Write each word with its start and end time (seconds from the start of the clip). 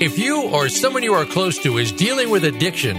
If 0.00 0.18
you 0.18 0.48
or 0.48 0.68
someone 0.68 1.04
you 1.04 1.14
are 1.14 1.24
close 1.24 1.56
to 1.62 1.78
is 1.78 1.92
dealing 1.92 2.28
with 2.28 2.44
addiction, 2.44 2.96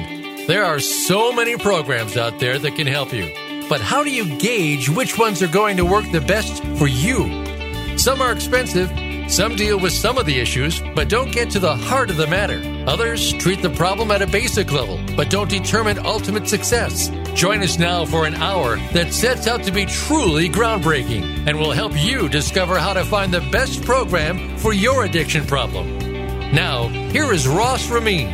there 0.47 0.63
are 0.63 0.79
so 0.79 1.33
many 1.33 1.57
programs 1.57 2.15
out 2.15 2.39
there 2.39 2.57
that 2.57 2.75
can 2.77 2.87
help 2.87 3.11
you. 3.11 3.29
But 3.67 3.81
how 3.81 4.01
do 4.05 4.09
you 4.09 4.37
gauge 4.37 4.87
which 4.87 5.19
ones 5.19 5.43
are 5.43 5.49
going 5.49 5.75
to 5.75 5.85
work 5.85 6.09
the 6.11 6.21
best 6.21 6.63
for 6.77 6.87
you? 6.87 7.97
Some 7.97 8.21
are 8.21 8.31
expensive, 8.31 8.89
some 9.29 9.57
deal 9.57 9.77
with 9.77 9.91
some 9.91 10.17
of 10.17 10.25
the 10.25 10.39
issues, 10.39 10.81
but 10.95 11.09
don't 11.09 11.33
get 11.33 11.49
to 11.51 11.59
the 11.59 11.75
heart 11.75 12.09
of 12.09 12.15
the 12.15 12.27
matter. 12.27 12.61
Others 12.87 13.33
treat 13.33 13.61
the 13.61 13.71
problem 13.71 14.09
at 14.09 14.21
a 14.21 14.27
basic 14.27 14.71
level, 14.71 14.97
but 15.17 15.29
don't 15.29 15.49
determine 15.49 15.99
ultimate 15.99 16.47
success. 16.47 17.09
Join 17.33 17.61
us 17.61 17.77
now 17.77 18.05
for 18.05 18.25
an 18.25 18.35
hour 18.35 18.77
that 18.93 19.11
sets 19.11 19.47
out 19.47 19.63
to 19.63 19.71
be 19.71 19.85
truly 19.85 20.47
groundbreaking 20.47 21.45
and 21.45 21.59
will 21.59 21.73
help 21.73 21.91
you 21.93 22.29
discover 22.29 22.79
how 22.79 22.93
to 22.93 23.03
find 23.03 23.33
the 23.33 23.41
best 23.51 23.83
program 23.83 24.57
for 24.57 24.71
your 24.71 25.03
addiction 25.03 25.45
problem. 25.45 26.14
Now, 26.55 26.87
here 26.87 27.33
is 27.33 27.49
Ross 27.49 27.91
Ramin. 27.91 28.31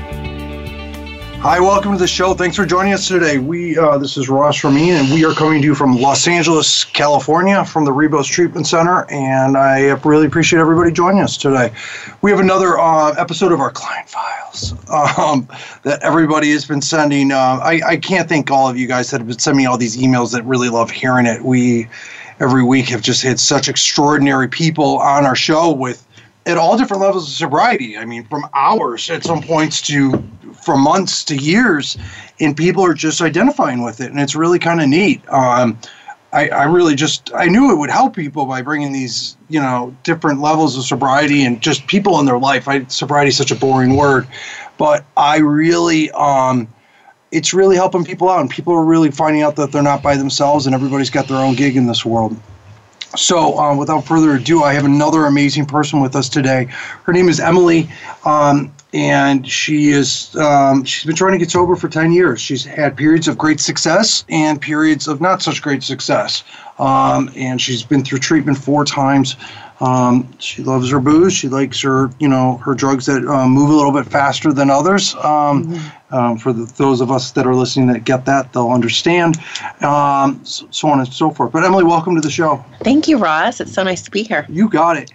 Hi, 1.40 1.60
welcome 1.60 1.94
to 1.94 1.98
the 1.98 2.06
show. 2.06 2.36
Thanks 2.36 2.56
for 2.56 2.68
joining 2.68 2.94
us 2.94 3.08
today. 3.08 3.40
We 3.40 3.76
uh, 3.80 3.98
this 3.98 4.16
is 4.16 4.30
Ross 4.30 4.64
Ramin, 4.64 4.94
and 4.94 5.12
we 5.12 5.26
are 5.26 5.34
coming 5.34 5.60
to 5.60 5.66
you 5.66 5.74
from 5.74 5.98
Los 5.98 6.28
Angeles, 6.28 6.84
California, 6.84 7.66
from 7.66 7.84
the 7.84 7.90
Rebos 7.90 8.26
Treatment 8.26 8.68
Center. 8.68 9.10
And 9.10 9.58
I 9.58 9.94
really 10.04 10.28
appreciate 10.28 10.60
everybody 10.60 10.92
joining 10.92 11.24
us 11.24 11.36
today. 11.36 11.74
We 12.22 12.30
have 12.30 12.40
another 12.40 12.78
uh, 12.78 13.16
episode 13.18 13.52
of 13.52 13.60
our 13.60 13.72
client 13.72 14.08
files 14.08 14.74
um, 15.18 15.48
that 15.82 16.04
everybody 16.04 16.52
has 16.52 16.64
been 16.64 16.84
sending. 16.84 17.32
Uh, 17.32 17.60
I, 17.64 17.82
I 17.84 17.98
can't 17.98 18.30
thank 18.30 18.52
all 18.52 18.70
of 18.70 18.78
you 18.78 18.86
guys 18.86 19.10
that 19.10 19.18
have 19.18 19.28
been 19.28 19.40
sending 19.40 19.64
me 19.64 19.66
all 19.66 19.80
these 19.80 19.98
emails 19.98 20.32
that 20.34 20.44
really 20.44 20.70
love 20.70 20.92
hearing 20.92 21.26
it. 21.26 21.42
We 21.42 21.90
every 22.40 22.64
week 22.64 22.90
have 22.90 23.02
just 23.02 23.24
had 23.24 23.40
such 23.40 23.68
extraordinary 23.68 24.48
people 24.48 25.00
on 25.00 25.26
our 25.26 25.36
show 25.36 25.72
with 25.72 26.06
at 26.46 26.58
all 26.58 26.78
different 26.78 27.02
levels 27.02 27.28
of 27.28 27.34
sobriety. 27.34 27.98
I 27.98 28.06
mean, 28.06 28.26
from 28.26 28.46
hours 28.54 29.10
at 29.10 29.24
some 29.24 29.42
points 29.42 29.82
to 29.84 30.24
from 30.64 30.82
months 30.82 31.24
to 31.26 31.36
years, 31.36 31.98
and 32.40 32.56
people 32.56 32.84
are 32.84 32.94
just 32.94 33.22
identifying 33.22 33.84
with 33.84 34.02
it, 34.02 34.12
and 34.12 34.20
it's 34.20 34.36
really 34.36 34.60
kind 34.60 34.82
of 34.82 34.88
neat. 34.88 35.22
Um, 35.30 35.78
I, 36.34 36.50
I 36.50 36.64
really 36.64 36.96
just 36.96 37.32
I 37.34 37.46
knew 37.46 37.72
it 37.72 37.78
would 37.78 37.90
help 37.90 38.16
people 38.16 38.46
by 38.46 38.62
bringing 38.62 38.92
these 38.92 39.38
you 39.50 39.60
know 39.60 39.96
different 40.04 40.40
levels 40.42 40.78
of 40.78 40.84
sobriety 40.86 41.44
and 41.44 41.62
just 41.62 41.86
people 41.88 42.20
in 42.20 42.26
their 42.26 42.40
life. 42.40 42.68
I, 42.68 42.86
sobriety 42.86 43.30
is 43.30 43.38
such 43.38 43.52
a 43.52 43.56
boring 43.56 43.96
word, 43.96 44.28
but 44.78 45.06
I 45.18 45.38
really 45.38 46.10
um, 46.12 46.68
it's 47.32 47.54
really 47.54 47.76
helping 47.76 48.04
people 48.04 48.30
out, 48.30 48.40
and 48.40 48.50
people 48.50 48.74
are 48.74 48.84
really 48.84 49.12
finding 49.12 49.42
out 49.42 49.56
that 49.58 49.72
they're 49.72 49.84
not 49.84 50.02
by 50.02 50.16
themselves, 50.16 50.66
and 50.66 50.76
everybody's 50.76 51.10
got 51.10 51.28
their 51.28 51.38
own 51.38 51.56
gig 51.56 51.76
in 51.76 51.88
this 51.88 52.06
world. 52.06 52.36
So, 53.16 53.58
um, 53.58 53.78
without 53.78 54.06
further 54.06 54.36
ado, 54.36 54.64
I 54.64 54.74
have 54.74 54.86
another 54.86 55.26
amazing 55.26 55.66
person 55.66 56.00
with 56.00 56.16
us 56.16 56.30
today. 56.30 56.66
Her 57.04 57.12
name 57.12 57.28
is 57.28 57.42
Emily, 57.42 57.90
um, 58.24 58.72
and 58.94 59.48
she 59.48 59.90
is 59.90 60.34
um, 60.38 60.86
she's 60.86 61.06
been 61.06 61.16
trying 61.16 61.34
to 61.34 61.38
get 61.38 61.52
sober 61.52 61.76
for 61.76 61.90
ten 61.90 62.14
years. 62.14 62.40
She's 62.40 62.64
had 62.64 62.96
periods 62.96 63.28
of 63.28 63.38
great 63.38 63.60
success 63.60 64.24
and 64.30 64.62
periods 64.62 65.10
of 65.10 65.20
not 65.20 65.42
such 65.42 65.62
great 65.62 65.84
success, 65.84 66.44
um, 66.80 67.30
and 67.36 67.62
she's 67.62 67.84
been 67.84 68.04
through 68.04 68.20
treatment 68.20 68.58
four 68.58 68.86
times. 68.86 69.36
Um, 69.82 70.32
she 70.38 70.62
loves 70.62 70.92
her 70.92 71.00
booze. 71.00 71.34
She 71.34 71.50
likes 71.50 71.82
her, 71.82 72.12
you 72.20 72.28
know, 72.28 72.58
her 72.58 72.76
drugs 72.76 73.08
that 73.08 73.26
um, 73.26 73.52
move 73.52 73.72
a 73.72 73.74
little 73.74 73.92
bit 73.92 74.06
faster 74.06 74.54
than 74.54 74.70
others. 74.70 75.16
Um, 75.16 75.66
mm-hmm. 75.66 76.16
um, 76.16 76.38
for 76.38 76.54
the, 76.54 76.66
those 76.78 77.02
of 77.02 77.10
us 77.10 77.32
that 77.32 77.48
are 77.48 77.56
listening 77.56 77.88
that 77.88 78.06
get 78.06 78.26
that, 78.26 78.54
they'll 78.54 78.70
understand. 78.70 79.38
Um, 79.82 80.40
so, 80.46 80.68
so, 80.70 80.88
on 80.88 81.00
and 81.00 81.12
so 81.12 81.32
forth. 81.32 81.52
But 81.52 81.64
Emily, 81.64 81.84
welcome 81.84 82.14
to 82.14 82.22
the 82.22 82.30
show. 82.30 82.64
Thank 82.84 83.08
you, 83.08 83.18
Ross. 83.18 83.60
It's 83.60 83.74
so 83.74 83.82
nice 83.82 84.04
to 84.04 84.12
be 84.12 84.22
here. 84.22 84.46
You 84.48 84.70
got 84.70 84.98
it. 84.98 85.12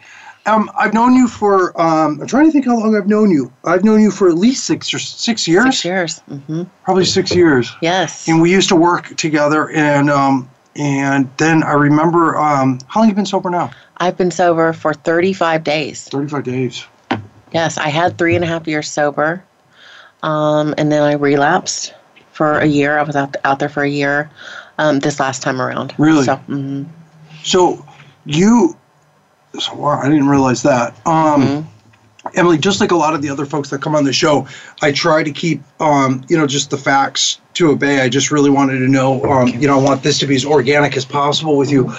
Um, 0.47 0.71
I've 0.79 0.95
known 0.95 1.15
you 1.15 1.29
for. 1.29 1.81
Um, 1.81 2.21
I'm 2.21 2.27
trying 2.27 2.47
to 2.47 2.53
think 2.53 2.67
how 2.67 2.79
long 2.79 2.97
I've 2.97 3.09
known 3.09 3.31
you. 3.31 3.53
I've 3.65 3.85
known 3.85 4.01
you 4.01 4.11
for 4.11 4.29
at 4.29 4.37
least 4.37 4.65
six 4.65 4.93
or 4.95 4.99
six 4.99 5.47
years. 5.47 5.65
Six 5.65 5.85
years. 5.85 6.23
Mm-hmm. 6.29 6.63
Probably 6.85 7.05
six 7.05 7.35
years. 7.35 7.73
Yes. 7.83 8.29
And 8.29 8.41
we 8.41 8.53
used 8.53 8.69
to 8.69 8.77
work 8.77 9.17
together, 9.17 9.71
and 9.71 10.09
and 10.77 11.31
then 11.39 11.63
I 11.63 11.73
remember. 11.73 12.37
um, 12.37 12.79
how 12.87 13.01
long 13.01 13.09
have 13.09 13.13
you 13.13 13.17
been 13.17 13.27
sober 13.27 13.51
now? 13.51 13.71
I've 13.97 14.17
been 14.17 14.31
sober 14.31 14.73
for 14.73 14.93
35 14.93 15.65
days. 15.65 16.09
35 16.09 16.45
days. 16.45 16.87
Yes, 17.53 17.79
I 17.79 17.89
had 17.89 18.19
three 18.19 18.35
and 18.35 18.45
a 18.45 18.47
half 18.47 18.67
years 18.67 18.91
sober, 18.91 19.43
um, 20.23 20.75
and 20.77 20.93
then 20.93 21.03
I 21.03 21.15
relapsed 21.15 21.95
for 22.33 22.59
a 22.59 22.67
year. 22.67 22.99
I 22.99 23.03
was 23.03 23.17
out, 23.17 23.37
out 23.45 23.59
there 23.59 23.69
for 23.69 23.83
a 23.83 23.89
year 23.89 24.31
um, 24.79 24.99
this 24.99 25.19
last 25.21 25.43
time 25.43 25.61
around. 25.63 25.95
Really? 25.97 26.25
So, 26.25 26.37
mm-hmm. 26.37 26.85
so 27.43 27.87
you, 28.27 28.77
so, 29.59 29.75
wow, 29.75 30.01
I 30.01 30.09
didn't 30.09 30.29
realize 30.29 30.63
that. 30.65 30.95
Um, 31.07 31.43
mm-hmm. 31.43 31.69
Emily, 32.35 32.59
just 32.59 32.81
like 32.81 32.91
a 32.91 32.97
lot 32.97 33.15
of 33.15 33.23
the 33.23 33.31
other 33.31 33.47
folks 33.47 33.71
that 33.71 33.83
come 33.83 33.95
on 33.95 34.05
the 34.05 34.13
show, 34.13 34.47
I 34.83 34.93
try 34.93 35.23
to 35.23 35.31
keep, 35.31 35.63
um, 35.81 36.25
you 36.29 36.37
know, 36.37 36.47
just 36.47 36.71
the 36.71 36.77
facts 36.77 37.41
to 37.55 37.71
obey. 37.71 38.01
I 38.01 38.09
just 38.09 38.31
really 38.31 38.51
wanted 38.51 38.79
to 38.79 38.89
know, 38.89 39.23
um, 39.25 39.49
you 39.49 39.67
know, 39.67 39.79
I 39.79 39.83
want 39.83 40.03
this 40.03 40.19
to 40.21 40.27
be 40.27 40.35
as 40.35 40.45
organic 40.45 40.97
as 40.97 41.05
possible 41.05 41.57
with 41.57 41.71
you. 41.71 41.93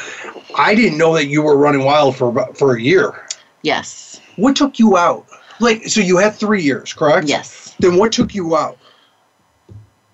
I 0.57 0.75
didn't 0.75 0.97
know 0.97 1.13
that 1.13 1.27
you 1.27 1.41
were 1.41 1.57
running 1.57 1.83
wild 1.83 2.15
for 2.15 2.53
for 2.53 2.75
a 2.75 2.81
year. 2.81 3.27
Yes. 3.61 4.21
What 4.35 4.55
took 4.55 4.79
you 4.79 4.97
out? 4.97 5.27
Like, 5.59 5.87
so 5.87 6.01
you 6.01 6.17
had 6.17 6.35
three 6.35 6.61
years, 6.61 6.93
correct? 6.93 7.27
Yes. 7.27 7.75
Then 7.79 7.97
what 7.97 8.11
took 8.11 8.35
you 8.35 8.55
out? 8.55 8.77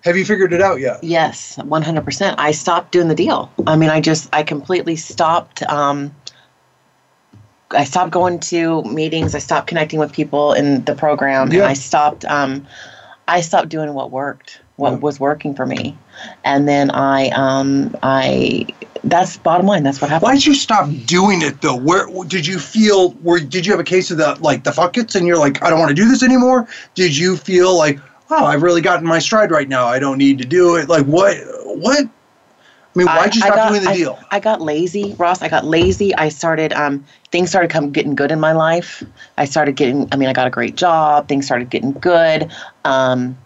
Have 0.04 0.16
you 0.18 0.24
figured 0.24 0.52
it 0.52 0.60
out 0.60 0.80
yet? 0.80 1.02
Yes, 1.02 1.56
100%. 1.56 2.34
I 2.36 2.50
stopped 2.50 2.92
doing 2.92 3.08
the 3.08 3.14
deal. 3.14 3.50
I 3.66 3.76
mean, 3.76 3.88
I 3.88 4.02
just, 4.02 4.28
I 4.34 4.42
completely 4.42 4.96
stopped. 4.96 5.62
Um, 5.62 6.14
I 7.74 7.84
stopped 7.84 8.10
going 8.10 8.40
to 8.40 8.82
meetings. 8.84 9.34
I 9.34 9.38
stopped 9.38 9.66
connecting 9.66 9.98
with 9.98 10.12
people 10.12 10.52
in 10.52 10.84
the 10.84 10.94
program, 10.94 11.52
yeah. 11.52 11.60
and 11.60 11.66
I 11.66 11.74
stopped. 11.74 12.24
Um, 12.24 12.66
I 13.26 13.40
stopped 13.40 13.70
doing 13.70 13.92
what 13.94 14.10
worked, 14.10 14.60
what 14.76 14.90
yeah. 14.92 14.98
was 14.98 15.18
working 15.18 15.54
for 15.54 15.66
me, 15.66 15.96
and 16.44 16.68
then 16.68 16.90
I, 16.90 17.30
um, 17.30 17.96
I 18.02 18.66
that's 19.04 19.36
bottom 19.36 19.66
line. 19.66 19.82
That's 19.82 20.00
what 20.00 20.10
happened. 20.10 20.28
Why 20.28 20.34
did 20.34 20.46
you 20.46 20.54
stop 20.54 20.88
doing 21.04 21.42
it 21.42 21.60
though? 21.60 21.76
Where 21.76 22.06
did 22.24 22.46
you 22.46 22.58
feel? 22.58 23.10
Where 23.10 23.38
did 23.38 23.66
you 23.66 23.72
have 23.72 23.80
a 23.80 23.84
case 23.84 24.10
of 24.10 24.18
the 24.18 24.36
like 24.40 24.64
the 24.64 24.72
fuck 24.72 24.96
it's 24.96 25.14
and 25.14 25.26
you're 25.26 25.38
like, 25.38 25.62
I 25.62 25.70
don't 25.70 25.78
want 25.78 25.90
to 25.90 25.94
do 25.94 26.08
this 26.08 26.22
anymore? 26.22 26.66
Did 26.94 27.16
you 27.16 27.36
feel 27.36 27.76
like, 27.76 27.98
oh, 28.30 28.44
I've 28.44 28.62
really 28.62 28.80
gotten 28.80 29.06
my 29.06 29.18
stride 29.18 29.50
right 29.50 29.68
now. 29.68 29.86
I 29.86 29.98
don't 29.98 30.18
need 30.18 30.38
to 30.38 30.44
do 30.44 30.76
it. 30.76 30.88
Like 30.88 31.06
what? 31.06 31.36
What? 31.64 32.08
I 32.94 32.98
mean, 32.98 33.06
why'd 33.08 33.34
you 33.34 33.40
stop 33.40 33.54
got, 33.54 33.68
doing 33.70 33.82
the 33.82 33.90
I, 33.90 33.96
deal? 33.96 34.18
I 34.30 34.40
got 34.40 34.60
lazy, 34.60 35.14
Ross. 35.18 35.42
I 35.42 35.48
got 35.48 35.64
lazy. 35.64 36.14
I 36.14 36.28
started, 36.28 36.72
um, 36.72 37.04
things 37.32 37.50
started 37.50 37.70
come 37.70 37.90
getting 37.90 38.14
good 38.14 38.30
in 38.30 38.38
my 38.38 38.52
life. 38.52 39.02
I 39.36 39.46
started 39.46 39.74
getting, 39.74 40.08
I 40.12 40.16
mean, 40.16 40.28
I 40.28 40.32
got 40.32 40.46
a 40.46 40.50
great 40.50 40.76
job. 40.76 41.26
Things 41.26 41.44
started 41.44 41.70
getting 41.70 41.92
good. 41.92 42.52
Um, 42.84 43.36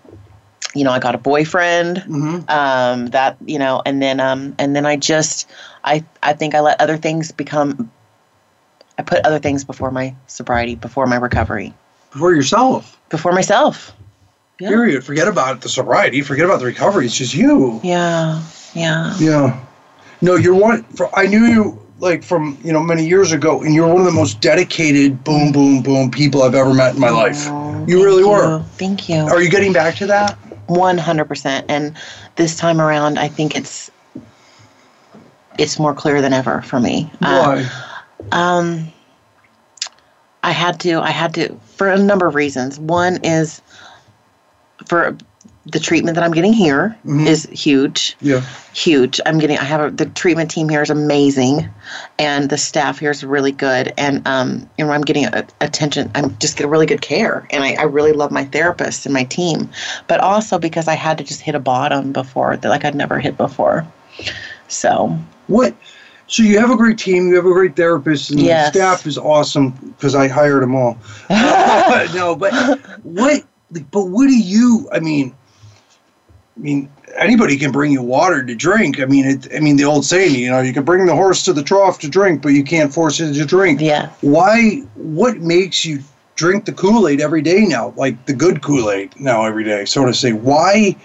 you 0.74 0.84
know, 0.84 0.90
I 0.90 0.98
got 0.98 1.14
a 1.14 1.18
boyfriend. 1.18 1.98
Mm-hmm. 1.98 2.50
Um, 2.50 3.06
that 3.06 3.36
you 3.46 3.58
know, 3.58 3.82
and 3.86 4.02
then 4.02 4.20
um, 4.20 4.54
and 4.58 4.76
then 4.76 4.84
I 4.84 4.96
just, 4.96 5.48
I 5.82 6.04
I 6.22 6.34
think 6.34 6.54
I 6.54 6.60
let 6.60 6.80
other 6.80 6.98
things 6.98 7.32
become. 7.32 7.90
I 8.98 9.02
put 9.02 9.24
other 9.24 9.38
things 9.38 9.64
before 9.64 9.90
my 9.90 10.14
sobriety, 10.26 10.74
before 10.74 11.06
my 11.06 11.16
recovery, 11.16 11.72
before 12.12 12.34
yourself, 12.34 13.00
before 13.08 13.32
myself. 13.32 13.94
Yeah. 14.60 14.68
Period. 14.68 15.04
Forget 15.04 15.28
about 15.28 15.62
the 15.62 15.68
sobriety. 15.68 16.20
Forget 16.20 16.44
about 16.44 16.58
the 16.58 16.66
recovery. 16.66 17.06
It's 17.06 17.16
just 17.16 17.32
you. 17.32 17.80
Yeah. 17.82 18.42
Yeah. 18.74 19.16
Yeah. 19.18 19.64
No, 20.20 20.36
you're 20.36 20.54
one. 20.54 20.82
For, 20.84 21.08
I 21.18 21.26
knew 21.26 21.44
you 21.44 21.86
like 22.00 22.22
from 22.22 22.58
you 22.62 22.72
know 22.72 22.82
many 22.82 23.06
years 23.06 23.32
ago, 23.32 23.62
and 23.62 23.74
you're 23.74 23.88
one 23.88 24.00
of 24.00 24.04
the 24.04 24.12
most 24.12 24.40
dedicated 24.40 25.22
boom 25.24 25.52
boom 25.52 25.82
boom 25.82 26.10
people 26.10 26.42
I've 26.42 26.54
ever 26.54 26.74
met 26.74 26.94
in 26.94 27.00
my 27.00 27.08
oh, 27.08 27.14
life. 27.14 27.46
You 27.88 28.04
really 28.04 28.22
you. 28.22 28.28
were. 28.28 28.62
Thank 28.74 29.08
you. 29.08 29.16
Are 29.16 29.40
you 29.40 29.50
getting 29.50 29.72
back 29.72 29.96
to 29.96 30.06
that? 30.06 30.38
100%. 30.68 31.64
And 31.68 31.96
this 32.36 32.56
time 32.56 32.80
around, 32.80 33.18
I 33.18 33.28
think 33.28 33.56
it's 33.56 33.90
it's 35.58 35.78
more 35.78 35.94
clear 35.94 36.20
than 36.20 36.32
ever 36.32 36.62
for 36.62 36.78
me. 36.78 37.10
Uh, 37.22 37.64
Why? 37.64 37.70
Uh, 38.30 38.36
um, 38.36 38.92
I 40.42 40.52
had 40.52 40.80
to. 40.80 41.00
I 41.00 41.10
had 41.10 41.34
to 41.34 41.54
for 41.76 41.88
a 41.88 41.98
number 41.98 42.26
of 42.26 42.34
reasons. 42.34 42.78
One 42.78 43.18
is 43.24 43.60
for 44.86 45.16
the 45.70 45.78
treatment 45.78 46.14
that 46.14 46.24
I'm 46.24 46.32
getting 46.32 46.52
here 46.52 46.96
is 47.04 47.46
Mhm. 47.46 47.52
huge 47.52 48.16
Yeah. 48.20 48.40
huge. 48.72 49.20
I'm 49.26 49.38
getting. 49.38 49.58
I 49.58 49.64
have 49.64 49.80
a, 49.80 49.90
the 49.90 50.06
treatment 50.06 50.50
team 50.50 50.68
here 50.68 50.82
is 50.82 50.90
amazing, 50.90 51.68
and 52.18 52.48
the 52.48 52.56
staff 52.56 52.98
here 52.98 53.10
is 53.10 53.22
really 53.24 53.52
good. 53.52 53.92
And 53.98 54.26
um, 54.26 54.68
you 54.78 54.84
know, 54.86 54.92
I'm 54.92 55.02
getting 55.02 55.26
a, 55.26 55.44
attention. 55.60 56.10
I'm 56.14 56.36
just 56.38 56.56
getting 56.56 56.70
really 56.70 56.86
good 56.86 57.00
care, 57.02 57.46
and 57.50 57.64
I, 57.64 57.74
I 57.74 57.82
really 57.82 58.12
love 58.12 58.30
my 58.30 58.44
therapist 58.44 59.04
and 59.06 59.12
my 59.12 59.24
team. 59.24 59.68
But 60.06 60.20
also 60.20 60.58
because 60.58 60.88
I 60.88 60.94
had 60.94 61.18
to 61.18 61.24
just 61.24 61.40
hit 61.40 61.54
a 61.54 61.60
bottom 61.60 62.12
before 62.12 62.56
that, 62.56 62.68
like 62.68 62.84
I'd 62.84 62.94
never 62.94 63.18
hit 63.18 63.36
before. 63.36 63.86
So 64.68 65.18
What? 65.48 65.74
So 66.30 66.42
you 66.42 66.58
have 66.58 66.70
a 66.70 66.76
great 66.76 66.98
team. 66.98 67.28
You 67.28 67.36
have 67.36 67.46
a 67.46 67.52
great 67.52 67.74
therapist, 67.74 68.30
and 68.30 68.40
Yes. 68.40 68.66
the 68.72 68.78
staff 68.78 69.06
is 69.06 69.16
awesome 69.18 69.70
because 69.96 70.14
I 70.14 70.28
hired 70.28 70.62
them 70.62 70.74
all. 70.74 70.98
no, 71.30 72.36
but 72.38 72.52
what? 73.02 73.42
But 73.90 74.04
what 74.06 74.26
do 74.28 74.36
you? 74.38 74.88
I 74.92 75.00
mean, 75.00 75.34
I 76.58 76.60
mean, 76.60 76.90
anybody 77.16 77.56
can 77.56 77.70
bring 77.70 77.92
you 77.92 78.02
water 78.02 78.42
to 78.42 78.54
drink. 78.54 79.00
I 79.00 79.04
mean, 79.04 79.24
it. 79.24 79.48
I 79.54 79.60
mean, 79.60 79.76
the 79.76 79.84
old 79.84 80.04
saying, 80.04 80.34
you 80.34 80.50
know, 80.50 80.60
you 80.60 80.72
can 80.72 80.84
bring 80.84 81.06
the 81.06 81.14
horse 81.14 81.44
to 81.44 81.52
the 81.52 81.62
trough 81.62 82.00
to 82.00 82.08
drink, 82.08 82.42
but 82.42 82.48
you 82.48 82.64
can't 82.64 82.92
force 82.92 83.20
it 83.20 83.34
to 83.34 83.44
drink. 83.44 83.80
yeah, 83.80 84.10
Why? 84.22 84.80
What 84.96 85.38
makes 85.38 85.84
you 85.84 86.02
drink 86.34 86.64
the 86.64 86.72
Kool 86.72 87.06
Aid 87.06 87.20
every 87.20 87.42
day 87.42 87.64
now? 87.64 87.94
Like 87.96 88.26
the 88.26 88.32
good 88.32 88.60
Kool 88.60 88.90
Aid 88.90 89.18
now 89.20 89.44
every 89.44 89.62
day, 89.62 89.84
so 89.84 90.04
to 90.04 90.12
say. 90.12 90.32
Why? 90.32 90.96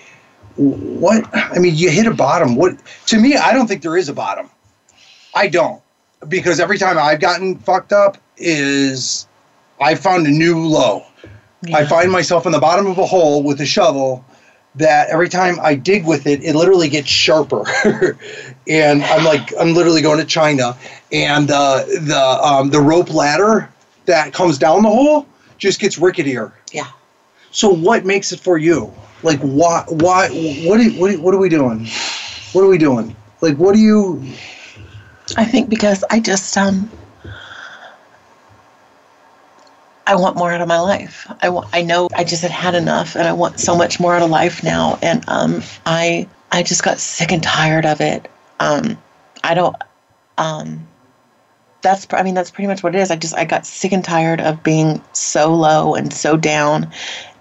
What? 0.56 1.28
I 1.34 1.60
mean, 1.60 1.76
you 1.76 1.92
hit 1.92 2.08
a 2.08 2.14
bottom. 2.14 2.56
What? 2.56 2.78
To 3.08 3.20
me, 3.20 3.36
I 3.36 3.54
don't 3.54 3.68
think 3.68 3.84
there 3.84 3.98
is 3.98 4.10
a 4.10 4.14
bottom. 4.14 4.50
I 5.36 5.48
don't, 5.48 5.82
because 6.28 6.60
every 6.60 6.78
time 6.80 6.98
I've 6.98 7.20
gotten 7.20 7.58
fucked 7.60 7.92
up 7.92 8.18
is 8.38 9.28
I 9.80 9.96
found 9.96 10.26
a 10.26 10.32
new 10.32 10.66
low. 10.66 11.06
I 11.74 11.86
find 11.86 12.12
myself 12.12 12.46
in 12.46 12.52
the 12.52 12.60
bottom 12.60 12.88
of 12.88 12.98
a 12.98 13.06
hole 13.06 13.42
with 13.42 13.62
a 13.62 13.66
shovel 13.66 14.26
that 14.76 15.10
every 15.10 15.30
time 15.30 15.60
I 15.62 15.76
dig 15.76 16.06
with 16.06 16.26
it, 16.26 16.44
it 16.44 16.56
literally 16.56 16.90
gets 16.90 17.08
sharper. 17.08 17.64
and 18.68 19.04
I'm 19.04 19.24
like, 19.24 19.54
I'm 19.60 19.74
literally 19.74 20.02
going 20.02 20.20
to 20.20 20.26
China. 20.26 20.76
And 21.12 21.52
uh, 21.52 21.86
the 21.86 22.40
um, 22.44 22.70
the 22.70 22.80
rope 22.80 23.14
ladder 23.14 23.70
that 24.06 24.34
comes 24.34 24.58
down 24.58 24.84
the 24.84 24.90
hole 24.90 25.28
just 25.58 25.80
gets 25.80 25.98
ricketier. 25.98 26.52
yeah. 26.72 26.88
So 27.52 27.70
what 27.70 28.04
makes 28.04 28.32
it 28.32 28.40
for 28.40 28.58
you? 28.58 28.92
Like 29.22 29.40
why 29.40 29.86
why 29.88 30.28
what 30.30 30.80
are, 30.82 30.90
what 30.92 31.12
are, 31.14 31.20
what 31.20 31.34
are 31.34 31.38
we 31.38 31.50
doing? 31.50 31.88
What 32.52 32.64
are 32.64 32.68
we 32.68 32.78
doing? 32.78 33.16
Like 33.42 33.58
what 33.58 33.74
do 33.76 33.80
you 33.80 34.22
I 35.38 35.46
think 35.46 35.70
because 35.70 36.04
I 36.10 36.20
just 36.20 36.58
um 36.58 36.90
I 40.06 40.16
want 40.16 40.36
more 40.36 40.52
out 40.52 40.62
of 40.62 40.68
my 40.68 40.80
life. 40.80 41.32
I 41.42 41.50
want 41.50 41.68
I 41.74 41.82
know 41.82 42.10
I 42.16 42.24
just 42.24 42.42
had 42.42 42.52
had 42.52 42.76
enough 42.76 43.16
and 43.16 43.28
I 43.28 43.34
want 43.34 43.60
so 43.60 43.76
much 43.76 44.00
more 44.00 44.14
out 44.14 44.22
of 44.22 44.30
life 44.30 44.64
now 44.64 45.00
and 45.02 45.24
um 45.28 45.62
I 45.86 46.28
I 46.52 46.64
just 46.64 46.84
got 46.84 47.00
sick 47.00 47.32
and 47.32 47.42
tired 47.42 47.86
of 47.86 48.02
it. 48.02 48.30
Um 48.60 48.98
I 49.44 49.54
don't 49.54 49.76
um 50.38 50.88
that's 51.82 52.06
pr- 52.06 52.18
I 52.18 52.24
mean 52.24 52.34
that's 52.34 52.52
pretty 52.52 52.68
much 52.68 52.84
what 52.84 52.96
it 52.96 53.00
is. 53.00 53.12
I 53.12 53.16
just 53.16 53.36
I 53.36 53.46
got 53.46 53.66
sick 53.66 53.92
and 53.92 54.04
tired 54.04 54.42
of 54.42 54.64
being 54.64 55.02
so 55.14 55.54
low 55.54 55.96
and 55.96 56.14
so 56.14 56.36
down 56.38 56.92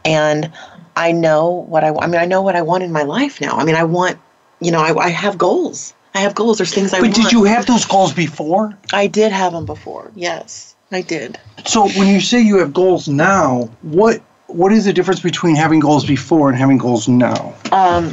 and 0.05 0.51
I 0.95 1.13
know 1.13 1.51
what 1.51 1.85
I 1.85 1.91
want. 1.91 2.05
I 2.05 2.09
mean 2.09 2.21
I 2.21 2.27
know 2.27 2.43
what 2.43 2.55
I 2.57 2.63
want 2.63 2.85
in 2.85 2.93
my 2.93 3.03
life 3.03 3.41
now. 3.41 3.57
I 3.57 3.65
mean 3.65 3.75
I 3.77 3.85
want 3.85 4.19
you 4.61 4.71
know 4.71 4.81
I, 4.81 4.97
I 4.97 5.09
have 5.09 5.37
goals. 5.37 5.95
I 6.15 6.21
have 6.21 6.35
goals. 6.35 6.59
There's 6.59 6.75
things 6.75 6.93
I 6.93 7.01
But 7.01 7.11
want. 7.11 7.15
did 7.15 7.33
you 7.33 7.45
have 7.45 7.67
those 7.67 7.87
goals 7.87 8.13
before? 8.13 8.77
I 8.93 9.07
did 9.07 9.33
have 9.33 9.53
them 9.53 9.65
before. 9.65 10.11
Yes, 10.15 10.72
I 10.93 11.01
did. 11.03 11.39
So 11.67 11.89
when 11.91 12.07
you 12.09 12.21
say 12.21 12.41
you 12.41 12.59
have 12.59 12.73
goals 12.73 13.09
now, 13.09 13.71
what 13.83 14.21
what 14.49 14.73
is 14.73 14.85
the 14.85 14.93
difference 14.93 15.21
between 15.21 15.57
having 15.57 15.81
goals 15.81 16.05
before 16.05 16.49
and 16.51 16.59
having 16.59 16.77
goals 16.79 17.09
now? 17.09 17.55
Um, 17.73 18.11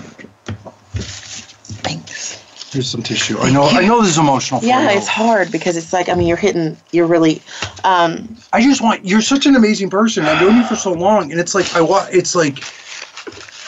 thanks. 1.83 2.37
Here's 2.71 2.87
some 2.89 3.01
tissue. 3.01 3.37
I 3.39 3.49
know 3.51 3.63
I 3.63 3.85
know 3.85 3.99
this 4.01 4.11
is 4.11 4.17
emotional 4.17 4.59
for 4.61 4.65
Yeah, 4.65 4.91
you. 4.91 4.97
it's 4.97 5.07
hard 5.07 5.51
because 5.51 5.75
it's 5.75 5.91
like 5.91 6.07
I 6.07 6.13
mean 6.13 6.27
you're 6.27 6.37
hitting. 6.37 6.77
You're 6.91 7.07
really. 7.07 7.41
Um, 7.83 8.37
I 8.53 8.61
just 8.61 8.81
want 8.81 9.03
you're 9.05 9.21
such 9.21 9.45
an 9.45 9.55
amazing 9.55 9.89
person. 9.89 10.25
I've 10.25 10.41
known 10.41 10.55
you 10.57 10.63
for 10.65 10.75
so 10.75 10.93
long, 10.93 11.31
and 11.31 11.39
it's 11.39 11.55
like 11.55 11.73
I 11.75 11.81
want. 11.81 12.13
It's 12.13 12.35
like 12.35 12.59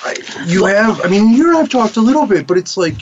I, 0.03 0.15
you 0.45 0.65
have. 0.65 1.01
I 1.03 1.07
mean, 1.09 1.29
you 1.33 1.49
and 1.49 1.57
I've 1.57 1.69
talked 1.69 1.97
a 1.97 2.01
little 2.01 2.25
bit, 2.27 2.45
but 2.47 2.57
it's 2.57 2.77
like 2.77 3.01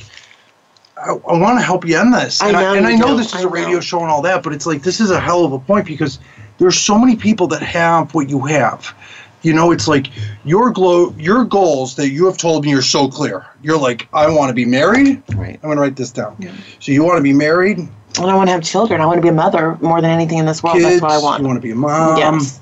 I, 1.01 1.11
I 1.11 1.37
want 1.37 1.59
to 1.59 1.63
help 1.65 1.85
you 1.87 1.97
end 1.97 2.13
this. 2.13 2.41
I 2.41 2.47
and 2.47 2.53
know 2.53 2.73
I, 2.73 2.77
and 2.77 2.87
I 2.87 2.95
know 2.95 3.15
this 3.15 3.33
is 3.33 3.43
a 3.43 3.47
radio 3.49 3.75
know. 3.75 3.79
show 3.81 3.99
and 4.01 4.09
all 4.09 4.21
that, 4.23 4.43
but 4.43 4.53
it's 4.53 4.65
like 4.65 4.83
this 4.83 4.99
is 4.99 5.11
a 5.11 5.19
hell 5.19 5.45
of 5.45 5.53
a 5.53 5.59
point 5.59 5.85
because 5.87 6.19
there's 6.57 6.77
so 6.77 6.97
many 6.97 7.15
people 7.15 7.47
that 7.47 7.61
have 7.61 8.13
what 8.13 8.29
you 8.29 8.41
have. 8.45 8.93
You 9.41 9.53
know, 9.53 9.71
it's 9.71 9.87
like 9.87 10.07
your 10.43 10.69
glow, 10.71 11.15
your 11.17 11.45
goals 11.45 11.95
that 11.95 12.09
you 12.09 12.25
have 12.25 12.37
told 12.37 12.65
me 12.65 12.73
are 12.73 12.81
so 12.81 13.07
clear. 13.07 13.45
You're 13.61 13.79
like, 13.79 14.09
I 14.11 14.29
want 14.29 14.49
to 14.49 14.53
be 14.53 14.65
married. 14.65 15.23
right. 15.35 15.57
I'm 15.63 15.69
gonna 15.69 15.79
write 15.79 15.95
this 15.95 16.11
down. 16.11 16.35
Yeah. 16.39 16.51
So 16.79 16.91
you 16.91 17.03
want 17.05 17.17
to 17.17 17.23
be 17.23 17.31
married, 17.31 17.77
And 17.77 17.91
I 18.17 18.35
want 18.35 18.49
to 18.49 18.51
have 18.51 18.63
children. 18.63 18.99
I 18.99 19.05
want 19.05 19.17
to 19.17 19.21
be 19.21 19.29
a 19.29 19.33
mother 19.33 19.77
more 19.81 20.01
than 20.01 20.11
anything 20.11 20.39
in 20.39 20.45
this 20.45 20.61
world. 20.61 20.75
kids. 20.77 20.89
That's 20.89 21.01
what 21.01 21.11
I 21.11 21.19
want. 21.19 21.41
You 21.41 21.47
want 21.47 21.57
to 21.57 21.61
be 21.61 21.71
a 21.71 21.75
mom. 21.75 22.17
yes. 22.17 22.59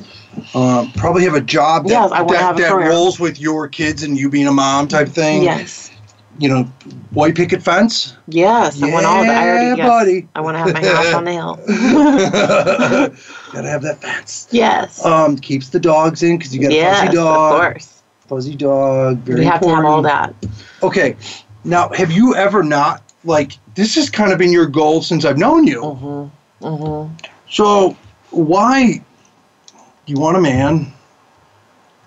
Um, 0.53 0.91
probably 0.91 1.23
have 1.23 1.33
a 1.33 1.41
job 1.41 1.85
that, 1.85 1.89
Yes, 1.89 2.11
I 2.11 2.23
that, 2.23 2.39
have 2.39 2.57
a 2.57 2.61
that 2.61 2.71
rolls 2.75 3.19
with 3.19 3.39
your 3.39 3.67
kids 3.67 4.03
and 4.03 4.15
you 4.15 4.29
being 4.29 4.45
a 4.45 4.51
mom 4.51 4.87
type 4.87 5.09
thing. 5.09 5.41
Yes. 5.41 5.86
You 6.39 6.49
know, 6.49 6.63
white 7.11 7.35
picket 7.35 7.63
fence. 7.63 8.15
Yes. 8.27 8.81
I 8.81 8.91
want 8.91 9.05
all 9.05 9.21
of 9.21 9.27
it. 9.27 9.31
I 9.31 9.49
already. 9.49 9.77
Yes. 9.77 9.87
buddy. 9.87 10.27
I 10.35 10.41
want 10.41 10.55
to 10.55 10.59
have 10.59 10.73
my 10.73 10.87
house 10.87 11.13
on 11.13 11.23
the 11.23 11.31
hill. 11.31 11.55
gotta 13.53 13.69
have 13.69 13.81
that 13.81 13.99
fence. 14.01 14.47
yes. 14.51 15.03
Um, 15.03 15.37
keeps 15.37 15.69
the 15.69 15.79
dogs 15.79 16.23
in 16.23 16.37
because 16.37 16.55
you 16.55 16.61
got 16.61 16.71
a 16.71 16.83
fuzzy 16.83 17.15
dog. 17.15 17.53
Of 17.53 17.59
course. 17.59 18.03
Fuzzy 18.27 18.55
dog. 18.55 19.17
Very 19.19 19.41
You 19.41 19.49
have 19.49 19.61
to 19.61 19.69
have 19.69 19.85
all 19.85 20.01
that. 20.03 20.33
Okay. 20.83 21.15
Now, 21.63 21.89
have 21.89 22.11
you 22.11 22.35
ever 22.35 22.63
not 22.63 23.01
like 23.23 23.53
this 23.75 23.95
has 23.95 24.09
kind 24.09 24.31
of 24.31 24.37
been 24.37 24.51
your 24.51 24.67
goal 24.67 25.01
since 25.01 25.25
I've 25.25 25.37
known 25.37 25.65
you? 25.65 25.81
Mm-hmm. 25.81 26.65
Mm-hmm. 26.65 27.27
So 27.49 27.97
why 28.29 29.01
do 30.05 30.13
you 30.13 30.19
want 30.19 30.37
a 30.37 30.41
man 30.41 30.93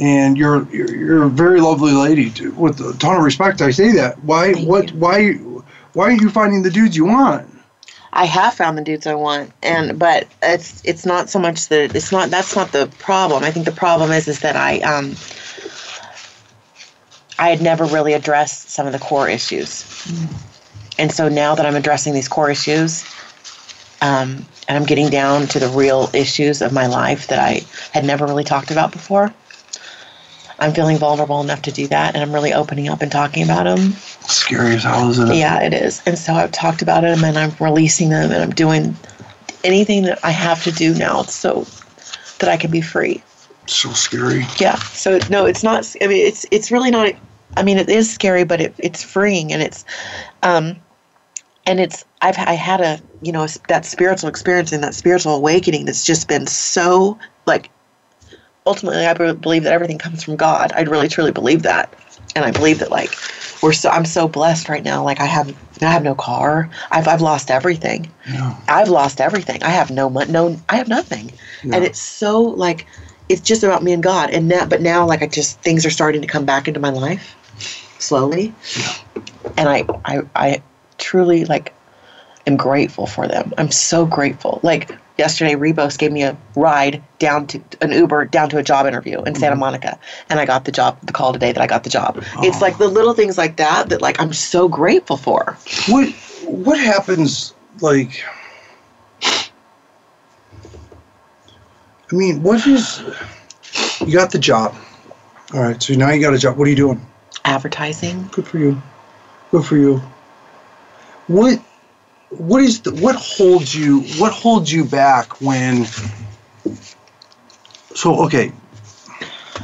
and 0.00 0.38
you're 0.38 0.66
you're, 0.72 0.94
you're 0.94 1.22
a 1.24 1.28
very 1.28 1.60
lovely 1.60 1.92
lady 1.92 2.32
with 2.50 2.80
a 2.80 2.94
ton 2.98 3.16
of 3.16 3.22
respect 3.22 3.60
I 3.60 3.70
say 3.70 3.92
that. 3.92 4.22
Why 4.24 4.54
Thank 4.54 4.68
what 4.68 4.90
you. 4.90 4.98
why 4.98 5.32
why 5.92 6.04
are 6.06 6.12
you 6.12 6.30
finding 6.30 6.62
the 6.62 6.70
dudes 6.70 6.96
you 6.96 7.04
want? 7.04 7.48
I 8.12 8.24
have 8.24 8.54
found 8.54 8.76
the 8.76 8.82
dudes 8.82 9.06
I 9.06 9.14
want, 9.14 9.52
and 9.62 9.98
but 9.98 10.26
it's 10.42 10.82
it's 10.84 11.06
not 11.06 11.28
so 11.30 11.38
much 11.38 11.68
that 11.68 11.94
it's 11.94 12.10
not 12.10 12.30
that's 12.30 12.56
not 12.56 12.72
the 12.72 12.88
problem. 12.98 13.44
I 13.44 13.50
think 13.50 13.66
the 13.66 13.72
problem 13.72 14.10
is 14.10 14.26
is 14.26 14.40
that 14.40 14.56
I 14.56 14.80
um 14.80 15.14
I 17.38 17.50
had 17.50 17.62
never 17.62 17.84
really 17.84 18.14
addressed 18.14 18.70
some 18.70 18.86
of 18.86 18.92
the 18.92 18.98
core 18.98 19.28
issues, 19.28 19.84
and 20.98 21.12
so 21.12 21.28
now 21.28 21.54
that 21.54 21.66
I'm 21.66 21.76
addressing 21.76 22.14
these 22.14 22.28
core 22.28 22.50
issues, 22.50 23.04
um, 24.02 24.44
and 24.66 24.76
I'm 24.76 24.84
getting 24.84 25.08
down 25.10 25.46
to 25.48 25.58
the 25.58 25.68
real 25.68 26.10
issues 26.12 26.62
of 26.62 26.72
my 26.72 26.86
life 26.86 27.28
that 27.28 27.38
I 27.38 27.62
had 27.92 28.04
never 28.04 28.26
really 28.26 28.44
talked 28.44 28.70
about 28.70 28.92
before. 28.92 29.32
I'm 30.60 30.72
feeling 30.74 30.98
vulnerable 30.98 31.40
enough 31.40 31.62
to 31.62 31.72
do 31.72 31.86
that, 31.88 32.14
and 32.14 32.22
I'm 32.22 32.32
really 32.32 32.52
opening 32.52 32.88
up 32.88 33.00
and 33.00 33.10
talking 33.10 33.42
about 33.42 33.64
them. 33.64 33.92
Scary 34.28 34.74
as 34.74 34.84
hell, 34.84 35.08
isn't 35.10 35.30
it? 35.30 35.36
Yeah, 35.36 35.62
it 35.62 35.72
is. 35.72 36.02
And 36.06 36.18
so 36.18 36.34
I've 36.34 36.52
talked 36.52 36.82
about 36.82 37.00
them 37.02 37.24
and 37.24 37.38
I'm 37.38 37.52
releasing 37.58 38.10
them 38.10 38.30
and 38.30 38.42
I'm 38.42 38.50
doing 38.50 38.94
anything 39.64 40.02
that 40.04 40.18
I 40.22 40.30
have 40.30 40.62
to 40.64 40.70
do 40.70 40.94
now 40.94 41.22
so 41.22 41.66
that 42.38 42.48
I 42.48 42.56
can 42.56 42.70
be 42.70 42.80
free. 42.80 43.22
So 43.66 43.92
scary. 43.92 44.46
Yeah. 44.58 44.76
So 44.76 45.18
no, 45.30 45.46
it's 45.46 45.62
not 45.62 45.94
I 46.02 46.06
mean 46.06 46.26
it's 46.26 46.44
it's 46.50 46.70
really 46.70 46.90
not 46.90 47.12
I 47.56 47.62
mean 47.62 47.78
it 47.78 47.88
is 47.88 48.12
scary 48.12 48.44
but 48.44 48.60
it, 48.60 48.74
it's 48.78 49.02
freeing 49.02 49.52
and 49.52 49.62
it's 49.62 49.84
um 50.42 50.76
and 51.66 51.80
it's 51.80 52.04
I've 52.22 52.38
I 52.38 52.54
had 52.54 52.80
a 52.80 53.00
you 53.22 53.32
know 53.32 53.46
that 53.68 53.84
spiritual 53.84 54.28
experience 54.28 54.72
and 54.72 54.82
that 54.82 54.94
spiritual 54.94 55.34
awakening 55.34 55.84
that's 55.84 56.04
just 56.04 56.26
been 56.28 56.46
so 56.46 57.18
like 57.46 57.70
ultimately 58.70 59.04
I 59.04 59.14
believe 59.14 59.64
that 59.64 59.72
everything 59.72 59.98
comes 59.98 60.22
from 60.22 60.36
God. 60.36 60.72
I 60.72 60.82
really 60.82 61.08
truly 61.08 61.32
believe 61.32 61.64
that. 61.64 61.92
And 62.36 62.44
I 62.44 62.52
believe 62.52 62.78
that 62.78 62.92
like 62.92 63.10
we're 63.62 63.72
so 63.72 63.90
I'm 63.90 64.04
so 64.04 64.28
blessed 64.28 64.68
right 64.68 64.84
now. 64.84 65.02
Like 65.02 65.20
I 65.20 65.26
have 65.26 65.48
I 65.82 65.86
have 65.86 66.04
no 66.04 66.14
car. 66.14 66.70
I've 66.92 67.08
I've 67.08 67.20
lost 67.20 67.50
everything. 67.50 68.08
Yeah. 68.28 68.56
I've 68.68 68.88
lost 68.88 69.20
everything. 69.20 69.60
I 69.64 69.70
have 69.70 69.90
no 69.90 70.08
money. 70.08 70.30
No, 70.30 70.56
I 70.68 70.76
have 70.76 70.86
nothing. 70.86 71.32
Yeah. 71.64 71.76
And 71.76 71.84
it's 71.84 72.00
so 72.00 72.40
like 72.40 72.86
it's 73.28 73.40
just 73.40 73.64
about 73.64 73.82
me 73.82 73.92
and 73.92 74.02
God. 74.02 74.30
And 74.30 74.46
now, 74.46 74.66
but 74.66 74.80
now 74.80 75.04
like 75.04 75.22
I 75.22 75.26
just 75.26 75.60
things 75.62 75.84
are 75.84 75.90
starting 75.90 76.20
to 76.22 76.28
come 76.28 76.44
back 76.44 76.68
into 76.68 76.78
my 76.78 76.90
life 76.90 77.36
slowly. 77.98 78.54
And 79.56 79.68
I 79.68 79.84
I 80.04 80.22
I 80.36 80.62
truly 80.98 81.44
like 81.44 81.74
am 82.50 82.56
grateful 82.56 83.06
for 83.06 83.26
them. 83.28 83.52
I'm 83.58 83.70
so 83.70 84.04
grateful. 84.06 84.60
Like 84.62 84.90
yesterday, 85.18 85.54
Rebos 85.54 85.98
gave 85.98 86.12
me 86.12 86.22
a 86.22 86.36
ride 86.56 87.02
down 87.18 87.46
to 87.48 87.62
an 87.80 87.92
Uber 87.92 88.26
down 88.26 88.50
to 88.50 88.58
a 88.58 88.62
job 88.62 88.86
interview 88.86 89.22
in 89.22 89.34
Santa 89.34 89.52
mm-hmm. 89.52 89.60
Monica, 89.60 89.98
and 90.28 90.40
I 90.40 90.46
got 90.46 90.64
the 90.64 90.72
job. 90.72 90.98
The 91.02 91.12
call 91.12 91.32
today 91.32 91.52
that 91.52 91.60
I 91.60 91.66
got 91.66 91.84
the 91.84 91.90
job. 91.90 92.22
It's 92.38 92.58
oh. 92.58 92.60
like 92.60 92.78
the 92.78 92.88
little 92.88 93.14
things 93.14 93.38
like 93.38 93.56
that 93.56 93.88
that 93.90 94.02
like 94.02 94.20
I'm 94.20 94.32
so 94.32 94.68
grateful 94.68 95.16
for. 95.16 95.56
What 95.88 96.10
what 96.44 96.78
happens 96.78 97.54
like 97.80 98.24
I 102.12 102.16
mean, 102.16 102.42
what 102.42 102.66
is 102.66 103.02
you 104.00 104.14
got 104.14 104.32
the 104.32 104.38
job. 104.38 104.74
All 105.54 105.60
right, 105.60 105.80
so 105.82 105.94
now 105.94 106.10
you 106.10 106.20
got 106.20 106.34
a 106.34 106.38
job. 106.38 106.56
What 106.56 106.66
are 106.66 106.70
you 106.70 106.76
doing? 106.76 107.06
Advertising. 107.44 108.28
Good 108.32 108.46
for 108.46 108.58
you. 108.58 108.80
Good 109.50 109.64
for 109.64 109.76
you. 109.76 110.02
What 111.26 111.60
what 112.30 112.62
is 112.62 112.80
the, 112.82 112.94
what 112.94 113.16
holds 113.16 113.74
you 113.74 114.00
what 114.18 114.32
holds 114.32 114.72
you 114.72 114.84
back 114.84 115.40
when 115.40 115.84
so 117.94 118.24
okay 118.24 118.52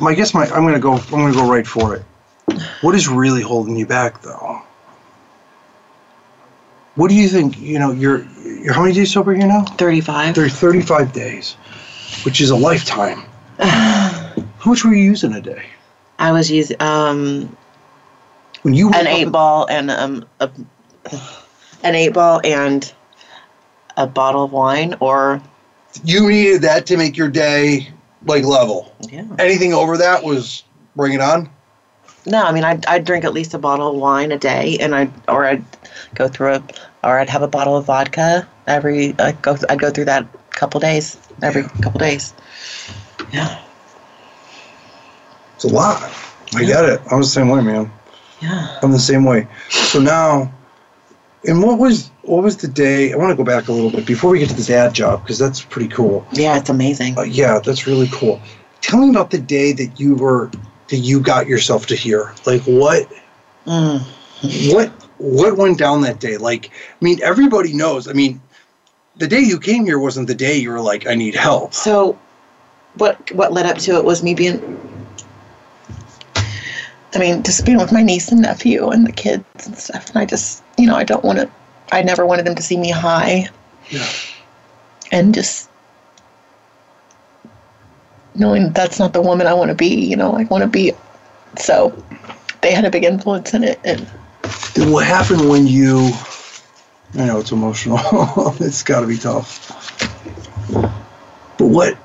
I 0.03 0.15
guess 0.15 0.35
my 0.35 0.45
I'm 0.47 0.65
gonna 0.65 0.79
go 0.79 0.95
I'm 0.95 1.11
gonna 1.11 1.33
go 1.33 1.49
right 1.49 1.67
for 1.67 1.97
it. 1.97 2.03
What 2.83 2.95
is 2.95 3.09
really 3.09 3.43
holding 3.43 3.77
you 3.77 3.87
back 3.87 4.23
though? 4.23 4.63
What 6.97 7.09
do 7.09 7.15
you 7.15 7.29
think? 7.29 7.59
You 7.59 7.79
know, 7.79 7.93
you're 7.93 8.25
you're 8.45 8.73
how 8.73 8.83
many 8.83 8.95
days 8.95 9.13
sober 9.13 9.35
here 9.35 9.47
now? 9.47 9.65
35. 9.65 10.35
They're 10.35 10.49
35 10.49 11.13
days, 11.13 11.55
which 12.25 12.41
is 12.41 12.51
a 12.51 12.57
lifetime. 12.57 13.25
how 13.59 14.45
much 14.65 14.85
were 14.85 14.95
you 14.95 15.03
using 15.03 15.33
a 15.33 15.41
day? 15.41 15.65
I 16.19 16.33
was 16.33 16.51
using 16.51 16.81
um, 16.81 17.57
When 18.63 18.75
you 18.75 18.91
an 18.93 19.07
eight 19.07 19.31
ball 19.31 19.67
and 19.67 19.91
um, 19.91 20.25
a, 20.41 20.51
an 21.89 21.95
eight 21.95 22.13
ball 22.13 22.41
and 22.45 22.93
a 23.97 24.07
bottle 24.07 24.45
of 24.45 24.53
wine 24.53 24.95
or 25.01 25.41
you 26.05 26.29
needed 26.29 26.63
that 26.63 26.85
to 26.87 26.97
make 26.97 27.17
your 27.17 27.29
day 27.29 27.89
like 28.27 28.45
level. 28.45 28.95
yeah. 29.09 29.25
Anything 29.39 29.73
over 29.73 29.97
that 29.97 30.23
was 30.23 30.63
bring 30.95 31.13
it 31.15 31.21
on. 31.21 31.49
No, 32.27 32.43
I 32.45 32.53
mean 32.53 32.65
I'd, 32.65 32.85
I'd 32.87 33.05
drink 33.05 33.25
at 33.25 33.33
least 33.33 33.55
a 33.55 33.59
bottle 33.59 33.91
of 33.91 33.97
wine 33.97 34.33
a 34.33 34.39
day, 34.39 34.77
and 34.81 34.95
I'd 34.95 35.13
or 35.29 35.45
I'd 35.45 35.65
go 36.15 36.27
through 36.29 36.55
a 36.55 36.63
or 37.05 37.19
I'd 37.21 37.31
have 37.31 37.43
a 37.43 37.49
bottle 37.49 37.77
of 37.77 37.87
vodka 37.87 38.47
every 38.67 39.15
I 39.19 39.33
go 39.33 39.57
I'd 39.71 39.79
go 39.79 39.91
through 39.91 40.07
that 40.07 40.27
couple 40.51 40.81
days 40.81 41.17
every 41.43 41.63
couple 41.83 42.01
days. 42.01 42.35
Yeah, 43.33 43.63
It's 45.55 45.65
a 45.65 45.69
lot. 45.69 46.03
I 46.55 46.65
get 46.65 46.85
it. 46.85 47.01
I'm 47.11 47.21
the 47.21 47.27
same 47.27 47.49
way, 47.49 47.61
man. 47.61 47.91
yeah. 48.41 48.79
I'm 48.83 48.93
the 48.93 48.99
same 48.99 49.25
way. 49.25 49.47
So 49.69 49.99
now, 50.01 50.53
and 51.47 51.63
what 51.63 51.79
was 51.79 52.11
what 52.23 52.43
was 52.43 52.57
the 52.57 52.69
day? 52.69 53.13
I 53.13 53.17
want 53.17 53.31
to 53.31 53.37
go 53.37 53.45
back 53.45 53.69
a 53.69 53.73
little 53.73 53.91
bit 53.91 54.07
before 54.07 54.31
we 54.31 54.39
get 54.39 54.49
to 54.51 54.55
this 54.55 54.71
ad 54.71 54.95
job 54.95 55.23
because 55.23 55.39
that's 55.39 55.63
pretty 55.63 55.89
cool. 55.89 56.27
Yeah, 56.33 56.59
it's 56.59 56.71
amazing. 56.71 57.17
Uh, 57.19 57.23
yeah, 57.23 57.61
that's 57.61 57.87
really 57.87 58.09
cool. 58.13 58.41
Tell 58.81 59.01
me 59.01 59.11
about 59.11 59.31
the 59.31 59.39
day 59.39 59.73
that 59.73 59.99
you 60.01 60.17
were 60.17 60.51
that 60.89 60.99
you 60.99 61.21
got 61.21 61.47
yourself 61.47 61.87
to 61.87 61.97
here. 61.97 62.35
Like 62.47 62.63
what 62.63 63.09
Mm. 63.67 64.01
what 64.73 64.91
what 65.19 65.57
went 65.57 65.79
down 65.79 66.03
that 66.03 66.21
day? 66.21 66.37
Like 66.37 66.71
I 66.71 67.05
mean, 67.05 67.21
everybody 67.23 67.73
knows. 67.73 68.07
I 68.07 68.13
mean, 68.13 68.41
the 69.17 69.27
day 69.27 69.41
you 69.41 69.59
came 69.59 69.85
here 69.85 69.99
wasn't 69.99 70.29
the 70.29 70.35
day 70.35 70.57
you 70.57 70.71
were 70.71 70.81
like, 70.81 71.07
I 71.07 71.15
need 71.15 71.35
help. 71.35 71.75
So, 71.75 72.19
what 72.97 73.31
what 73.33 73.53
led 73.53 73.67
up 73.67 73.79
to 73.79 73.97
it 73.97 74.05
was 74.05 74.23
me 74.23 74.35
being. 74.35 74.61
I 77.17 77.19
mean, 77.19 77.43
just 77.43 77.65
being 77.65 77.79
with 77.79 77.93
my 77.93 78.03
niece 78.03 78.31
and 78.31 78.43
nephew 78.43 78.91
and 78.91 79.07
the 79.07 79.13
kids 79.13 79.67
and 79.67 79.77
stuff, 79.79 80.09
and 80.11 80.19
I 80.19 80.27
just, 80.27 80.63
you 80.77 80.87
know, 80.87 80.95
I 80.95 81.03
don't 81.03 81.25
want 81.25 81.39
to. 81.39 81.51
I 81.91 82.03
never 82.03 82.27
wanted 82.27 82.45
them 82.45 82.55
to 82.57 82.63
see 82.63 82.77
me 82.77 82.91
high. 82.91 83.49
Yeah. 83.89 84.07
And 85.13 85.35
just 85.35 85.71
knowing 88.35 88.73
that's 88.73 88.99
not 88.99 89.15
the 89.15 89.23
woman 89.23 89.47
I 89.47 89.55
want 89.55 89.71
to 89.71 89.75
be. 89.75 90.05
You 90.05 90.17
know, 90.17 90.33
I 90.37 90.45
want 90.45 90.63
to 90.63 90.69
be. 90.69 90.93
So, 91.59 92.05
they 92.61 92.75
had 92.75 92.85
a 92.85 92.91
big 92.91 93.05
influence 93.05 93.55
in 93.55 93.65
it, 93.65 93.81
and 93.83 94.07
Then 94.75 94.93
what 94.93 95.07
happened 95.07 95.49
when 95.49 95.67
you? 95.67 96.11
I 97.15 97.25
know 97.25 97.41
it's 97.41 97.53
emotional. 97.53 97.99
it's 98.61 98.83
got 98.83 99.01
to 99.01 99.07
be 99.07 99.17
tough. 99.17 99.73
But 101.57 101.67
what? 101.67 101.97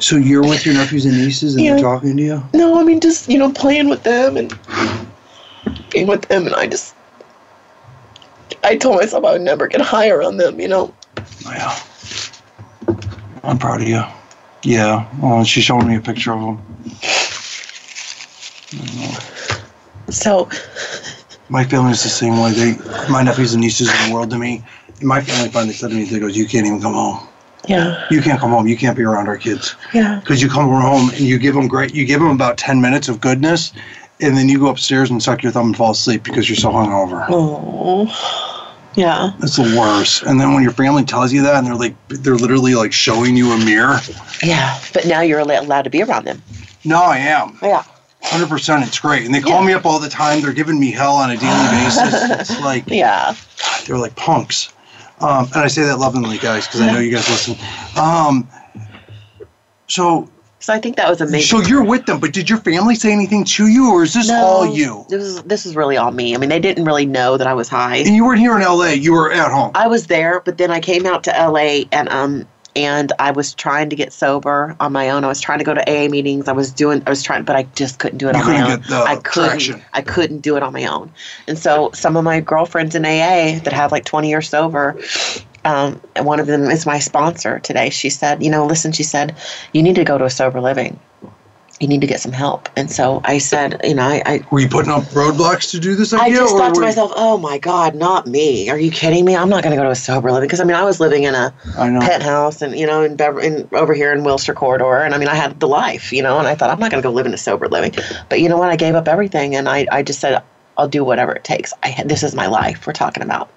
So 0.00 0.16
you're 0.16 0.42
with 0.42 0.64
your 0.64 0.74
nephews 0.74 1.04
and 1.06 1.16
nieces, 1.16 1.54
and 1.56 1.64
Yeah. 1.64 1.72
they're 1.74 1.82
talking 1.82 2.16
to 2.16 2.22
you. 2.22 2.42
no, 2.54 2.78
I 2.80 2.84
mean, 2.84 3.00
just 3.00 3.28
you 3.28 3.38
know, 3.38 3.50
playing 3.52 3.88
with 3.88 4.02
them 4.04 4.36
and 4.36 4.56
being 5.90 6.06
with 6.06 6.22
them, 6.28 6.46
and 6.46 6.54
I 6.54 6.66
just. 6.66 6.94
I 8.64 8.76
told 8.76 8.96
myself 8.96 9.24
I 9.24 9.32
would 9.32 9.42
never 9.42 9.66
get 9.66 9.80
high 9.80 10.08
around 10.08 10.36
them, 10.38 10.60
you 10.60 10.68
know. 10.68 10.92
Yeah. 11.44 11.74
I'm 13.44 13.58
proud 13.58 13.82
of 13.82 13.88
you. 13.88 14.02
Yeah. 14.62 15.06
Well, 15.20 15.44
she 15.44 15.60
showed 15.60 15.84
me 15.84 15.96
a 15.96 16.00
picture 16.00 16.32
of 16.32 16.40
them. 16.40 16.58
So, 20.10 20.48
My 21.48 21.64
family 21.64 21.92
is 21.92 22.02
the 22.02 22.08
same 22.08 22.38
way. 22.40 22.52
They, 22.52 22.76
my 23.10 23.22
nephews 23.22 23.54
and 23.54 23.62
nieces 23.62 23.88
are 23.88 24.08
the 24.08 24.14
world 24.14 24.30
to 24.30 24.38
me. 24.38 24.64
My 25.02 25.20
family 25.20 25.50
finally 25.50 25.72
said 25.74 25.90
to 25.90 25.96
me, 25.96 26.04
"They 26.04 26.18
goes, 26.18 26.36
you 26.36 26.46
can't 26.46 26.66
even 26.66 26.80
come 26.80 26.94
home. 26.94 27.28
Yeah, 27.68 28.06
You 28.10 28.20
can't 28.22 28.40
come 28.40 28.50
home. 28.50 28.66
You 28.66 28.76
can't 28.76 28.96
be 28.96 29.02
around 29.04 29.28
our 29.28 29.36
kids 29.36 29.76
yeah, 29.92 30.18
because 30.20 30.42
you 30.42 30.48
come 30.48 30.68
home 30.68 31.10
and 31.10 31.20
you 31.20 31.38
give 31.38 31.54
them 31.54 31.68
great. 31.68 31.94
You 31.94 32.04
give 32.04 32.20
them 32.20 32.30
about 32.30 32.56
ten 32.58 32.80
minutes 32.80 33.08
of 33.08 33.20
goodness, 33.20 33.72
and 34.20 34.36
then 34.36 34.48
you 34.48 34.58
go 34.58 34.68
upstairs 34.68 35.10
and 35.10 35.22
suck 35.22 35.42
your 35.42 35.52
thumb 35.52 35.66
and 35.68 35.76
fall 35.76 35.92
asleep 35.92 36.22
because 36.24 36.48
you're 36.48 36.56
so 36.56 36.70
hungover. 36.70 37.24
oh, 37.28 38.06
yeah, 38.94 39.30
That's 39.38 39.56
the 39.56 39.76
worst. 39.78 40.22
And 40.24 40.40
then 40.40 40.54
when 40.54 40.62
your 40.64 40.72
family 40.72 41.04
tells 41.04 41.32
you 41.32 41.42
that, 41.42 41.54
and 41.56 41.66
they're 41.66 41.74
like, 41.76 41.94
they're 42.08 42.34
literally 42.34 42.74
like 42.74 42.92
showing 42.92 43.36
you 43.36 43.52
a 43.52 43.58
mirror. 43.64 43.98
yeah. 44.42 44.80
But 44.92 45.06
now 45.06 45.20
you're 45.20 45.38
allowed 45.38 45.82
to 45.82 45.90
be 45.90 46.02
around 46.02 46.24
them. 46.26 46.42
No, 46.84 47.02
I 47.02 47.18
am. 47.18 47.58
Yeah, 47.62 47.84
Hundred 48.22 48.48
percent. 48.48 48.84
It's 48.86 48.98
great. 48.98 49.24
And 49.24 49.32
they 49.34 49.40
call 49.40 49.60
Yeah. 49.60 49.66
me 49.66 49.72
up 49.74 49.86
all 49.86 49.98
the 50.00 50.08
time. 50.08 50.40
They're 50.40 50.52
giving 50.52 50.80
me 50.80 50.90
hell 50.90 51.14
on 51.14 51.30
a 51.30 51.36
daily 51.36 51.68
basis. 51.70 52.50
It's 52.50 52.60
like 52.60 52.84
yeah, 52.88 53.36
they're 53.86 53.98
like 53.98 54.16
punks. 54.16 54.72
Um, 55.20 55.44
and 55.46 55.56
I 55.56 55.66
say 55.68 55.82
that 55.84 55.98
lovingly, 55.98 56.38
guys, 56.38 56.66
because 56.66 56.80
I 56.80 56.92
know 56.92 56.98
you 56.98 57.10
guys 57.10 57.28
listen. 57.28 57.56
Um, 57.96 58.48
so, 59.88 60.30
So 60.60 60.72
I 60.72 60.78
think 60.78 60.96
that 60.96 61.08
was 61.08 61.20
amazing. 61.20 61.60
so 61.62 61.66
you're 61.66 61.84
with 61.84 62.06
them, 62.06 62.20
but 62.20 62.32
did 62.32 62.48
your 62.48 62.58
family 62.58 62.94
say 62.94 63.12
anything 63.12 63.44
to 63.44 63.66
you, 63.66 63.92
or 63.92 64.02
is 64.04 64.14
this 64.14 64.30
all 64.30 64.66
you? 64.76 65.06
This 65.08 65.22
is 65.22 65.42
this 65.44 65.66
is 65.66 65.74
really 65.76 65.96
all 65.96 66.10
me. 66.12 66.34
I 66.34 66.38
mean, 66.38 66.50
they 66.50 66.60
didn't 66.60 66.84
really 66.84 67.06
know 67.06 67.36
that 67.36 67.46
I 67.46 67.54
was 67.54 67.68
high. 67.68 67.96
And 67.96 68.14
you 68.14 68.24
weren't 68.24 68.40
here 68.40 68.54
in 68.56 68.62
L.A. 68.62 68.94
You 68.94 69.12
were 69.12 69.32
at 69.32 69.50
home. 69.50 69.72
I 69.74 69.86
was 69.88 70.06
there, 70.06 70.40
but 70.40 70.58
then 70.58 70.70
I 70.70 70.80
came 70.80 71.06
out 71.06 71.24
to 71.24 71.30
LA 71.30 71.84
and 71.90 72.08
um 72.10 72.46
and 72.76 73.12
I 73.18 73.30
was 73.30 73.54
trying 73.54 73.90
to 73.90 73.96
get 73.96 74.12
sober 74.12 74.76
on 74.80 74.92
my 74.92 75.10
own. 75.10 75.24
I 75.24 75.28
was 75.28 75.40
trying 75.40 75.58
to 75.58 75.64
go 75.64 75.74
to 75.74 75.82
AA 75.90 76.08
meetings. 76.08 76.48
I 76.48 76.52
was 76.52 76.70
doing 76.70 77.02
I 77.06 77.10
was 77.10 77.22
trying 77.22 77.44
but 77.44 77.56
I 77.56 77.64
just 77.74 77.98
couldn't 77.98 78.18
do 78.18 78.28
it 78.28 78.36
You 78.36 78.42
on 78.42 78.46
my 78.46 78.72
own. 78.72 78.82
I 78.90 79.16
couldn't 79.16 79.50
traction. 79.50 79.82
I 79.92 80.02
couldn't 80.02 80.40
do 80.40 80.56
it 80.56 80.62
on 80.62 80.72
my 80.72 80.86
own. 80.86 81.12
And 81.46 81.58
so 81.58 81.90
some 81.92 82.16
of 82.16 82.24
my 82.24 82.40
girlfriends 82.40 82.94
in 82.94 83.04
AA 83.04 83.58
that 83.64 83.72
have 83.72 83.92
like 83.92 84.04
20 84.04 84.28
years 84.28 84.48
sober 84.48 84.96
um, 85.64 86.00
and 86.14 86.24
one 86.24 86.40
of 86.40 86.46
them 86.46 86.70
is 86.70 86.86
my 86.86 86.98
sponsor 86.98 87.58
today. 87.58 87.90
She 87.90 88.10
said, 88.10 88.42
you 88.42 88.50
know, 88.50 88.66
listen, 88.66 88.92
she 88.92 89.02
said, 89.02 89.36
you 89.72 89.82
need 89.82 89.96
to 89.96 90.04
go 90.04 90.16
to 90.16 90.24
a 90.24 90.30
sober 90.30 90.60
living. 90.60 90.98
You 91.80 91.86
need 91.86 92.00
to 92.00 92.06
get 92.06 92.20
some 92.20 92.32
help. 92.32 92.68
And 92.76 92.90
so 92.90 93.20
I 93.24 93.38
said, 93.38 93.80
you 93.84 93.94
know, 93.94 94.02
I, 94.02 94.22
I 94.26 94.40
Were 94.50 94.58
you 94.60 94.68
putting 94.68 94.90
up 94.90 95.04
roadblocks 95.04 95.70
to 95.70 95.78
do 95.78 95.94
this 95.94 96.12
idea? 96.12 96.38
I 96.38 96.42
just 96.42 96.56
thought 96.56 96.74
to 96.74 96.80
myself, 96.80 97.12
oh 97.14 97.38
my 97.38 97.58
God, 97.58 97.94
not 97.94 98.26
me. 98.26 98.68
Are 98.68 98.78
you 98.78 98.90
kidding 98.90 99.24
me? 99.24 99.36
I'm 99.36 99.48
not 99.48 99.62
going 99.62 99.70
to 99.70 99.76
go 99.76 99.84
to 99.84 99.90
a 99.90 99.94
sober 99.94 100.32
living 100.32 100.48
because 100.48 100.60
I 100.60 100.64
mean, 100.64 100.76
I 100.76 100.82
was 100.84 100.98
living 100.98 101.22
in 101.22 101.34
a 101.34 101.54
penthouse 102.00 102.62
and, 102.62 102.76
you 102.76 102.86
know, 102.86 103.02
in, 103.02 103.14
Bever- 103.14 103.40
in 103.40 103.68
over 103.72 103.94
here 103.94 104.12
in 104.12 104.24
Wilshire 104.24 104.54
Corridor. 104.54 104.96
And 104.98 105.14
I 105.14 105.18
mean, 105.18 105.28
I 105.28 105.36
had 105.36 105.60
the 105.60 105.68
life, 105.68 106.12
you 106.12 106.22
know, 106.22 106.38
and 106.38 106.48
I 106.48 106.54
thought, 106.56 106.70
I'm 106.70 106.80
not 106.80 106.90
going 106.90 107.02
to 107.02 107.08
go 107.08 107.12
live 107.12 107.26
in 107.26 107.34
a 107.34 107.38
sober 107.38 107.68
living. 107.68 107.94
But 108.28 108.40
you 108.40 108.48
know 108.48 108.58
what? 108.58 108.70
I 108.70 108.76
gave 108.76 108.96
up 108.96 109.06
everything 109.06 109.54
and 109.54 109.68
I, 109.68 109.86
I 109.92 110.02
just 110.02 110.20
said, 110.20 110.42
I'll 110.78 110.88
do 110.88 111.04
whatever 111.04 111.32
it 111.32 111.44
takes. 111.44 111.72
I 111.82 112.02
this 112.06 112.22
is 112.22 112.34
my 112.34 112.46
life 112.46 112.86
we're 112.86 112.92
talking 112.92 113.22
about. 113.22 113.50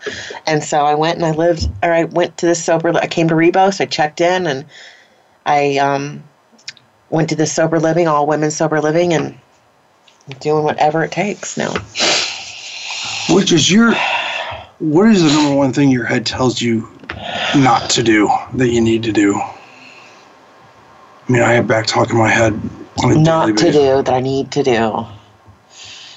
And 0.47 0.63
so 0.63 0.85
I 0.85 0.95
went 0.95 1.17
and 1.17 1.25
I 1.25 1.31
lived, 1.31 1.69
or 1.83 1.93
I 1.93 2.05
went 2.05 2.37
to 2.37 2.47
this 2.47 2.63
sober, 2.63 2.89
I 2.97 3.07
came 3.07 3.27
to 3.29 3.35
Rebos, 3.35 3.79
I 3.79 3.85
checked 3.85 4.21
in 4.21 4.47
and 4.47 4.65
I 5.45 5.77
um, 5.77 6.23
went 7.12 7.30
to 7.30 7.36
this 7.36 7.53
sober 7.53 7.80
living, 7.80 8.08
all 8.08 8.25
women 8.25 8.50
sober 8.50 8.82
living, 8.82 9.13
and 9.13 9.38
doing 10.39 10.63
whatever 10.63 11.03
it 11.03 11.12
takes 11.12 11.58
now. 11.58 11.74
Which 13.30 13.51
is 13.51 13.72
your, 13.72 13.94
what 14.80 15.10
is 15.10 15.22
the 15.24 15.30
number 15.30 15.56
one 15.56 15.74
thing 15.74 15.91
your 15.91 16.06
head 16.06 16.25
tells 16.25 16.62
you 16.62 16.89
not 17.56 17.89
to 17.91 18.01
do 18.03 18.30
that 18.56 18.70
you 18.70 18.82
need 18.82 19.03
to 19.03 19.12
do? 19.12 19.36
I 19.36 21.32
mean, 21.32 21.44
I 21.44 21.53
have 21.53 21.68
back 21.68 21.86
talk 21.86 22.10
in 22.10 22.18
my 22.18 22.30
head 22.30 22.53
on 23.03 23.12
a 23.12 23.13
daily 23.13 23.24
not 23.24 23.58
to 23.58 23.72
do 23.72 24.03
that 24.03 24.10
I 24.10 24.20
need 24.22 24.51
to 24.53 24.63
do. 24.63 25.06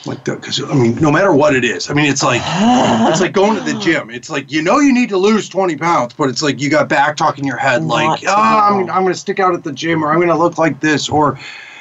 Like 0.07 0.25
because 0.25 0.63
I 0.63 0.75
mean, 0.75 0.97
no 0.97 1.11
matter 1.11 1.33
what 1.33 1.55
it 1.55 1.65
is, 1.65 1.91
I 1.91 1.95
mean, 1.95 2.07
it's 2.07 2.23
like 2.23 2.43
it's 2.45 3.21
like 3.21 3.33
going 3.33 3.57
to 3.57 3.73
the 3.73 3.79
gym. 3.81 4.11
It's 4.11 4.31
like 4.31 4.51
you 4.51 4.63
know 4.63 4.79
you 4.81 4.93
need 4.93 5.09
to 5.11 5.19
lose 5.19 5.49
twenty 5.49 5.77
pounds, 5.77 6.15
but 6.15 6.29
it's 6.29 6.43
like 6.43 6.61
you 6.61 6.71
got 6.71 6.89
back 6.89 7.17
talk 7.17 7.39
in 7.39 7.45
your 7.45 7.57
head, 7.57 7.83
Not 7.83 7.95
like 7.95 8.21
oh, 8.27 8.33
I'm. 8.35 8.91
I'm 8.91 9.03
going 9.03 9.13
to 9.15 9.19
stick 9.19 9.41
out 9.41 9.55
at 9.55 9.65
the 9.65 9.73
gym, 9.73 10.05
or 10.05 10.11
I'm 10.11 10.17
going 10.17 10.29
to 10.29 10.37
look 10.37 10.59
like 10.59 10.81
this, 10.81 11.09
or 11.09 11.39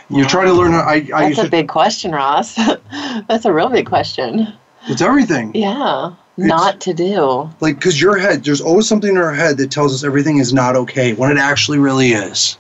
you're 0.10 0.28
trying 0.28 0.48
to 0.48 0.54
learn. 0.54 0.72
How, 0.72 0.82
I 0.82 1.08
I 1.14 1.28
That's 1.30 1.40
a 1.40 1.44
to. 1.44 1.50
big 1.50 1.68
question, 1.68 2.12
Ross. 2.12 2.56
That's 3.28 3.46
a 3.46 3.54
real 3.54 3.70
big 3.70 3.88
question. 3.88 4.54
It's 4.88 5.02
everything. 5.02 5.52
Yeah. 5.56 6.14
Not 6.36 6.82
to 6.82 6.94
do. 6.94 7.50
Like 7.60 7.76
because 7.76 8.02
your 8.02 8.18
head, 8.18 8.44
there's 8.44 8.62
always 8.62 8.88
something 8.88 9.12
in 9.12 9.18
our 9.18 9.34
head 9.34 9.58
that 9.58 9.70
tells 9.70 9.94
us 9.94 10.04
everything 10.04 10.40
is 10.40 10.52
not 10.52 10.76
okay 10.76 11.14
when 11.14 11.32
it 11.32 11.38
actually 11.38 11.78
really 11.78 12.10
is. 12.10 12.58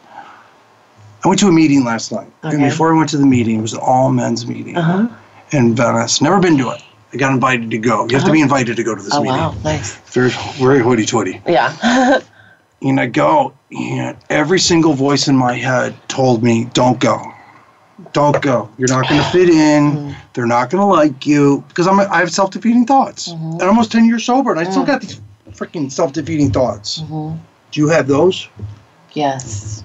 I 1.25 1.27
went 1.27 1.39
to 1.39 1.47
a 1.47 1.51
meeting 1.51 1.83
last 1.85 2.11
night, 2.11 2.31
and 2.43 2.61
before 2.61 2.93
I 2.93 2.97
went 2.97 3.09
to 3.09 3.17
the 3.17 3.25
meeting, 3.25 3.59
it 3.59 3.61
was 3.61 3.73
an 3.73 3.79
all 3.81 4.11
men's 4.11 4.45
meeting 4.45 4.75
Uh 4.75 4.81
huh. 4.81 5.15
In 5.53 5.75
Venice. 5.75 6.21
Never 6.21 6.39
been 6.39 6.57
to 6.57 6.69
it. 6.71 6.81
I 7.13 7.17
got 7.17 7.31
invited 7.31 7.69
to 7.71 7.77
go. 7.77 8.07
You 8.09 8.15
have 8.17 8.25
to 8.25 8.31
be 8.31 8.39
uh-huh. 8.39 8.43
invited 8.43 8.75
to 8.77 8.83
go 8.83 8.95
to 8.95 9.01
this 9.01 9.13
meeting. 9.13 9.31
Oh 9.31 9.51
meeting. 9.51 9.63
wow, 9.63 9.71
nice. 9.71 9.95
Very, 10.11 10.29
very 10.57 10.79
hoity-toity. 10.79 11.41
Yeah. 11.47 12.19
And 12.83 12.99
I 12.99 13.05
go, 13.05 13.53
and 13.71 14.17
every 14.29 14.59
single 14.59 14.91
voice 14.91 15.29
in 15.29 15.37
my 15.37 15.53
head 15.53 15.95
told 16.09 16.43
me, 16.43 16.65
"Don't 16.73 16.99
go, 16.99 17.33
Don't 18.11 18.41
go. 18.41 18.69
You're 18.77 18.89
not 18.89 19.07
going 19.07 19.21
to 19.21 19.29
fit 19.29 19.49
in. 19.49 19.91
Mm-hmm. 19.91 20.11
They're 20.33 20.45
not 20.45 20.69
going 20.69 20.81
to 20.81 20.85
like 20.85 21.25
you 21.25 21.63
because 21.69 21.87
I'm. 21.87 21.99
I 21.99 22.17
have 22.17 22.31
self 22.31 22.51
defeating 22.51 22.85
thoughts. 22.85 23.31
Mm-hmm. 23.31 23.53
And 23.53 23.61
I'm 23.61 23.69
almost 23.69 23.91
ten 23.91 24.05
years 24.05 24.25
sober, 24.25 24.51
and 24.51 24.59
I 24.59 24.63
still 24.63 24.83
mm. 24.83 24.87
got 24.87 25.01
these 25.01 25.21
freaking 25.51 25.91
self 25.91 26.11
defeating 26.13 26.51
thoughts. 26.51 27.01
Mm-hmm. 27.01 27.37
Do 27.71 27.81
you 27.81 27.87
have 27.87 28.07
those? 28.07 28.49
Yes. 29.13 29.83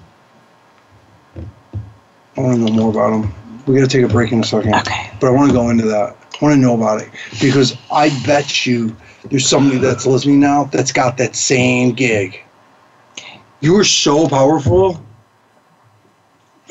I 2.35 2.41
want 2.41 2.55
to 2.55 2.59
know 2.59 2.73
more 2.73 2.89
about 2.89 3.21
them. 3.21 3.33
We 3.69 3.75
got 3.75 3.87
to 3.87 3.97
take 3.97 4.03
a 4.03 4.11
break 4.11 4.31
in 4.31 4.39
a 4.39 4.43
second. 4.43 4.73
Okay. 4.73 5.11
But 5.19 5.27
I 5.27 5.29
want 5.29 5.51
to 5.51 5.53
go 5.55 5.69
into 5.69 5.85
that. 5.85 6.17
I 6.41 6.43
want 6.43 6.55
to 6.55 6.59
know 6.59 6.73
about 6.73 7.03
it 7.03 7.09
because 7.39 7.77
I 7.91 8.09
bet 8.25 8.65
you 8.65 8.95
there's 9.29 9.47
somebody 9.47 9.77
that's 9.77 10.07
listening 10.07 10.39
now 10.39 10.63
that's 10.63 10.91
got 10.91 11.17
that 11.17 11.35
same 11.35 11.91
gig. 11.91 12.41
You 13.59 13.77
are 13.77 13.83
so 13.83 14.27
powerful. 14.27 15.05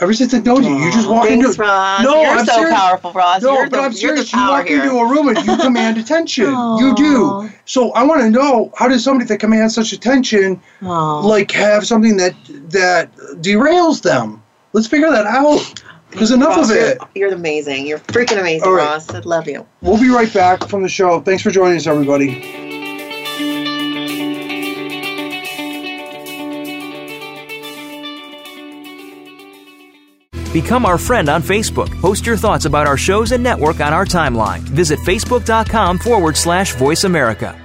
Ever 0.00 0.12
since 0.12 0.34
I 0.34 0.40
know 0.40 0.58
you, 0.58 0.76
you 0.76 0.90
just 0.90 1.08
walk 1.08 1.28
Thanks, 1.28 1.46
into 1.46 1.62
Ross. 1.62 2.02
No, 2.02 2.20
you're 2.20 2.30
I'm 2.32 2.46
so 2.46 2.54
serious. 2.54 2.80
powerful, 2.80 3.12
Ross. 3.12 3.42
No, 3.42 3.54
you're 3.54 3.70
but 3.70 3.76
the, 3.76 3.78
I'm 3.78 3.92
you're 3.92 4.16
serious. 4.16 4.32
You 4.32 4.48
walk 4.48 4.66
here. 4.66 4.82
into 4.82 4.96
a 4.96 5.08
room 5.08 5.28
and 5.28 5.46
you 5.46 5.56
command 5.56 5.98
attention. 6.04 6.46
You 6.78 6.94
do. 6.96 7.48
So 7.64 7.92
I 7.92 8.02
want 8.02 8.22
to 8.22 8.30
know 8.30 8.72
how 8.76 8.88
does 8.88 9.04
somebody 9.04 9.28
that 9.28 9.38
commands 9.38 9.76
such 9.76 9.92
attention 9.92 10.60
Aw. 10.82 11.20
like 11.20 11.52
have 11.52 11.86
something 11.86 12.16
that 12.16 12.34
that 12.70 13.14
derails 13.40 14.02
them? 14.02 14.42
Let's 14.72 14.88
figure 14.88 15.10
that 15.10 15.26
out. 15.26 15.84
Because 16.10 16.30
enough 16.30 16.56
Ross, 16.56 16.70
of 16.70 16.76
you're, 16.76 16.86
it. 16.88 16.98
You're 17.14 17.32
amazing. 17.34 17.86
You're 17.86 17.98
freaking 17.98 18.40
amazing, 18.40 18.66
All 18.66 18.74
right. 18.74 18.86
Ross. 18.86 19.10
I 19.10 19.20
love 19.20 19.46
you. 19.46 19.66
We'll 19.82 20.00
be 20.00 20.08
right 20.08 20.32
back 20.32 20.68
from 20.68 20.82
the 20.82 20.88
show. 20.88 21.20
Thanks 21.20 21.42
for 21.42 21.50
joining 21.50 21.76
us, 21.76 21.86
everybody. 21.86 22.58
Become 30.52 30.86
our 30.86 30.96
friend 30.98 31.28
on 31.28 31.42
Facebook. 31.42 31.88
Post 32.00 32.24
your 32.26 32.36
thoughts 32.36 32.64
about 32.64 32.86
our 32.86 32.96
shows 32.96 33.32
and 33.32 33.42
network 33.42 33.80
on 33.80 33.92
our 33.92 34.06
timeline. 34.06 34.60
Visit 34.60 34.98
facebook.com 35.00 35.98
forward 35.98 36.36
slash 36.36 36.74
voice 36.74 37.04
America. 37.04 37.56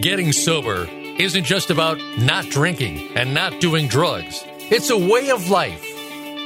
Getting 0.00 0.30
sober 0.30 0.86
isn't 1.18 1.44
just 1.44 1.70
about 1.70 1.98
not 2.18 2.48
drinking 2.48 3.16
and 3.16 3.34
not 3.34 3.60
doing 3.60 3.88
drugs. 3.88 4.44
It's 4.70 4.90
a 4.90 4.96
way 4.96 5.30
of 5.30 5.50
life. 5.50 5.84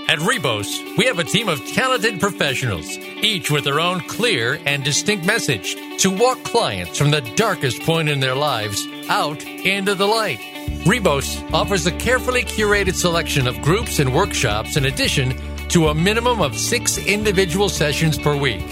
At 0.09 0.18
Rebos, 0.18 0.97
we 0.99 1.06
have 1.06 1.18
a 1.18 1.25
team 1.25 1.49
of 1.49 1.64
talented 1.68 2.21
professionals, 2.21 2.99
each 2.99 3.50
with 3.50 3.64
their 3.64 3.80
own 3.80 4.00
clear 4.00 4.61
and 4.66 4.82
distinct 4.82 5.25
message 5.25 5.76
to 6.02 6.11
walk 6.11 6.42
clients 6.42 6.99
from 6.99 7.11
the 7.11 7.21
darkest 7.37 7.80
point 7.82 8.09
in 8.09 8.21
their 8.21 8.35
lives 8.35 8.87
out 9.09 9.42
into 9.44 9.94
the 9.94 10.06
light. 10.06 10.40
Rebos 10.85 11.50
offers 11.54 11.87
a 11.87 11.92
carefully 11.92 12.42
curated 12.42 12.94
selection 12.94 13.47
of 13.47 13.62
groups 13.62 14.00
and 14.00 14.12
workshops 14.14 14.76
in 14.76 14.87
addition 14.87 15.35
to 15.68 15.88
a 15.88 15.94
minimum 15.94 16.42
of 16.42 16.59
six 16.59 16.99
individual 16.99 17.68
sessions 17.68 18.18
per 18.18 18.37
week. 18.37 18.62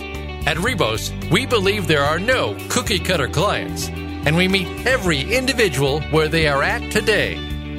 At 0.47 0.59
Rebos, 0.59 1.13
we 1.31 1.47
believe 1.47 1.87
there 1.87 2.05
are 2.05 2.19
no 2.19 2.57
cookie 2.69 2.99
cutter 2.99 3.29
clients, 3.29 3.89
and 3.89 4.37
we 4.37 4.49
meet 4.49 4.87
every 4.87 5.23
individual 5.33 6.01
where 6.11 6.29
they 6.29 6.49
are 6.49 6.63
at 6.63 6.91
today. 6.91 7.37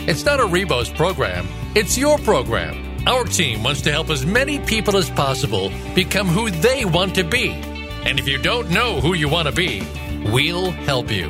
It's 0.07 0.25
not 0.25 0.39
a 0.39 0.45
Rebos 0.45 0.95
program, 0.95 1.47
it's 1.75 1.97
your 1.97 2.17
program. 2.19 2.90
Our 3.07 3.25
team 3.25 3.63
wants 3.63 3.81
to 3.81 3.91
help 3.91 4.09
as 4.09 4.25
many 4.25 4.59
people 4.59 4.95
as 4.95 5.09
possible 5.09 5.71
become 5.95 6.27
who 6.27 6.51
they 6.51 6.85
want 6.85 7.15
to 7.15 7.23
be. 7.23 7.49
And 7.49 8.19
if 8.19 8.27
you 8.27 8.37
don't 8.37 8.69
know 8.69 8.99
who 9.01 9.13
you 9.13 9.27
want 9.27 9.47
to 9.47 9.53
be, 9.53 9.83
we'll 10.31 10.71
help 10.71 11.11
you. 11.11 11.29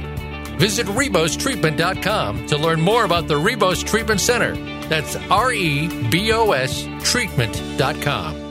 Visit 0.58 0.88
RebosTreatment.com 0.88 2.48
to 2.48 2.58
learn 2.58 2.82
more 2.82 3.06
about 3.06 3.28
the 3.28 3.36
Rebos 3.36 3.86
Treatment 3.86 4.20
Center. 4.20 4.56
That's 4.88 5.16
R 5.30 5.54
E 5.54 6.10
B 6.10 6.32
O 6.34 6.52
S 6.52 6.88
treatment.com. 7.04 8.51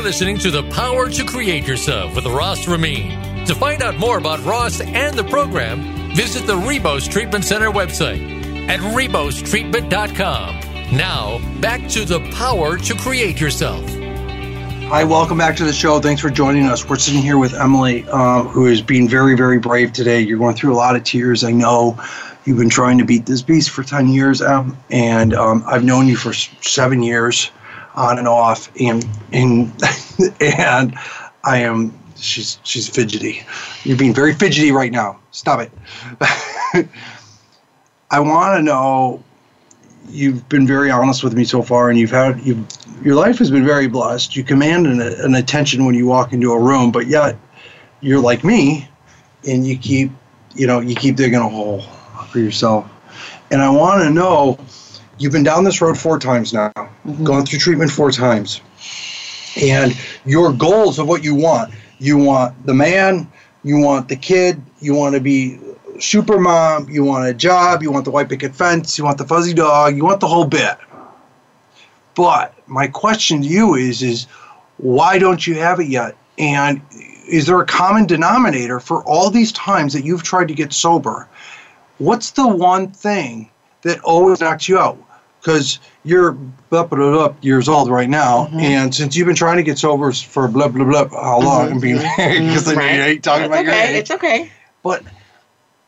Are 0.00 0.02
listening 0.02 0.38
to 0.38 0.50
The 0.50 0.62
Power 0.70 1.10
to 1.10 1.24
Create 1.26 1.68
Yourself 1.68 2.16
with 2.16 2.24
Ross 2.24 2.66
Ramin. 2.66 3.44
To 3.44 3.54
find 3.54 3.82
out 3.82 3.98
more 3.98 4.16
about 4.16 4.42
Ross 4.46 4.80
and 4.80 5.14
the 5.14 5.24
program, 5.24 6.16
visit 6.16 6.46
the 6.46 6.54
Rebos 6.54 7.06
Treatment 7.06 7.44
Center 7.44 7.70
website 7.70 8.70
at 8.70 8.80
rebostreatment.com. 8.80 10.96
Now, 10.96 11.38
back 11.60 11.86
to 11.90 12.06
The 12.06 12.20
Power 12.30 12.78
to 12.78 12.94
Create 12.94 13.38
Yourself. 13.38 13.86
Hi, 14.88 15.04
welcome 15.04 15.36
back 15.36 15.54
to 15.56 15.64
the 15.64 15.72
show. 15.74 16.00
Thanks 16.00 16.22
for 16.22 16.30
joining 16.30 16.64
us. 16.64 16.88
We're 16.88 16.96
sitting 16.96 17.20
here 17.20 17.36
with 17.36 17.52
Emily, 17.52 18.06
uh, 18.10 18.44
who 18.44 18.68
is 18.68 18.80
being 18.80 19.06
very, 19.06 19.36
very 19.36 19.58
brave 19.58 19.92
today. 19.92 20.20
You're 20.20 20.38
going 20.38 20.56
through 20.56 20.72
a 20.72 20.80
lot 20.80 20.96
of 20.96 21.04
tears. 21.04 21.44
I 21.44 21.50
know 21.50 22.02
you've 22.46 22.56
been 22.56 22.70
trying 22.70 22.96
to 22.96 23.04
beat 23.04 23.26
this 23.26 23.42
beast 23.42 23.68
for 23.68 23.82
10 23.82 24.08
years, 24.08 24.40
Em, 24.40 24.78
and 24.88 25.34
um, 25.34 25.62
I've 25.66 25.84
known 25.84 26.08
you 26.08 26.16
for 26.16 26.32
seven 26.32 27.02
years 27.02 27.50
on 28.00 28.18
and 28.18 28.26
off. 28.26 28.70
And, 28.80 29.06
and, 29.32 29.72
and 30.40 30.98
I 31.44 31.58
am, 31.58 31.92
she's, 32.16 32.58
she's 32.64 32.88
fidgety. 32.88 33.42
You're 33.84 33.98
being 33.98 34.14
very 34.14 34.34
fidgety 34.34 34.72
right 34.72 34.90
now. 34.90 35.20
Stop 35.30 35.60
it. 35.60 35.70
I 38.10 38.18
want 38.18 38.58
to 38.58 38.62
know 38.62 39.22
you've 40.08 40.48
been 40.48 40.66
very 40.66 40.90
honest 40.90 41.22
with 41.22 41.34
me 41.34 41.44
so 41.44 41.62
far, 41.62 41.90
and 41.90 41.98
you've 41.98 42.10
had 42.10 42.44
you 42.44 42.66
your 43.02 43.14
life 43.14 43.38
has 43.38 43.50
been 43.50 43.64
very 43.64 43.86
blessed. 43.86 44.36
You 44.36 44.44
command 44.44 44.86
an, 44.86 45.00
an 45.00 45.34
attention 45.34 45.84
when 45.84 45.94
you 45.94 46.06
walk 46.06 46.32
into 46.32 46.52
a 46.52 46.60
room, 46.60 46.90
but 46.90 47.06
yet 47.06 47.36
you're 48.00 48.20
like 48.20 48.44
me, 48.44 48.88
and 49.46 49.66
you 49.66 49.78
keep 49.78 50.10
you 50.54 50.66
know 50.66 50.80
you 50.80 50.94
keep 50.94 51.16
digging 51.16 51.38
a 51.38 51.48
hole 51.48 51.82
for 52.30 52.38
yourself. 52.38 52.90
And 53.50 53.62
I 53.62 53.70
want 53.70 54.02
to 54.02 54.10
know 54.10 54.58
you've 55.18 55.32
been 55.32 55.44
down 55.44 55.64
this 55.64 55.80
road 55.80 55.98
four 55.98 56.18
times 56.18 56.52
now, 56.52 56.72
Mm-hmm. 57.06 57.24
gone 57.24 57.46
through 57.46 57.58
treatment 57.60 57.90
four 57.90 58.10
times, 58.10 58.60
and 59.60 59.96
your 60.26 60.52
goals 60.52 60.98
of 60.98 61.08
what 61.08 61.24
you 61.24 61.34
want. 61.34 61.72
You 61.98 62.18
want 62.18 62.66
the 62.66 62.74
man, 62.74 63.30
you 63.62 63.78
want 63.78 64.08
the 64.08 64.16
kid, 64.16 64.60
you 64.80 64.94
want 64.94 65.14
to 65.14 65.20
be 65.20 65.58
super 65.98 66.38
mom, 66.38 66.88
you 66.88 67.04
want 67.04 67.26
a 67.26 67.34
job, 67.34 67.82
you 67.82 67.90
want 67.90 68.04
the 68.04 68.10
white 68.10 68.28
picket 68.28 68.54
fence, 68.54 68.98
you 68.98 69.04
want 69.04 69.18
the 69.18 69.26
fuzzy 69.26 69.54
dog, 69.54 69.96
you 69.96 70.04
want 70.04 70.20
the 70.20 70.28
whole 70.28 70.46
bit. 70.46 70.76
But 72.14 72.54
my 72.66 72.86
question 72.86 73.42
to 73.42 73.48
you 73.48 73.74
is 73.74 74.02
is 74.02 74.26
why 74.76 75.18
don't 75.18 75.46
you 75.46 75.54
have 75.54 75.80
it 75.80 75.88
yet? 75.88 76.16
And 76.38 76.80
is 77.28 77.46
there 77.46 77.60
a 77.60 77.66
common 77.66 78.06
denominator 78.06 78.80
for 78.80 79.02
all 79.04 79.30
these 79.30 79.52
times 79.52 79.92
that 79.92 80.04
you've 80.04 80.22
tried 80.22 80.48
to 80.48 80.54
get 80.54 80.72
sober? 80.72 81.28
What's 81.98 82.32
the 82.32 82.48
one 82.48 82.90
thing 82.90 83.50
that 83.82 84.00
always 84.00 84.40
knocks 84.40 84.68
you 84.68 84.78
out? 84.78 84.98
Because 85.40 85.78
you're 86.04 86.32
blah, 86.32 86.84
blah, 86.84 86.98
blah, 86.98 87.28
blah, 87.28 87.34
years 87.40 87.68
old 87.68 87.88
right 87.90 88.08
now, 88.08 88.46
mm-hmm. 88.46 88.60
and 88.60 88.94
since 88.94 89.16
you've 89.16 89.26
been 89.26 89.36
trying 89.36 89.56
to 89.56 89.62
get 89.62 89.78
sober 89.78 90.12
for 90.12 90.48
blah 90.48 90.68
blah 90.68 90.84
blah, 90.84 91.08
how 91.08 91.40
long? 91.40 91.80
Being 91.80 91.96
mm-hmm. 91.96 92.46
because 92.46 92.66
mm-hmm. 92.66 92.78
I 92.78 92.88
hate 92.88 93.22
talking 93.22 93.44
it's 93.44 93.48
about 93.48 93.64
your 93.64 93.72
okay. 93.72 93.94
age 93.94 94.00
It's 94.00 94.10
okay. 94.10 94.52
but 94.82 95.02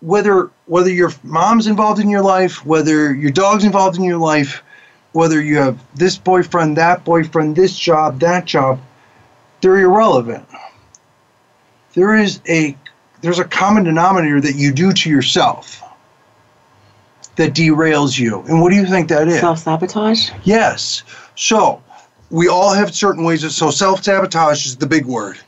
whether 0.01 0.51
whether 0.67 0.91
your 0.91 1.12
mom's 1.23 1.67
involved 1.67 2.01
in 2.01 2.09
your 2.09 2.23
life, 2.23 2.65
whether 2.65 3.15
your 3.15 3.31
dog's 3.31 3.65
involved 3.65 3.97
in 3.97 4.05
your 4.05 4.19
life, 4.19 4.62
whether 5.12 5.41
you 5.41 5.59
have 5.59 5.79
this 5.95 6.17
boyfriend, 6.17 6.77
that 6.77 7.05
boyfriend, 7.05 7.55
this 7.55 7.79
job, 7.79 8.21
that 8.21 8.47
job, 8.47 8.81
they're 9.61 9.79
irrelevant. 9.79 10.47
There 11.95 12.17
is 12.17 12.41
a 12.49 12.77
there's 13.21 13.38
a 13.38 13.45
common 13.45 13.85
denominator 13.85 14.41
that 14.41 14.57
you 14.57 14.73
do 14.73 14.93
to 14.93 15.11
yourself 15.11 15.82
that 17.37 17.55
derails 17.55 18.18
you. 18.18 18.40
And 18.42 18.61
what 18.61 18.71
do 18.71 18.77
you 18.77 18.87
think 18.87 19.09
that 19.09 19.29
is? 19.29 19.40
Self 19.40 19.59
sabotage. 19.59 20.31
Yes. 20.45 21.03
So 21.35 21.83
we 22.31 22.49
all 22.49 22.73
have 22.73 22.95
certain 22.95 23.25
ways 23.25 23.45
of 23.45 23.53
so 23.53 23.71
self 23.71 24.03
sabotage 24.03 24.66
is 24.66 24.77
the 24.77 24.87
big 24.87 25.07
word. 25.07 25.38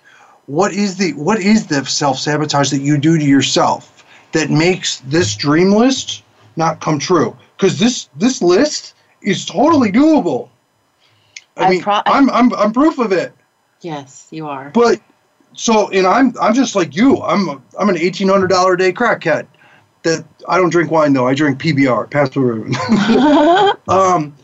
What 0.46 0.72
is 0.72 0.96
the 0.96 1.12
what 1.14 1.40
is 1.40 1.66
the 1.66 1.84
self 1.84 2.18
sabotage 2.18 2.70
that 2.70 2.80
you 2.80 2.98
do 2.98 3.18
to 3.18 3.24
yourself 3.24 4.04
that 4.32 4.50
makes 4.50 5.00
this 5.00 5.34
dream 5.36 5.72
list 5.72 6.22
not 6.56 6.80
come 6.80 6.98
true? 6.98 7.36
Because 7.56 7.78
this 7.78 8.08
this 8.16 8.42
list 8.42 8.94
is 9.22 9.44
totally 9.44 9.90
doable. 9.90 10.50
I 11.56 11.64
I 11.64 11.70
mean, 11.70 11.82
pro- 11.82 12.02
I'm, 12.06 12.30
I'm 12.30 12.52
I'm 12.54 12.72
proof 12.72 12.98
of 12.98 13.12
it. 13.12 13.32
Yes, 13.80 14.28
you 14.30 14.46
are. 14.46 14.70
But 14.70 15.00
so, 15.54 15.88
and 15.90 16.06
I'm 16.06 16.34
I'm 16.40 16.54
just 16.54 16.74
like 16.74 16.96
you. 16.96 17.22
I'm 17.22 17.48
a, 17.48 17.62
I'm 17.78 17.88
an 17.88 17.96
eighteen 17.96 18.28
hundred 18.28 18.48
dollar 18.48 18.74
a 18.74 18.78
day 18.78 18.92
crackhead, 18.92 19.46
that 20.04 20.24
I 20.48 20.56
don't 20.58 20.70
drink 20.70 20.90
wine 20.90 21.12
though. 21.12 21.26
I 21.26 21.34
drink 21.34 21.60
PBR, 21.60 22.32
Blue 22.32 23.72
um, 23.88 24.34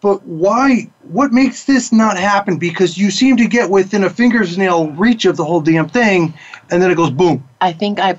but 0.00 0.22
why? 0.24 0.90
What 1.02 1.32
makes 1.32 1.64
this 1.64 1.90
not 1.92 2.16
happen? 2.18 2.58
Because 2.58 2.98
you 2.98 3.10
seem 3.10 3.36
to 3.38 3.46
get 3.48 3.70
within 3.70 4.04
a 4.04 4.10
finger's 4.10 4.58
nail 4.58 4.90
reach 4.92 5.24
of 5.24 5.36
the 5.36 5.44
whole 5.44 5.60
damn 5.60 5.88
thing, 5.88 6.34
and 6.70 6.82
then 6.82 6.90
it 6.90 6.96
goes 6.96 7.10
boom. 7.10 7.42
I 7.60 7.72
think 7.72 7.98
I 7.98 8.16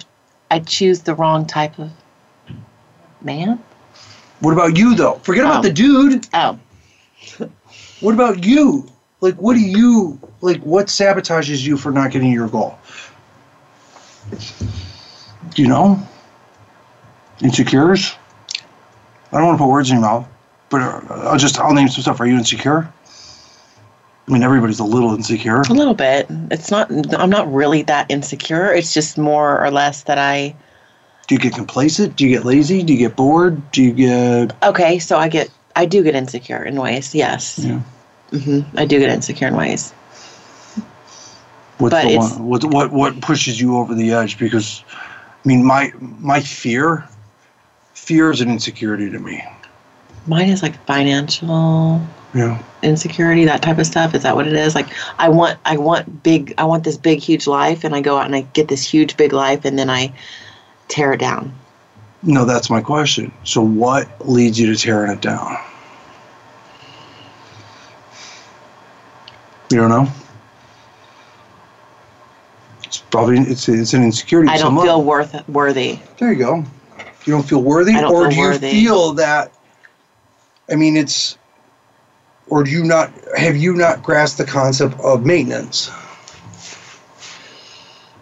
I 0.52 0.60
choose 0.60 1.02
the 1.02 1.14
wrong 1.16 1.46
type 1.46 1.78
of 1.80 1.92
man. 3.22 3.64
What 4.40 4.54
about 4.54 4.78
you 4.78 4.96
though? 4.96 5.16
Forget 5.24 5.46
about 5.46 5.60
Oh. 5.60 5.62
the 5.68 5.74
dude. 5.74 6.28
Oh, 6.34 6.58
What 8.00 8.14
about 8.14 8.44
you? 8.46 8.90
Like, 9.22 9.36
what 9.36 9.54
do 9.56 9.60
you 9.60 10.18
like? 10.42 10.62
What 10.62 10.88
sabotages 10.88 11.62
you 11.62 11.76
for 11.76 11.92
not 11.92 12.12
getting 12.12 12.32
your 12.32 12.48
goal? 12.48 12.78
Do 15.54 15.62
you 15.62 15.68
know? 15.68 16.02
Insecures. 17.42 18.16
I 19.32 19.38
don't 19.38 19.48
want 19.48 19.58
to 19.60 19.64
put 19.64 19.70
words 19.72 19.90
in 19.90 19.98
your 19.98 20.06
mouth, 20.06 20.28
but 20.70 20.82
uh, 20.82 21.02
I'll 21.30 21.38
just 21.38 21.60
I'll 21.60 21.74
name 21.74 21.88
some 21.88 22.02
stuff. 22.02 22.20
Are 22.20 22.26
you 22.26 22.36
insecure? 22.36 22.92
I 24.28 24.32
mean, 24.32 24.44
everybody's 24.44 24.80
a 24.80 24.84
little 24.84 25.16
insecure. 25.16 25.62
a 25.62 25.74
little 25.74 25.94
bit. 25.96 26.28
It's 26.52 26.70
not. 26.70 26.92
I'm 27.16 27.30
not 27.30 27.52
really 27.52 27.82
that 27.84 28.12
insecure. 28.12 28.72
It's 28.72 28.94
just 28.94 29.18
more 29.18 29.64
or 29.64 29.72
less 29.72 30.04
that 30.04 30.18
I. 30.18 30.56
Do 31.28 31.36
you 31.36 31.40
get 31.40 31.54
complacent? 31.54 32.16
Do 32.16 32.28
you 32.28 32.36
get 32.36 32.46
lazy? 32.46 32.84
Do 32.84 32.94
you 32.94 33.00
get 33.00 33.16
bored? 33.16 33.72
Do 33.72 33.84
you 33.84 33.94
get 33.94 34.56
Okay, 34.64 35.00
so 35.00 35.18
I 35.18 35.30
get. 35.30 35.50
I 35.76 35.86
do 35.86 36.04
get 36.04 36.16
insecure 36.16 36.64
in 36.64 36.76
ways. 36.76 37.16
Yes. 37.16 37.60
Yeah. 37.60 37.82
hmm 38.32 38.62
I 38.76 38.86
do 38.86 39.00
get 39.00 39.10
insecure 39.10 39.48
in 39.48 39.56
ways. 39.56 39.92
what's 41.78 41.94
But 41.94 42.08
the 42.08 42.18
one, 42.18 42.46
what 42.46 42.64
what 42.66 42.92
what 42.92 43.22
pushes 43.22 43.60
you 43.60 43.78
over 43.78 43.96
the 43.96 44.12
edge? 44.12 44.38
Because 44.38 44.84
I 44.92 45.48
mean, 45.48 45.66
my 45.66 45.92
my 46.00 46.40
fear, 46.42 47.08
fear 48.10 48.32
is 48.32 48.42
an 48.42 48.50
insecurity 48.50 49.08
to 49.08 49.20
me. 49.20 49.44
Mine 50.26 50.50
is 50.50 50.64
like 50.64 50.84
financial 50.88 52.02
Yeah. 52.34 52.58
insecurity, 52.82 53.46
that 53.46 53.62
type 53.62 53.78
of 53.78 53.86
stuff. 53.86 54.16
Is 54.16 54.24
that 54.24 54.36
what 54.36 54.48
it 54.48 54.54
is? 54.54 54.74
Like 54.74 54.88
I 55.20 55.30
want, 55.30 55.60
I 55.64 55.78
want 55.78 56.24
big, 56.24 56.56
I 56.58 56.64
want 56.64 56.84
this 56.84 56.98
big, 56.98 57.20
huge 57.20 57.46
life, 57.46 57.84
and 57.84 57.94
I 57.94 58.02
go 58.02 58.18
out 58.18 58.26
and 58.26 58.36
I 58.36 58.42
get 58.54 58.68
this 58.68 58.84
huge, 58.84 59.16
big 59.16 59.32
life, 59.32 59.64
and 59.64 59.78
then 59.78 59.92
I 59.92 60.12
tear 60.88 61.14
it 61.14 61.20
down. 61.20 61.54
No, 62.24 62.46
that's 62.46 62.68
my 62.68 62.82
question. 62.82 63.32
So, 63.44 63.62
what 63.62 64.10
leads 64.28 64.60
you 64.60 64.74
to 64.74 64.76
tearing 64.76 65.12
it 65.12 65.22
down? 65.22 65.56
You 69.70 69.78
don't 69.78 69.90
know. 69.90 70.12
It's 72.86 72.98
probably 72.98 73.38
it's 73.38 73.70
it's 73.70 73.94
an 73.94 74.02
insecurity. 74.04 74.50
I 74.50 74.58
don't 74.58 74.82
feel 74.82 75.04
worth 75.04 75.48
worthy. 75.48 76.00
There 76.18 76.34
you 76.34 76.40
go. 76.40 76.66
You 77.26 77.34
don't 77.34 77.44
feel 77.48 77.62
worthy, 77.62 77.94
don't 77.94 78.12
or 78.12 78.24
feel 78.24 78.30
do 78.30 78.36
you 78.36 78.42
worthy. 78.44 78.72
feel 78.72 79.14
that? 79.14 79.52
I 80.72 80.76
mean, 80.76 80.96
it's. 80.98 81.38
Or 82.48 82.64
do 82.64 82.72
you 82.72 82.84
not 82.84 83.12
have 83.38 83.56
you 83.58 83.76
not 83.76 84.02
grasped 84.02 84.40
the 84.40 84.46
concept 84.46 85.00
of 85.02 85.26
maintenance? 85.26 85.92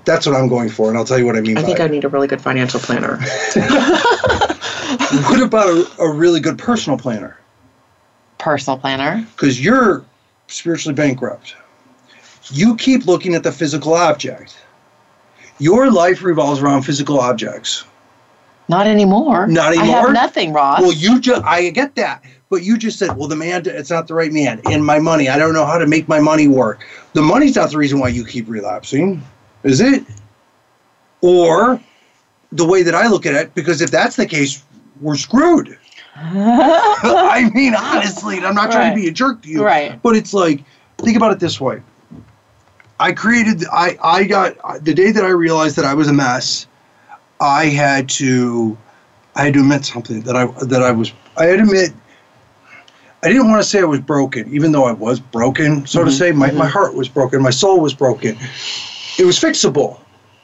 That's 0.03 0.25
what 0.25 0.35
I'm 0.35 0.47
going 0.47 0.69
for, 0.69 0.89
and 0.89 0.97
I'll 0.97 1.05
tell 1.05 1.17
you 1.19 1.25
what 1.25 1.35
I 1.37 1.41
mean 1.41 1.57
I 1.57 1.61
by 1.61 1.67
think 1.67 1.79
it. 1.79 1.83
I 1.83 1.87
need 1.87 2.03
a 2.05 2.09
really 2.09 2.27
good 2.27 2.41
financial 2.41 2.79
planner. 2.79 3.17
what 5.29 5.41
about 5.41 5.67
a, 5.67 6.01
a 6.01 6.11
really 6.13 6.39
good 6.39 6.57
personal 6.57 6.97
planner? 6.97 7.37
Personal 8.37 8.77
planner. 8.77 9.25
because 9.35 9.63
you're 9.63 10.05
spiritually 10.47 10.95
bankrupt. 10.95 11.55
You 12.49 12.75
keep 12.77 13.05
looking 13.05 13.35
at 13.35 13.43
the 13.43 13.51
physical 13.51 13.93
object. 13.93 14.57
Your 15.59 15.91
life 15.91 16.23
revolves 16.23 16.61
around 16.61 16.83
physical 16.83 17.19
objects. 17.19 17.83
Not 18.67 18.87
anymore. 18.87 19.47
Not 19.47 19.73
anymore. 19.73 19.95
I 19.95 19.99
have 20.01 20.13
nothing, 20.13 20.53
Ross. 20.53 20.81
Well, 20.81 20.93
you 20.93 21.19
just 21.19 21.43
I 21.43 21.69
get 21.69 21.95
that, 21.95 22.23
but 22.49 22.63
you 22.63 22.77
just 22.77 22.99
said, 22.99 23.15
well, 23.15 23.27
the 23.27 23.35
man, 23.35 23.63
it's 23.65 23.89
not 23.89 24.07
the 24.07 24.13
right 24.13 24.31
man, 24.31 24.61
and 24.65 24.85
my 24.85 24.99
money, 24.99 25.29
I 25.29 25.37
don't 25.37 25.53
know 25.53 25.65
how 25.65 25.77
to 25.77 25.87
make 25.87 26.07
my 26.07 26.19
money 26.19 26.47
work. 26.47 26.85
The 27.13 27.21
money's 27.21 27.55
not 27.55 27.71
the 27.71 27.77
reason 27.77 27.99
why 27.99 28.09
you 28.09 28.25
keep 28.25 28.47
relapsing, 28.49 29.23
is 29.63 29.79
it? 29.81 30.03
Or 31.21 31.81
the 32.51 32.65
way 32.65 32.83
that 32.83 32.95
I 32.95 33.07
look 33.07 33.25
at 33.25 33.35
it, 33.35 33.55
because 33.55 33.81
if 33.81 33.91
that's 33.91 34.15
the 34.15 34.25
case, 34.25 34.63
we're 35.01 35.15
screwed. 35.15 35.77
I 36.15 37.49
mean, 37.53 37.75
honestly, 37.75 38.37
and 38.37 38.45
I'm 38.45 38.55
not 38.55 38.71
trying 38.71 38.95
to 38.95 39.01
be 39.01 39.07
a 39.07 39.11
jerk 39.11 39.43
to 39.43 39.49
you, 39.49 39.63
Right. 39.63 40.01
But 40.01 40.15
it's 40.15 40.33
like, 40.33 40.63
think 40.97 41.15
about 41.15 41.31
it 41.31 41.39
this 41.39 41.61
way. 41.61 41.81
I 42.99 43.11
created, 43.11 43.65
I, 43.71 43.97
I 44.03 44.23
got, 44.23 44.83
the 44.83 44.93
day 44.93 45.11
that 45.11 45.23
I 45.23 45.29
realized 45.29 45.75
that 45.75 45.85
I 45.85 45.93
was 45.93 46.07
a 46.07 46.13
mess, 46.13 46.65
I 47.39 47.65
had 47.65 48.09
to, 48.09 48.77
I 49.35 49.45
had 49.45 49.53
to 49.53 49.59
admit 49.59 49.85
something 49.85 50.21
that 50.21 50.35
I, 50.35 50.45
that 50.65 50.81
I 50.81 50.91
was, 50.91 51.11
I 51.37 51.45
had 51.45 51.57
to 51.57 51.63
admit, 51.63 51.91
I 53.23 53.27
didn't 53.29 53.49
want 53.49 53.61
to 53.61 53.67
say 53.67 53.81
I 53.81 53.85
was 53.85 53.99
broken, 53.99 54.53
even 54.53 54.71
though 54.71 54.85
I 54.85 54.91
was 54.91 55.19
broken, 55.19 55.85
so 55.85 55.99
to 55.99 56.09
mm-hmm. 56.09 56.17
say. 56.17 56.31
My, 56.31 56.51
my 56.51 56.65
mm-hmm. 56.65 56.71
heart 56.71 56.93
was 56.93 57.09
broken, 57.09 57.41
my 57.41 57.49
soul 57.49 57.79
was 57.79 57.93
broken. 57.93 58.37
It 59.19 59.25
was 59.25 59.39
fixable. 59.39 59.99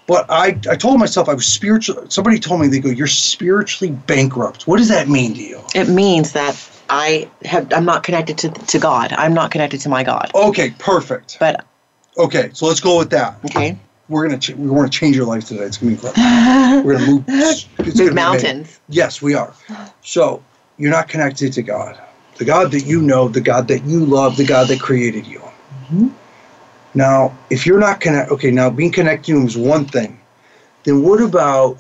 But 0.05 0.25
I, 0.29 0.59
I 0.69 0.75
told 0.75 0.99
myself 0.99 1.29
I 1.29 1.33
was 1.33 1.45
spiritual. 1.45 2.09
Somebody 2.09 2.37
told 2.37 2.59
me, 2.59 2.67
they 2.67 2.79
go, 2.79 2.89
You're 2.89 3.07
spiritually 3.07 3.93
bankrupt. 3.93 4.67
What 4.67 4.77
does 4.77 4.89
that 4.89 5.07
mean 5.07 5.33
to 5.35 5.41
you? 5.41 5.61
it 5.73 5.87
means 5.87 6.33
that 6.33 6.69
I 6.89 7.29
have. 7.45 7.71
I'm 7.71 7.85
not 7.85 8.03
connected 8.03 8.37
to 8.39 8.49
to 8.49 8.79
God. 8.79 9.13
I'm 9.13 9.33
not 9.33 9.51
connected 9.51 9.79
to 9.81 9.89
my 9.89 10.03
God. 10.03 10.31
Okay, 10.35 10.71
perfect. 10.77 11.37
But 11.39 11.65
Okay, 12.17 12.51
so 12.53 12.67
let's 12.67 12.79
go 12.79 12.99
with 12.99 13.09
that. 13.11 13.37
okay, 13.45 13.77
We're 14.09 14.27
gonna 14.27 14.39
ch- 14.39 14.51
we 14.51 14.69
want 14.69 14.91
to 14.91 14.97
change 14.97 15.15
your 15.15 15.25
life 15.25 15.45
today. 15.45 15.63
It's 15.63 15.77
gonna 15.77 15.95
be 15.95 16.07
incredible. 16.07 16.83
We're 16.83 16.93
gonna 16.93 17.05
move. 17.05 17.23
It's 17.27 17.97
gonna 17.97 18.09
be 18.09 18.15
mountains. 18.15 18.79
Yes, 18.89 19.21
we 19.21 19.33
are. 19.33 19.53
So 20.01 20.43
you're 20.77 20.91
not 20.91 21.07
connected 21.07 21.53
to 21.53 21.61
God, 21.61 21.99
the 22.37 22.45
God 22.45 22.71
that 22.71 22.85
you 22.85 23.01
know, 23.01 23.27
the 23.27 23.41
God 23.41 23.67
that 23.69 23.85
you 23.85 24.05
love, 24.05 24.37
the 24.37 24.45
God 24.45 24.67
that 24.67 24.79
created 24.79 25.25
you. 25.25 25.39
Mm-hmm. 25.39 26.07
Now, 26.95 27.35
if 27.49 27.65
you're 27.65 27.79
not 27.79 28.01
connect, 28.01 28.31
okay, 28.31 28.51
now 28.51 28.69
being 28.69 28.91
connected 28.91 29.31
to 29.31 29.39
Him 29.39 29.47
is 29.47 29.57
one 29.57 29.85
thing. 29.85 30.19
Then 30.83 31.01
what 31.01 31.21
about 31.21 31.77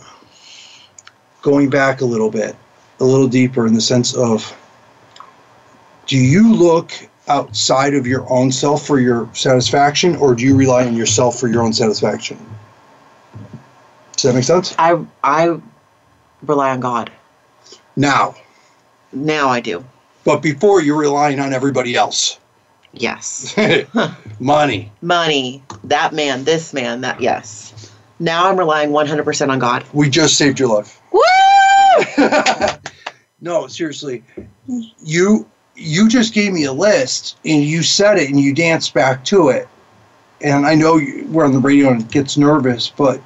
going 1.41 1.69
back 1.69 2.01
a 2.01 2.05
little 2.05 2.31
bit, 2.31 2.55
a 2.99 3.03
little 3.03 3.27
deeper 3.27 3.67
in 3.67 3.73
the 3.73 3.81
sense 3.81 4.15
of, 4.15 4.57
do 6.07 6.17
you 6.17 6.53
look 6.53 6.91
outside 7.27 7.93
of 7.93 8.05
your 8.05 8.29
own 8.31 8.51
self 8.51 8.85
for 8.85 8.99
your 8.99 9.29
satisfaction, 9.33 10.15
or 10.17 10.35
do 10.35 10.43
you 10.43 10.55
rely 10.55 10.85
on 10.85 10.95
yourself 10.95 11.39
for 11.39 11.47
your 11.47 11.63
own 11.63 11.73
satisfaction? 11.73 12.37
Does 14.13 14.23
that 14.23 14.35
make 14.35 14.43
sense? 14.43 14.75
I 14.77 15.03
I 15.23 15.57
rely 16.43 16.71
on 16.71 16.79
God. 16.79 17.11
Now, 17.95 18.35
Now 19.11 19.49
I 19.49 19.59
do. 19.59 19.83
but 20.23 20.41
before 20.41 20.81
you're 20.81 20.97
relying 20.97 21.39
on 21.39 21.53
everybody 21.53 21.95
else. 21.95 22.39
Yes. 22.93 23.55
Money. 24.39 24.91
Money. 25.01 25.63
That 25.85 26.13
man. 26.13 26.43
This 26.43 26.73
man. 26.73 27.01
That 27.01 27.21
yes. 27.21 27.91
Now 28.19 28.47
I'm 28.49 28.57
relying 28.57 28.91
100% 28.91 29.49
on 29.49 29.57
God. 29.59 29.83
We 29.93 30.09
just 30.09 30.37
saved 30.37 30.59
your 30.59 30.69
life. 30.77 31.01
Woo! 31.11 31.21
No, 33.41 33.67
seriously. 33.67 34.23
You 35.03 35.45
you 35.75 36.07
just 36.07 36.33
gave 36.33 36.53
me 36.53 36.65
a 36.65 36.73
list 36.73 37.37
and 37.45 37.63
you 37.63 37.83
said 37.83 38.17
it 38.17 38.29
and 38.29 38.39
you 38.39 38.53
danced 38.53 38.93
back 38.93 39.23
to 39.25 39.49
it. 39.49 39.67
And 40.41 40.65
I 40.65 40.75
know 40.75 40.97
you, 40.97 41.25
we're 41.29 41.45
on 41.45 41.53
the 41.53 41.59
radio 41.59 41.89
and 41.89 42.01
it 42.01 42.11
gets 42.11 42.37
nervous, 42.37 42.89
but 42.89 43.21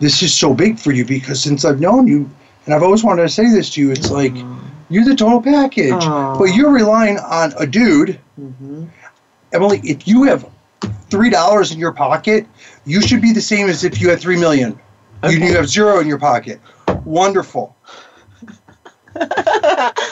this 0.00 0.22
is 0.22 0.34
so 0.34 0.52
big 0.54 0.78
for 0.78 0.92
you 0.92 1.04
because 1.04 1.40
since 1.42 1.64
I've 1.64 1.80
known 1.80 2.06
you 2.06 2.28
and 2.66 2.74
I've 2.74 2.82
always 2.82 3.02
wanted 3.04 3.22
to 3.22 3.28
say 3.28 3.48
this 3.48 3.70
to 3.70 3.80
you, 3.80 3.90
it's 3.90 4.10
like 4.10 4.34
you're 4.90 5.04
the 5.04 5.14
total 5.14 5.40
package. 5.40 5.92
Aw. 5.92 6.38
But 6.38 6.54
you're 6.54 6.72
relying 6.72 7.18
on 7.18 7.52
a 7.58 7.66
dude. 7.66 8.18
hmm 8.36 8.84
Emily, 9.52 9.80
if 9.82 10.06
you 10.06 10.24
have 10.24 10.46
three 11.08 11.30
dollars 11.30 11.72
in 11.72 11.78
your 11.78 11.92
pocket, 11.92 12.46
you 12.84 13.00
should 13.00 13.22
be 13.22 13.32
the 13.32 13.40
same 13.40 13.68
as 13.68 13.82
if 13.82 13.98
you 14.00 14.10
had 14.10 14.20
three 14.20 14.38
million. 14.38 14.78
You, 15.24 15.30
you 15.38 15.54
have 15.54 15.68
zero 15.68 16.00
in 16.00 16.06
your 16.06 16.18
pocket. 16.18 16.60
Wonderful. 17.04 17.74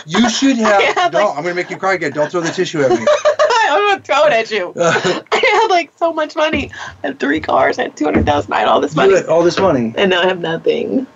You 0.06 0.28
should 0.30 0.56
have. 0.58 0.82
have, 0.96 1.12
no, 1.12 1.18
like- 1.26 1.36
I'm 1.36 1.42
gonna 1.42 1.54
make 1.54 1.70
you 1.70 1.76
cry 1.76 1.94
again. 1.94 2.12
Don't 2.12 2.30
throw 2.30 2.40
the 2.40 2.50
tissue 2.50 2.80
at 2.82 2.90
me. 2.90 3.04
I'm 3.68 3.88
gonna 3.90 4.02
throw 4.02 4.24
it 4.26 4.32
at 4.32 4.50
you. 4.50 4.72
Uh-huh. 4.76 5.22
I 5.32 5.60
had 5.62 5.68
like 5.70 5.90
so 5.96 6.12
much 6.12 6.36
money. 6.36 6.70
I 7.02 7.08
had 7.08 7.18
three 7.20 7.40
cars. 7.40 7.78
I 7.78 7.84
had 7.84 7.96
200,000. 7.96 8.52
I 8.52 8.60
had 8.60 8.68
all 8.68 8.80
this 8.80 8.94
you 8.94 9.02
money. 9.02 9.14
had 9.16 9.26
all 9.26 9.42
this 9.42 9.58
money, 9.58 9.92
And 9.96 10.10
now 10.10 10.22
I 10.22 10.26
have 10.26 10.40
nothing. 10.40 11.06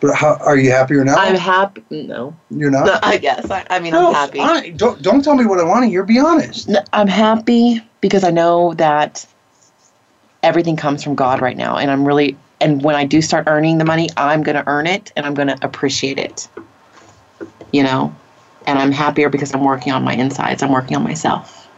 but 0.00 0.14
how, 0.14 0.36
are 0.40 0.56
you 0.56 0.70
happier 0.70 1.04
now? 1.04 1.14
I'm 1.14 1.36
happy. 1.36 1.82
No. 1.90 2.36
You're 2.50 2.70
not. 2.70 2.86
No, 2.86 2.98
I 3.02 3.16
guess. 3.18 3.50
I, 3.50 3.64
I 3.70 3.78
mean, 3.78 3.92
No, 3.92 4.08
I'm 4.08 4.14
happy. 4.14 4.38
fine. 4.38 4.76
Don't 4.76 5.00
don't 5.02 5.22
tell 5.22 5.36
me 5.36 5.46
what 5.46 5.60
I 5.60 5.64
want 5.64 5.84
to 5.84 5.88
hear. 5.88 6.02
Be 6.04 6.18
honest. 6.18 6.68
No, 6.68 6.80
I'm 6.92 7.08
happy 7.08 7.80
because 8.00 8.24
I 8.24 8.30
know 8.30 8.74
that 8.74 9.24
everything 10.42 10.76
comes 10.76 11.02
from 11.02 11.14
God 11.14 11.40
right 11.40 11.56
now, 11.56 11.76
and 11.76 11.90
I'm 11.90 12.04
really 12.04 12.36
and 12.60 12.82
when 12.82 12.96
I 12.96 13.04
do 13.04 13.20
start 13.22 13.44
earning 13.46 13.78
the 13.78 13.84
money, 13.84 14.08
I'm 14.16 14.42
going 14.42 14.56
to 14.56 14.66
earn 14.66 14.86
it 14.86 15.12
and 15.16 15.26
I'm 15.26 15.34
going 15.34 15.48
to 15.48 15.58
appreciate 15.62 16.18
it. 16.18 16.48
You 17.74 17.82
know, 17.82 18.14
and 18.68 18.78
I'm 18.78 18.92
happier 18.92 19.28
because 19.28 19.52
I'm 19.52 19.64
working 19.64 19.92
on 19.92 20.04
my 20.04 20.14
insides. 20.14 20.62
I'm 20.62 20.70
working 20.70 20.96
on 20.96 21.02
myself. 21.02 21.68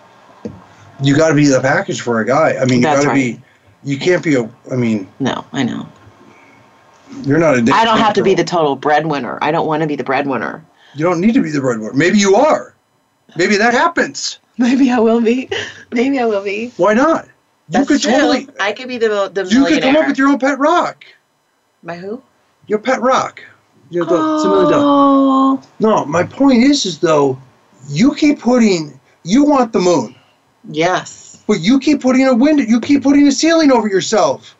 You 1.03 1.17
got 1.17 1.31
to 1.31 1.35
be 1.35 1.47
the 1.47 1.61
package 1.63 2.03
for 2.03 2.21
a 2.21 2.27
guy. 2.27 2.59
I 2.59 2.67
mean, 2.67 2.81
you 2.81 2.85
got 2.85 3.01
to 3.01 3.09
right. 3.09 3.15
be. 3.15 3.43
You 3.83 3.99
can't 3.99 4.23
be 4.23 4.35
a. 4.35 4.51
I 4.71 4.77
mean, 4.77 5.09
No, 5.21 5.47
I 5.55 5.63
know. 5.63 5.89
You're 7.23 7.39
not 7.39 7.55
a. 7.55 7.73
I 7.73 7.87
don't 7.87 7.97
have 7.97 8.13
to 8.13 8.23
be 8.23 8.35
the 8.35 8.45
total 8.45 8.77
breadwinner. 8.77 9.39
I 9.41 9.53
don't 9.53 9.67
want 9.67 9.81
to 9.81 9.87
be 9.87 9.97
the 9.97 10.05
breadwinner. 10.05 10.63
You 10.95 11.07
don't 11.07 11.19
need 11.19 11.33
to 11.33 11.43
be 11.43 11.51
the 11.51 11.63
breadwinner. 11.63 11.95
Maybe 11.95 12.19
you 12.19 12.37
are. 12.37 12.75
Maybe 13.37 13.57
that 13.57 13.73
happens. 13.73 14.39
Maybe 14.59 14.91
I 14.91 14.99
will 14.99 15.23
be. 15.23 15.49
Maybe 15.93 16.19
I 16.19 16.27
will 16.27 16.45
be. 16.45 16.75
Why 16.77 16.93
not? 16.93 17.27
That's 17.71 17.89
you 17.89 17.97
could 17.97 18.03
true. 18.03 18.13
totally. 18.13 18.49
I 18.61 18.73
could 18.73 18.89
be 18.89 18.99
the 18.99 19.31
the 19.33 19.47
You 19.47 19.65
could 19.65 19.83
come 19.83 19.97
up 19.97 20.09
with 20.09 20.19
your 20.19 20.29
own 20.29 20.39
pet 20.39 20.59
rock. 20.59 21.07
My 21.83 21.97
who? 21.97 22.23
Your 22.67 22.81
pet 22.81 23.01
rock. 23.01 23.43
You're 23.91 24.05
the, 24.07 24.15
it's 24.15 24.45
a 24.45 24.49
million 24.49 24.71
dollars. 24.71 24.85
Oh. 24.85 25.63
No, 25.81 26.05
my 26.05 26.25
point 26.25 26.63
is, 26.63 26.87
is 26.87 26.99
though, 26.99 27.39
you 27.89 28.15
keep 28.15 28.41
putting. 28.41 28.99
You 29.25 29.45
want 29.45 29.73
the 29.73 29.81
moon, 29.81 30.15
Yes, 30.71 31.43
but 31.49 31.61
you 31.61 31.81
keep 31.81 32.01
putting 32.01 32.27
a 32.27 32.35
window. 32.35 32.63
You 32.63 32.81
keep 32.81 33.03
putting 33.03 33.27
a 33.27 33.33
ceiling 33.33 33.73
over 33.73 33.89
yourself. 33.89 34.55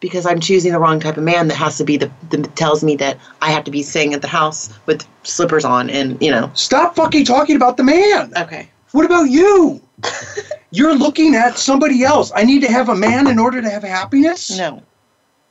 because 0.00 0.24
I'm 0.24 0.40
choosing 0.40 0.72
the 0.72 0.78
wrong 0.80 1.00
type 1.00 1.18
of 1.18 1.22
man 1.24 1.48
that 1.48 1.56
has 1.56 1.76
to 1.78 1.84
be 1.84 1.98
the 1.98 2.10
that 2.30 2.56
tells 2.56 2.82
me 2.82 2.96
that 2.96 3.18
I 3.42 3.50
have 3.50 3.64
to 3.64 3.70
be 3.70 3.82
staying 3.82 4.14
at 4.14 4.22
the 4.22 4.28
house 4.28 4.70
with 4.86 5.06
slippers 5.24 5.64
on 5.66 5.90
and 5.90 6.16
you 6.22 6.30
know. 6.30 6.50
Stop 6.54 6.96
fucking 6.96 7.26
talking 7.26 7.56
about 7.56 7.76
the 7.76 7.84
man. 7.84 8.32
Okay. 8.36 8.70
What 8.92 9.04
about 9.04 9.24
you? 9.24 9.80
You're 10.70 10.94
looking 10.94 11.34
at 11.34 11.58
somebody 11.58 12.02
else. 12.04 12.32
I 12.34 12.44
need 12.44 12.60
to 12.62 12.70
have 12.72 12.88
a 12.88 12.94
man 12.96 13.26
in 13.26 13.38
order 13.38 13.60
to 13.60 13.68
have 13.68 13.82
happiness. 13.82 14.56
No. 14.56 14.82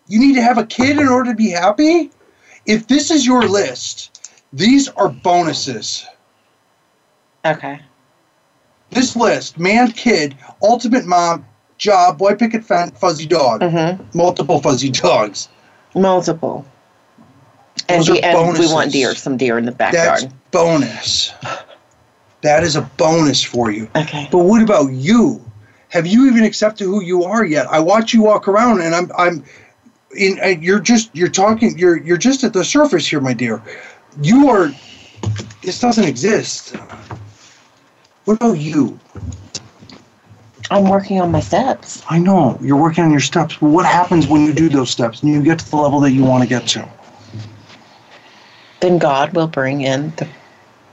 You 0.07 0.19
need 0.19 0.33
to 0.35 0.41
have 0.41 0.57
a 0.57 0.65
kid 0.65 0.97
in 0.99 1.07
order 1.07 1.29
to 1.31 1.35
be 1.37 1.49
happy? 1.51 2.09
If 2.65 2.87
this 2.87 3.11
is 3.11 3.25
your 3.25 3.43
list, 3.43 4.31
these 4.53 4.87
are 4.89 5.09
bonuses. 5.09 6.05
Okay. 7.45 7.81
This 8.89 9.15
list 9.15 9.59
man, 9.59 9.91
kid, 9.91 10.35
ultimate 10.61 11.05
mom, 11.05 11.45
job, 11.77 12.17
boy, 12.17 12.35
picket 12.35 12.63
fence, 12.63 12.97
fuzzy 12.99 13.25
dog. 13.25 13.61
Mm-hmm. 13.61 14.17
Multiple 14.17 14.61
fuzzy 14.61 14.89
dogs. 14.89 15.49
Multiple. 15.95 16.65
And, 17.87 18.01
Those 18.01 18.09
are 18.09 18.13
de- 18.15 18.23
and 18.23 18.57
we 18.57 18.67
want 18.67 18.91
deer, 18.91 19.15
some 19.15 19.37
deer 19.37 19.57
in 19.57 19.65
the 19.65 19.71
backyard. 19.71 20.21
That's 20.21 20.33
bonus. 20.51 21.33
That 22.41 22.63
is 22.63 22.75
a 22.75 22.81
bonus 22.97 23.43
for 23.43 23.71
you. 23.71 23.89
Okay. 23.95 24.27
But 24.31 24.39
what 24.39 24.61
about 24.61 24.91
you? 24.91 25.43
Have 25.89 26.05
you 26.05 26.27
even 26.27 26.43
accepted 26.43 26.85
who 26.85 27.01
you 27.01 27.23
are 27.23 27.43
yet? 27.43 27.67
I 27.67 27.79
watch 27.79 28.13
you 28.13 28.21
walk 28.21 28.47
around, 28.47 28.81
and 28.81 28.93
I'm 28.93 29.11
I'm 29.17 29.43
in. 30.15 30.39
uh, 30.41 30.47
You're 30.47 30.79
just 30.79 31.09
you're 31.15 31.29
talking. 31.29 31.77
You're 31.77 31.97
you're 31.97 32.17
just 32.17 32.43
at 32.43 32.53
the 32.53 32.63
surface 32.63 33.07
here, 33.07 33.21
my 33.21 33.33
dear. 33.33 33.61
You 34.21 34.49
are. 34.49 34.71
This 35.61 35.79
doesn't 35.79 36.05
exist. 36.05 36.75
What 38.25 38.35
about 38.35 38.59
you? 38.59 38.99
I'm 40.71 40.87
working 40.87 41.19
on 41.19 41.31
my 41.31 41.39
steps. 41.39 42.03
I 42.09 42.19
know 42.19 42.57
you're 42.61 42.77
working 42.77 43.03
on 43.03 43.11
your 43.11 43.19
steps, 43.19 43.57
but 43.57 43.69
what 43.69 43.85
happens 43.85 44.27
when 44.27 44.45
you 44.45 44.53
do 44.53 44.69
those 44.69 44.91
steps 44.91 45.23
and 45.23 45.31
you 45.31 45.41
get 45.41 45.59
to 45.59 45.69
the 45.69 45.77
level 45.77 45.99
that 46.01 46.11
you 46.11 46.23
want 46.23 46.43
to 46.43 46.49
get 46.49 46.67
to? 46.69 46.87
Then 48.79 48.97
God 48.99 49.33
will 49.35 49.47
bring 49.47 49.81
in 49.81 50.13
the 50.17 50.27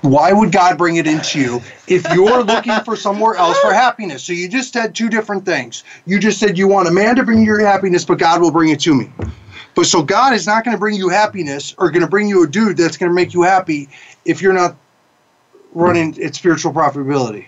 Why 0.06 0.32
would 0.32 0.52
God 0.52 0.78
bring 0.78 0.96
it 0.96 1.06
into 1.06 1.40
you 1.40 1.62
if 1.88 2.08
you're 2.14 2.44
looking 2.44 2.78
for 2.84 2.94
somewhere 2.94 3.34
else 3.34 3.58
for 3.58 3.72
happiness? 3.72 4.22
So 4.22 4.32
you 4.32 4.48
just 4.48 4.72
said 4.72 4.94
two 4.94 5.08
different 5.08 5.44
things. 5.44 5.82
You 6.06 6.20
just 6.20 6.38
said 6.38 6.56
you 6.56 6.68
want 6.68 6.86
a 6.86 6.92
man 6.92 7.16
to 7.16 7.24
bring 7.24 7.40
you 7.40 7.44
your 7.46 7.66
happiness, 7.66 8.04
but 8.04 8.18
God 8.18 8.40
will 8.40 8.52
bring 8.52 8.70
it 8.70 8.78
to 8.80 8.94
me. 8.94 9.10
But 9.74 9.86
so 9.86 10.02
God 10.02 10.32
is 10.32 10.46
not 10.46 10.64
going 10.64 10.76
to 10.76 10.78
bring 10.78 10.94
you 10.94 11.08
happiness 11.08 11.74
or 11.76 11.90
going 11.90 12.02
to 12.02 12.08
bring 12.08 12.28
you 12.28 12.44
a 12.44 12.46
dude 12.46 12.76
that's 12.76 12.96
going 12.96 13.10
to 13.10 13.14
make 13.14 13.34
you 13.34 13.42
happy 13.42 13.88
if 14.24 14.40
you're 14.40 14.52
not 14.52 14.76
running 15.74 16.22
at 16.22 16.34
spiritual 16.34 16.72
profitability. 16.72 17.46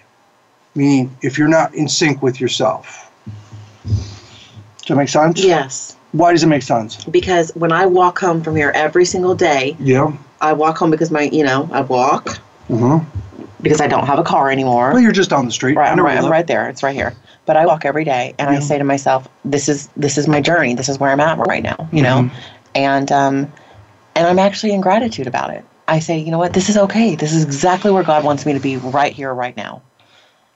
Meaning, 0.74 1.16
if 1.22 1.38
you're 1.38 1.48
not 1.48 1.74
in 1.74 1.88
sync 1.88 2.22
with 2.22 2.40
yourself. 2.40 3.10
Does 3.86 4.88
that 4.88 4.96
make 4.96 5.08
sense? 5.08 5.42
Yes. 5.42 5.96
Why 6.12 6.32
does 6.32 6.42
it 6.42 6.48
make 6.48 6.62
sense? 6.62 7.04
Because 7.04 7.54
when 7.54 7.72
I 7.72 7.86
walk 7.86 8.18
home 8.18 8.42
from 8.42 8.56
here 8.56 8.72
every 8.74 9.04
single 9.04 9.34
day, 9.34 9.76
Yeah. 9.78 10.12
I 10.40 10.52
walk 10.52 10.78
home 10.78 10.90
because 10.90 11.10
my 11.10 11.22
you 11.22 11.44
know, 11.44 11.68
I 11.72 11.80
walk 11.80 12.38
Uh-huh. 12.70 13.00
because 13.62 13.80
I 13.80 13.86
don't 13.86 14.06
have 14.06 14.18
a 14.18 14.22
car 14.24 14.50
anymore. 14.50 14.92
Well, 14.92 15.00
you're 15.00 15.12
just 15.12 15.30
down 15.30 15.46
the 15.46 15.52
street. 15.52 15.76
Right, 15.76 15.90
I'm 15.90 16.00
right, 16.00 16.18
I'm 16.18 16.30
right 16.30 16.46
there. 16.46 16.68
It's 16.68 16.82
right 16.82 16.94
here. 16.94 17.14
But 17.46 17.56
I 17.56 17.64
walk 17.66 17.84
every 17.84 18.04
day, 18.04 18.34
and 18.38 18.50
I 18.50 18.58
say 18.60 18.76
to 18.76 18.84
myself, 18.84 19.26
"This 19.44 19.68
is 19.68 19.88
this 19.96 20.18
is 20.18 20.28
my 20.28 20.40
journey. 20.40 20.74
This 20.74 20.88
is 20.88 20.98
where 20.98 21.10
I'm 21.10 21.20
at 21.20 21.38
right 21.46 21.62
now." 21.62 21.88
You 21.92 22.02
know, 22.02 22.22
Mhm. 22.22 22.30
and 22.74 23.12
um, 23.12 23.52
and 24.14 24.26
I'm 24.26 24.38
actually 24.38 24.72
in 24.74 24.80
gratitude 24.82 25.26
about 25.26 25.50
it. 25.50 25.64
I 25.86 26.00
say, 26.00 26.18
you 26.18 26.30
know 26.30 26.38
what? 26.38 26.52
This 26.52 26.68
is 26.68 26.76
okay. 26.76 27.14
This 27.14 27.32
is 27.32 27.42
exactly 27.42 27.90
where 27.90 28.02
God 28.02 28.22
wants 28.22 28.44
me 28.44 28.52
to 28.52 28.60
be 28.60 28.76
right 28.76 29.12
here, 29.14 29.32
right 29.32 29.56
now. 29.56 29.80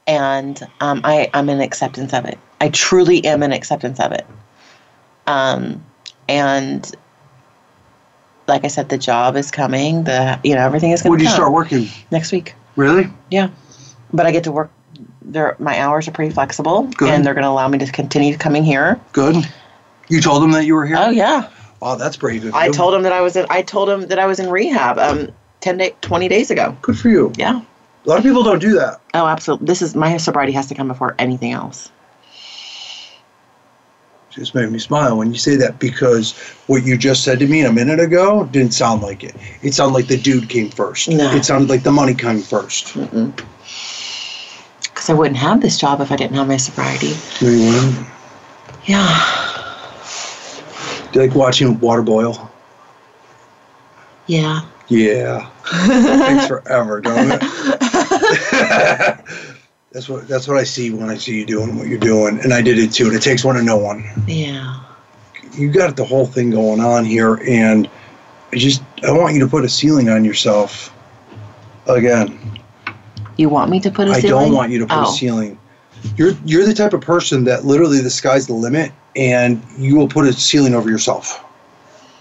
And 0.07 0.61
um, 0.81 1.01
I 1.05 1.31
I'm 1.33 1.48
in 1.48 1.61
acceptance 1.62 2.12
of 2.12 2.27
it. 2.27 2.38
I 2.61 2.68
truly 2.68 3.25
am 3.25 3.42
in 3.42 3.53
acceptance 3.53 3.98
of 4.01 4.12
it. 4.12 4.27
Um, 5.27 5.83
and 6.29 6.94
like 8.48 8.64
I 8.64 8.68
said, 8.68 8.88
the 8.88 8.98
job 8.98 9.37
is 9.37 9.50
coming. 9.50 10.05
The 10.05 10.38
you 10.44 10.55
know 10.55 10.64
everything 10.64 10.90
is 10.92 11.02
going 11.02 11.11
When 11.12 11.18
do 11.18 11.24
you 11.24 11.31
start 11.31 11.52
working? 11.52 11.88
next 12.11 12.33
week. 12.33 12.55
Really? 12.76 13.09
Yeah, 13.31 13.50
but 14.12 14.26
I 14.26 14.33
get 14.33 14.44
to 14.44 14.52
work. 14.52 14.70
There, 15.22 15.57
my 15.59 15.78
hours 15.81 16.09
are 16.09 16.11
pretty 16.11 16.33
flexible, 16.35 16.83
Good. 16.85 17.09
and 17.09 17.24
they're 17.24 17.35
going 17.35 17.44
to 17.44 17.48
allow 17.48 17.68
me 17.68 17.78
to 17.78 17.90
continue 17.90 18.37
coming 18.37 18.64
here. 18.64 19.00
Good. 19.12 19.37
You 20.09 20.20
told 20.20 20.42
them 20.42 20.50
that 20.52 20.66
you 20.66 20.74
were 20.74 20.85
here? 20.85 20.96
Oh 20.98 21.11
yeah, 21.11 21.48
Wow, 21.81 21.96
that's 21.96 22.16
brave 22.16 22.48
I 22.55 22.68
told 22.70 22.94
them 22.94 23.02
that 23.02 23.12
I 23.12 23.20
was 23.22 23.35
in. 23.35 23.46
I 23.50 23.62
told 23.62 23.88
him 23.88 24.02
that 24.09 24.18
I 24.18 24.26
was 24.26 24.38
in 24.38 24.50
rehab. 24.50 24.98
Um, 24.98 25.33
ten 25.61 25.78
day, 25.78 25.94
twenty 26.00 26.28
days 26.28 26.50
ago. 26.50 26.76
Good 26.83 26.98
for 26.98 27.09
you. 27.09 27.33
Yeah. 27.37 27.61
A 28.05 28.09
lot 28.09 28.18
of 28.18 28.24
people 28.24 28.42
don't 28.42 28.59
do 28.59 28.74
that. 28.74 29.00
Oh, 29.14 29.26
absolutely. 29.26 29.66
This 29.66 29.81
is 29.81 29.94
my 29.94 30.16
sobriety 30.16 30.52
has 30.52 30.66
to 30.68 30.74
come 30.74 30.88
before 30.88 31.14
anything 31.18 31.52
else. 31.52 31.90
Just 34.33 34.55
made 34.55 34.71
me 34.71 34.79
smile 34.79 35.18
when 35.18 35.31
you 35.31 35.38
say 35.38 35.57
that 35.57 35.79
because 35.79 36.33
what 36.66 36.85
you 36.85 36.97
just 36.97 37.23
said 37.23 37.38
to 37.40 37.47
me 37.47 37.61
a 37.62 37.73
minute 37.73 38.01
ago 38.01 38.47
didn't 38.47 38.73
sound 38.73 39.03
like 39.03 39.23
it. 39.23 39.37
It 39.61 39.75
sounded 39.75 39.92
like 39.95 40.07
the 40.07 40.16
dude 40.16 40.49
came 40.49 40.71
first. 40.71 41.11
No. 41.11 41.31
It 41.35 41.45
sounded 41.45 41.68
like 41.68 41.83
the 41.83 41.92
money 41.92 42.14
came 42.14 42.40
first. 42.40 42.95
Because 44.85 45.11
I 45.11 45.12
wouldn't 45.12 45.37
have 45.37 45.61
this 45.61 45.79
job 45.79 46.01
if 46.01 46.11
I 46.11 46.16
didn't 46.16 46.37
have 46.37 46.49
my 46.49 46.57
sobriety. 46.57 47.14
You 47.40 48.07
Yeah. 48.87 49.38
do 51.12 51.21
you 51.21 51.27
like 51.27 51.37
watching 51.37 51.79
water 51.81 52.01
boil? 52.03 52.51
Yeah. 54.27 54.62
Yeah. 54.88 55.51
Takes 55.71 56.47
forever, 56.47 57.03
don't 57.03 57.33
it? 57.33 57.42
that's 59.92 60.09
what 60.09 60.26
that's 60.26 60.48
what 60.48 60.57
I 60.57 60.64
see 60.64 60.90
when 60.90 61.09
I 61.09 61.16
see 61.16 61.38
you 61.38 61.46
doing 61.46 61.76
what 61.76 61.87
you're 61.87 61.98
doing. 61.98 62.40
And 62.40 62.52
I 62.52 62.62
did 62.62 62.78
it 62.78 62.92
too. 62.92 63.07
And 63.07 63.14
it 63.14 63.22
takes 63.22 63.44
one 63.44 63.57
to 63.57 63.62
know 63.62 63.76
one. 63.76 64.05
Yeah. 64.26 64.81
you 65.52 65.70
got 65.70 65.96
the 65.96 66.05
whole 66.05 66.26
thing 66.26 66.50
going 66.50 66.81
on 66.81 67.05
here 67.05 67.40
and 67.46 67.88
I 68.52 68.57
just 68.57 68.83
I 69.02 69.12
want 69.12 69.35
you 69.35 69.40
to 69.40 69.46
put 69.46 69.64
a 69.64 69.68
ceiling 69.68 70.09
on 70.09 70.24
yourself 70.24 70.94
again. 71.87 72.38
You 73.37 73.48
want 73.48 73.70
me 73.70 73.81
to 73.81 73.90
put 73.90 74.09
a 74.09 74.12
I 74.12 74.20
ceiling? 74.20 74.37
I 74.37 74.44
don't 74.46 74.55
want 74.55 74.72
you 74.72 74.78
to 74.78 74.87
put 74.87 74.96
oh. 74.96 75.12
a 75.12 75.16
ceiling. 75.16 75.59
You're 76.16 76.33
you're 76.44 76.64
the 76.64 76.74
type 76.74 76.94
of 76.94 77.02
person 77.02 77.44
that 77.44 77.64
literally 77.64 78.00
the 78.00 78.11
sky's 78.11 78.46
the 78.46 78.55
limit 78.55 78.92
and 79.14 79.62
you 79.76 79.96
will 79.96 80.09
put 80.09 80.26
a 80.26 80.33
ceiling 80.33 80.74
over 80.74 80.88
yourself. 80.88 81.44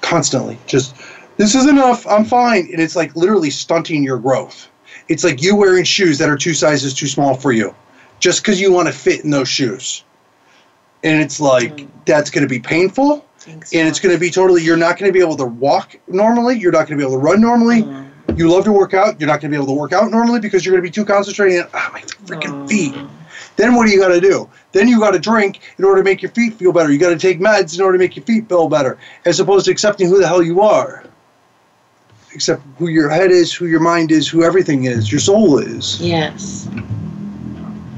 Constantly. 0.01 0.60
Just 0.67 0.95
this 1.38 1.55
is 1.55 1.67
enough, 1.67 2.05
I'm 2.05 2.25
fine. 2.25 2.67
And 2.71 2.81
it's 2.81 2.97
like 2.97 3.15
literally 3.15 3.49
stunting 3.49 4.03
your 4.03 4.19
growth. 4.19 4.67
It's 5.12 5.26
like 5.26 5.41
you 5.41 5.56
wearing 5.58 5.84
shoes 5.84 6.17
that 6.19 6.30
are 6.30 6.38
two 6.38 6.54
sizes 6.54 6.93
too 6.93 7.08
small 7.08 7.36
for 7.36 7.52
you. 7.52 7.76
Just 8.19 8.41
because 8.41 8.62
you 8.62 8.71
want 8.71 8.88
to 8.88 8.93
fit 8.93 9.26
in 9.26 9.30
those 9.30 9.50
shoes. 9.50 10.04
And 11.04 11.21
it's 11.21 11.39
like 11.41 11.78
Mm. 11.78 11.88
that's 12.06 12.30
gonna 12.30 12.47
be 12.47 12.60
painful. 12.60 13.26
And 13.74 13.88
it's 13.88 14.00
going 14.00 14.13
to 14.15 14.19
be 14.19 14.30
totally 14.30 14.62
you're 14.63 14.78
not 14.78 15.00
going 15.00 15.10
to 15.10 15.13
be 15.13 15.19
able 15.19 15.36
to 15.38 15.45
walk 15.45 15.95
normally 16.08 16.60
you're 16.60 16.71
not 16.71 16.88
going 16.88 16.97
to 17.00 17.04
be 17.04 17.04
able 17.04 17.19
to 17.19 17.26
run 17.26 17.41
normally 17.41 17.82
Mm. 17.82 18.38
you 18.38 18.47
love 18.50 18.63
to 18.65 18.71
work 18.71 18.93
out 18.93 19.19
you're 19.19 19.28
not 19.28 19.41
going 19.41 19.52
to 19.52 19.58
be 19.58 19.62
able 19.62 19.74
to 19.74 19.80
work 19.80 19.93
out 19.93 20.12
normally 20.12 20.39
because 20.39 20.63
you're 20.63 20.74
going 20.74 20.84
to 20.84 20.88
be 20.88 20.93
too 20.93 21.04
concentrated 21.04 21.62
on 21.63 21.69
ah, 21.74 21.89
my 21.91 22.02
freaking 22.28 22.54
Mm. 22.54 22.67
feet 22.69 22.95
then 23.56 23.74
what 23.76 23.88
do 23.88 23.91
you 23.91 24.00
got 24.00 24.10
to 24.10 24.21
do 24.21 24.47
then 24.74 24.88
you 24.88 25.00
got 25.00 25.12
to 25.12 25.19
drink 25.19 25.60
in 25.80 25.84
order 25.84 26.02
to 26.02 26.04
make 26.04 26.21
your 26.21 26.30
feet 26.32 26.54
feel 26.54 26.71
better 26.71 26.91
you 26.91 27.00
got 27.00 27.10
to 27.10 27.17
take 27.17 27.39
meds 27.39 27.76
in 27.76 27.82
order 27.84 27.97
to 27.97 28.00
make 28.00 28.15
your 28.15 28.24
feet 28.26 28.47
feel 28.47 28.69
better 28.69 28.95
as 29.26 29.39
opposed 29.39 29.65
to 29.65 29.71
accepting 29.71 30.08
who 30.08 30.19
the 30.19 30.28
hell 30.28 30.43
you 30.43 30.62
are 30.62 31.04
accept 32.34 32.62
who 32.78 32.88
your 32.88 33.10
head 33.10 33.32
is 33.32 33.54
who 33.54 33.65
your 33.67 33.80
mind 33.80 34.12
is 34.12 34.28
who 34.28 34.44
everything 34.44 34.86
is 34.86 35.12
your 35.12 35.20
soul 35.20 35.58
is 35.60 36.00
Yes. 36.02 36.67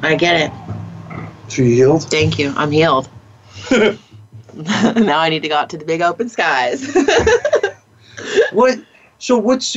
I 0.01 0.15
get 0.15 0.35
it. 0.41 0.51
so 1.47 1.61
you 1.61 1.75
healed 1.75 2.03
Thank 2.05 2.37
you. 2.39 2.53
I'm 2.57 2.71
healed. 2.71 3.09
now 3.71 5.19
I 5.19 5.29
need 5.29 5.41
to 5.43 5.47
go 5.49 5.55
out 5.55 5.69
to 5.71 5.77
the 5.77 5.85
big 5.85 6.01
open 6.01 6.29
skies. 6.29 6.93
what 8.51 8.79
so 9.19 9.37
what's 9.37 9.75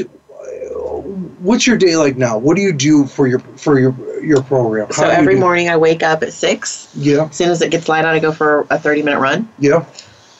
what's 1.40 1.66
your 1.66 1.76
day 1.76 1.96
like 1.96 2.16
now 2.16 2.36
what 2.38 2.56
do 2.56 2.62
you 2.62 2.72
do 2.72 3.06
for 3.06 3.26
your 3.26 3.38
for 3.38 3.78
your 3.78 3.94
your 4.24 4.42
program 4.42 4.90
so 4.90 5.02
How 5.02 5.08
you 5.08 5.14
every 5.14 5.36
morning 5.36 5.68
I 5.68 5.76
wake 5.76 6.02
up 6.02 6.22
at 6.22 6.32
six. 6.32 6.92
yeah 6.96 7.26
As 7.26 7.36
soon 7.36 7.50
as 7.50 7.62
it 7.62 7.70
gets 7.70 7.88
light 7.88 8.04
out, 8.04 8.14
I 8.14 8.18
go 8.18 8.32
for 8.32 8.66
a 8.70 8.78
30 8.78 9.02
minute 9.02 9.20
run 9.20 9.48
yeah 9.58 9.84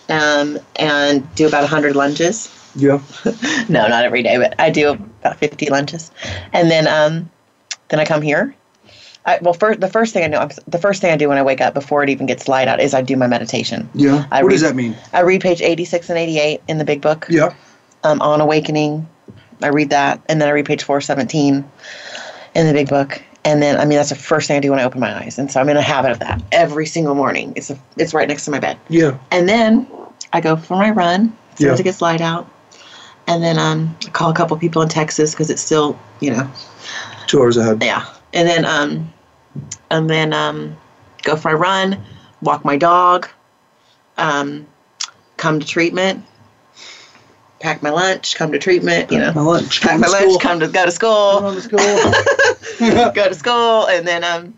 um, 0.08 0.58
and 0.76 1.34
do 1.34 1.48
about 1.48 1.62
100 1.62 1.96
lunges. 1.96 2.46
Yeah 2.76 3.00
no, 3.68 3.88
not 3.88 4.04
every 4.04 4.22
day, 4.22 4.36
but 4.38 4.54
I 4.58 4.70
do 4.70 4.90
about 4.90 5.38
50 5.38 5.70
lunches. 5.70 6.10
And 6.52 6.70
then 6.70 6.86
um, 6.86 7.30
then 7.88 7.98
I 8.00 8.04
come 8.04 8.22
here. 8.22 8.54
I, 9.24 9.38
well, 9.42 9.54
first 9.54 9.80
the 9.80 9.88
first 9.88 10.12
thing 10.12 10.22
I 10.24 10.28
know, 10.28 10.38
I'm, 10.38 10.50
the 10.68 10.78
first 10.78 11.00
thing 11.00 11.10
I 11.12 11.16
do 11.16 11.28
when 11.28 11.38
I 11.38 11.42
wake 11.42 11.60
up 11.60 11.74
before 11.74 12.02
it 12.04 12.10
even 12.10 12.26
gets 12.26 12.46
light 12.48 12.68
out 12.68 12.78
is 12.80 12.94
I 12.94 13.02
do 13.02 13.16
my 13.16 13.26
meditation. 13.26 13.88
Yeah. 13.94 14.26
I 14.30 14.42
what 14.42 14.48
read- 14.50 14.54
does 14.54 14.60
that 14.62 14.76
mean? 14.76 14.96
I 15.12 15.20
read 15.20 15.40
page 15.40 15.60
86 15.62 16.10
and 16.10 16.18
88 16.18 16.60
in 16.68 16.78
the 16.78 16.84
big 16.84 17.00
book. 17.00 17.26
Yeah. 17.28 17.54
um, 18.04 18.20
on 18.22 18.40
awakening. 18.40 19.08
I 19.62 19.68
read 19.68 19.90
that, 19.90 20.20
and 20.28 20.40
then 20.40 20.48
I 20.48 20.52
read 20.52 20.66
page 20.66 20.82
417 20.84 21.64
in 22.54 22.66
the 22.66 22.72
big 22.72 22.88
book. 22.88 23.22
And 23.44 23.62
then, 23.62 23.78
I 23.78 23.84
mean, 23.84 23.96
that's 23.96 24.10
the 24.10 24.14
first 24.16 24.48
thing 24.48 24.56
I 24.56 24.60
do 24.60 24.70
when 24.70 24.80
I 24.80 24.84
open 24.84 25.00
my 25.00 25.16
eyes. 25.16 25.38
And 25.38 25.50
so 25.50 25.60
I'm 25.60 25.68
in 25.68 25.76
a 25.76 25.82
habit 25.82 26.10
of 26.10 26.18
that 26.18 26.42
every 26.52 26.84
single 26.86 27.14
morning. 27.14 27.52
It's 27.56 27.70
a, 27.70 27.78
it's 27.96 28.12
right 28.12 28.28
next 28.28 28.44
to 28.46 28.50
my 28.50 28.58
bed. 28.58 28.76
Yeah. 28.88 29.18
And 29.30 29.48
then 29.48 29.86
I 30.32 30.40
go 30.40 30.56
for 30.56 30.74
my 30.76 30.90
run 30.90 31.36
as 31.52 31.58
soon 31.58 31.70
as 31.70 31.78
Yeah. 31.78 31.80
it 31.80 31.84
gets 31.84 32.02
light 32.02 32.20
out. 32.20 32.48
And 33.28 33.42
then 33.42 33.58
um, 33.58 33.96
call 34.12 34.30
a 34.30 34.34
couple 34.34 34.56
people 34.56 34.82
in 34.82 34.88
Texas 34.88 35.32
because 35.32 35.50
it's 35.50 35.62
still, 35.62 35.98
you 36.20 36.30
know, 36.30 36.50
Two 37.26 37.40
hours 37.40 37.56
ahead. 37.56 37.82
yeah. 37.82 38.06
And 38.32 38.46
then 38.46 38.64
um, 38.64 39.12
and 39.90 40.08
then 40.08 40.32
um, 40.32 40.76
go 41.22 41.34
for 41.36 41.48
my 41.50 41.54
run, 41.54 42.04
walk 42.40 42.64
my 42.64 42.76
dog, 42.76 43.28
um, 44.16 44.66
come 45.36 45.58
to 45.58 45.66
treatment, 45.66 46.24
pack 47.60 47.82
my 47.82 47.90
lunch, 47.90 48.36
come 48.36 48.52
to 48.52 48.58
treatment, 48.58 49.10
you 49.10 49.18
know 49.18 49.32
My 49.32 49.40
lunch. 49.40 49.80
pack 49.80 49.98
my 49.98 50.06
lunch, 50.06 50.40
come 50.40 50.60
to 50.60 50.68
go 50.68 50.84
to 50.84 50.90
school, 50.92 51.40
to 51.52 51.60
school. 51.60 51.78
go 53.12 53.28
to 53.28 53.34
school, 53.34 53.86
and 53.88 54.06
then 54.06 54.22
um, 54.22 54.54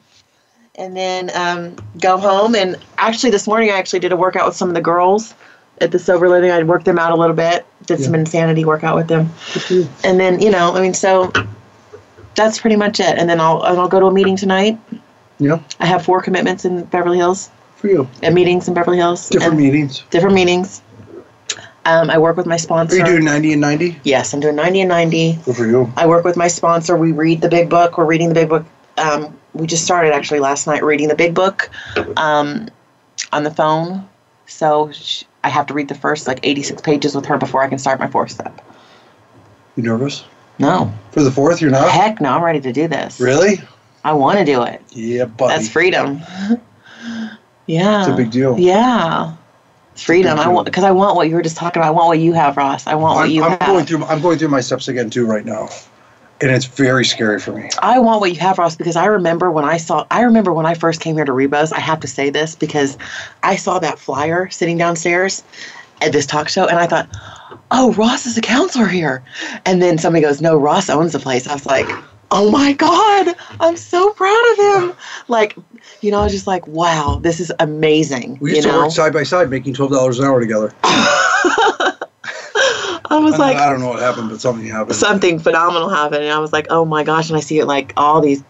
and 0.75 0.95
then 0.97 1.31
um, 1.35 1.77
go 2.01 2.19
home. 2.19 2.55
And 2.55 2.77
actually, 2.99 3.31
this 3.31 3.47
morning 3.47 3.71
I 3.71 3.79
actually 3.79 4.01
did 4.01 4.13
a 4.13 4.17
workout 4.17 4.45
with 4.47 4.57
some 4.57 4.69
of 4.69 4.75
the 4.75 4.81
girls 4.83 5.35
at 5.81 5.91
the 5.93 5.99
sober 5.99 6.29
living. 6.29 6.51
I'd 6.51 6.67
worked 6.67 6.85
them 6.85 6.99
out 6.99 7.13
a 7.13 7.17
little 7.17 7.37
bit, 7.37 7.67
did 7.87 8.01
some 8.01 8.15
insanity 8.15 8.65
workout 8.65 8.97
with 8.97 9.09
them, 9.09 9.31
and 10.05 10.19
then 10.21 10.41
you 10.41 10.51
know, 10.51 10.75
I 10.77 10.81
mean, 10.81 10.95
so 10.95 11.33
that's 12.35 12.59
pretty 12.61 12.77
much 12.77 13.01
it. 13.01 13.19
And 13.19 13.29
then 13.29 13.41
I'll 13.41 13.63
and 13.63 13.79
I'll 13.79 13.89
go 13.89 14.01
to 14.01 14.07
a 14.07 14.13
meeting 14.13 14.37
tonight. 14.37 14.79
Yeah. 15.39 15.61
I 15.81 15.87
have 15.87 16.05
four 16.05 16.21
commitments 16.23 16.65
in 16.65 16.85
Beverly 16.85 17.19
Hills, 17.19 17.51
For 17.77 17.87
you. 17.89 18.09
at 18.23 18.33
meetings 18.33 18.67
in 18.67 18.75
Beverly 18.75 18.97
Hills, 18.97 19.29
Different 19.29 19.57
meetings. 19.57 20.03
different 20.11 20.35
meetings. 20.35 20.83
Um, 21.85 22.11
I 22.11 22.19
work 22.19 22.37
with 22.37 22.47
my 22.47 22.57
sponsor. 22.57 22.97
Are 22.97 22.99
you 22.99 23.05
doing 23.07 23.25
90 23.25 23.53
and 23.53 23.61
90? 23.63 24.01
yes, 24.05 24.35
I'm 24.35 24.41
doing 24.41 24.57
90 24.57 24.81
and 24.83 24.89
90. 24.89 25.39
Good 25.45 25.57
for 25.57 25.67
you. 25.67 25.91
I 25.97 26.07
work 26.07 26.25
with 26.25 26.37
my 26.37 26.49
sponsor. 26.49 26.97
We 26.97 27.13
read 27.13 27.41
the 27.41 27.49
big 27.49 27.71
book. 27.71 27.97
We're 27.97 28.05
reading 28.05 28.29
the 28.29 28.35
big 28.35 28.49
book. 28.49 28.67
Um, 28.99 29.39
we 29.55 29.67
just 29.69 29.85
started 29.85 30.13
actually 30.13 30.41
last 30.41 30.67
night 30.67 30.83
reading 30.85 31.09
the 31.09 31.15
big 31.15 31.35
book 31.35 31.71
um, 32.17 32.69
on 33.33 33.45
the 33.45 33.51
phone. 33.51 34.08
So 34.49 34.91
sh- 34.93 35.25
I 35.45 35.49
have 35.51 35.67
to 35.67 35.75
read 35.75 35.89
the 35.89 35.95
first 35.95 36.27
like 36.27 36.41
86 36.43 36.83
pages 36.83 37.15
with 37.15 37.27
her 37.27 37.39
before 37.39 37.63
I 37.63 37.69
can 37.69 37.79
start 37.79 38.01
my 38.01 38.09
fourth 38.09 38.33
step. 38.33 38.61
You 39.77 39.83
nervous? 39.83 40.25
No. 40.59 40.93
For 41.13 41.23
the 41.23 41.31
fourth, 41.31 41.61
you're 41.61 41.71
not? 41.71 41.91
Heck 41.91 42.21
no, 42.21 42.31
I'm 42.31 42.43
ready 42.43 42.61
to 42.61 42.73
do 42.73 42.89
this. 42.89 43.21
Really? 43.21 43.61
I 44.05 44.13
want 44.13 44.39
to 44.39 44.45
do 44.45 44.63
it. 44.63 44.83
Yeah, 44.91 45.27
buddy. 45.27 45.55
That's 45.55 45.69
freedom. 45.69 46.21
yeah. 47.67 48.01
It's 48.01 48.09
a 48.09 48.17
big 48.17 48.31
deal. 48.31 48.59
Yeah. 48.59 49.37
It's 49.93 50.03
freedom. 50.03 50.37
big 50.37 50.47
I 50.47 50.49
want 50.49 50.65
because 50.65 50.85
I 50.85 50.91
want 50.91 51.17
what 51.17 51.29
you 51.29 51.35
were 51.35 51.43
just 51.43 51.57
talking 51.57 51.81
about. 51.81 51.89
I 51.89 51.91
want 51.91 52.09
what 52.09 52.19
you 52.19 52.33
have, 52.33 52.57
Ross. 52.57 52.87
I 52.87 52.95
want 52.95 53.17
what 53.17 53.25
I'm, 53.27 53.31
you 53.31 53.45
I'm 53.45 53.51
have. 53.51 53.61
going 53.61 53.85
through. 53.85 54.05
I'm 54.05 54.23
going 54.23 54.39
through 54.39 54.49
my 54.49 54.61
steps 54.61 54.89
again 54.89 55.11
too 55.11 55.27
right 55.27 55.45
now, 55.45 55.69
and 56.41 56.51
it's 56.51 56.67
very 56.67 57.05
scary 57.05 57.41
for 57.41 57.53
me. 57.53 57.71
I 57.83 57.99
want 57.99 58.21
what 58.21 58.33
you 58.33 58.39
have, 58.41 58.59
Ross, 58.59 58.77
because 58.77 58.97
I 58.97 59.07
remember 59.07 59.51
when 59.51 59.65
I 59.65 59.77
saw, 59.77 60.07
I 60.11 60.23
remember 60.23 60.53
when 60.53 60.67
I 60.67 60.75
first 60.75 61.01
came 61.01 61.17
here 61.17 61.25
to 61.25 61.33
Rebos. 61.33 61.73
I 61.73 61.81
have 61.81 62.01
to 62.01 62.07
say 62.07 62.31
this 62.31 62.55
because 62.55 62.97
I 63.43 63.57
saw 63.57 63.79
that 63.81 63.99
flyer 63.99 64.49
sitting 64.51 64.79
downstairs 64.79 65.43
at 66.01 66.13
this 66.13 66.27
talk 66.27 66.49
show, 66.49 66.67
and 66.67 66.79
I 66.79 66.87
thought, 66.87 67.09
oh, 67.71 67.93
Ross 67.95 68.27
is 68.27 68.39
a 68.39 68.41
counselor 68.41 68.87
here. 68.87 69.25
And 69.65 69.83
then 69.83 69.99
somebody 69.99 70.23
goes, 70.23 70.41
no, 70.41 70.57
Ross 70.57 70.89
owns 70.89 71.13
the 71.13 71.19
place. 71.19 71.49
I 71.49 71.55
was 71.55 71.67
like, 71.67 71.89
oh 72.31 72.51
my 72.51 72.73
God, 72.73 73.35
I'm 73.61 73.77
so 73.77 74.13
proud 74.13 74.53
of 74.53 74.59
him. 74.59 74.97
Like, 75.29 75.57
you 76.01 76.11
know, 76.11 76.21
I 76.21 76.25
was 76.25 76.33
just 76.33 76.47
like, 76.47 76.67
wow, 76.67 77.19
this 77.23 77.41
is 77.41 77.53
amazing. 77.59 78.39
We 78.41 78.51
you 78.51 78.57
used 78.57 78.69
to 78.69 78.73
know, 78.73 78.83
work 78.85 78.93
side 78.93 79.13
by 79.13 79.25
side, 79.25 79.51
making 79.51 79.75
twelve 79.75 79.91
dollars 79.91 80.19
an 80.19 80.27
hour 80.27 80.41
together. 80.41 80.73
I 83.11 83.19
was 83.19 83.35
I, 83.35 83.39
like, 83.39 83.57
I 83.57 83.71
don't 83.71 83.81
know 83.81 83.89
what 83.89 84.01
happened, 84.01 84.29
but 84.29 84.41
something 84.41 84.67
happened. 84.67 84.97
something 84.97 85.39
phenomenal 85.39 85.89
happened 85.89 86.23
and 86.23 86.33
i 86.33 86.39
was 86.39 86.53
like 86.53 86.67
oh 86.71 86.85
my 86.85 87.05
gosh 87.05 87.29
and 87.29 87.37
i 87.37 87.41
see 87.41 87.59
it 87.59 87.67
like 87.67 87.93
all 87.97 88.21
these 88.21 88.43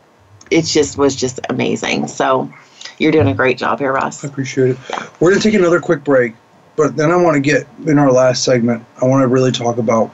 it 0.51 0.62
just 0.62 0.97
was 0.99 1.14
just 1.14 1.40
amazing 1.49 2.07
so 2.07 2.51
you're 2.99 3.12
doing 3.12 3.29
a 3.29 3.35
great 3.35 3.59
job 3.59 3.79
here 3.79 3.92
ross 3.92 4.25
I 4.25 4.29
appreciate 4.29 4.71
it. 4.71 4.79
We're 5.21 5.31
gonna 5.31 5.42
take 5.42 5.55
another 5.55 5.81
quick 5.81 6.03
break, 6.05 6.35
but 6.77 6.97
then 6.97 7.11
I 7.11 7.16
want 7.16 7.35
to 7.35 7.40
get 7.40 7.66
in 7.87 7.99
our 7.99 8.11
last 8.11 8.44
segment. 8.44 8.85
I 9.01 9.05
want 9.05 9.23
to 9.23 9.29
really 9.29 9.53
talk 9.53 9.79
about 9.79 10.09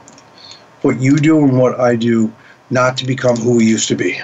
what 0.82 1.00
you 1.00 1.16
do 1.16 1.38
and 1.42 1.58
what 1.58 1.80
I 1.80 1.96
do, 1.96 2.30
not 2.70 2.96
to 2.98 3.06
become 3.06 3.36
who 3.36 3.56
we 3.56 3.64
used 3.64 3.88
to 3.88 3.94
be. 3.94 4.20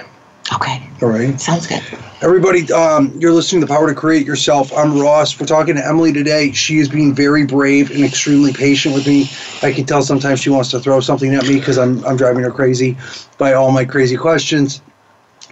okay 0.53 0.87
All 1.01 1.09
right. 1.09 1.39
sounds 1.39 1.65
good 1.65 1.81
Everybody, 2.23 2.71
um, 2.71 3.11
you're 3.19 3.33
listening 3.33 3.61
to 3.61 3.65
The 3.65 3.73
Power 3.73 3.87
to 3.87 3.95
Create 3.95 4.27
Yourself. 4.27 4.71
I'm 4.73 4.99
Ross. 4.99 5.39
We're 5.39 5.47
talking 5.47 5.73
to 5.73 5.83
Emily 5.83 6.13
today. 6.13 6.51
She 6.51 6.77
is 6.77 6.87
being 6.87 7.15
very 7.15 7.47
brave 7.47 7.89
and 7.89 8.05
extremely 8.05 8.53
patient 8.53 8.93
with 8.93 9.07
me. 9.07 9.27
I 9.63 9.73
can 9.73 9.87
tell 9.87 10.03
sometimes 10.03 10.39
she 10.39 10.51
wants 10.51 10.69
to 10.69 10.79
throw 10.79 10.99
something 10.99 11.33
at 11.33 11.47
me 11.47 11.57
because 11.57 11.79
I'm, 11.79 12.05
I'm 12.05 12.17
driving 12.17 12.43
her 12.43 12.51
crazy 12.51 12.95
by 13.39 13.53
all 13.53 13.71
my 13.71 13.85
crazy 13.85 14.17
questions. 14.17 14.83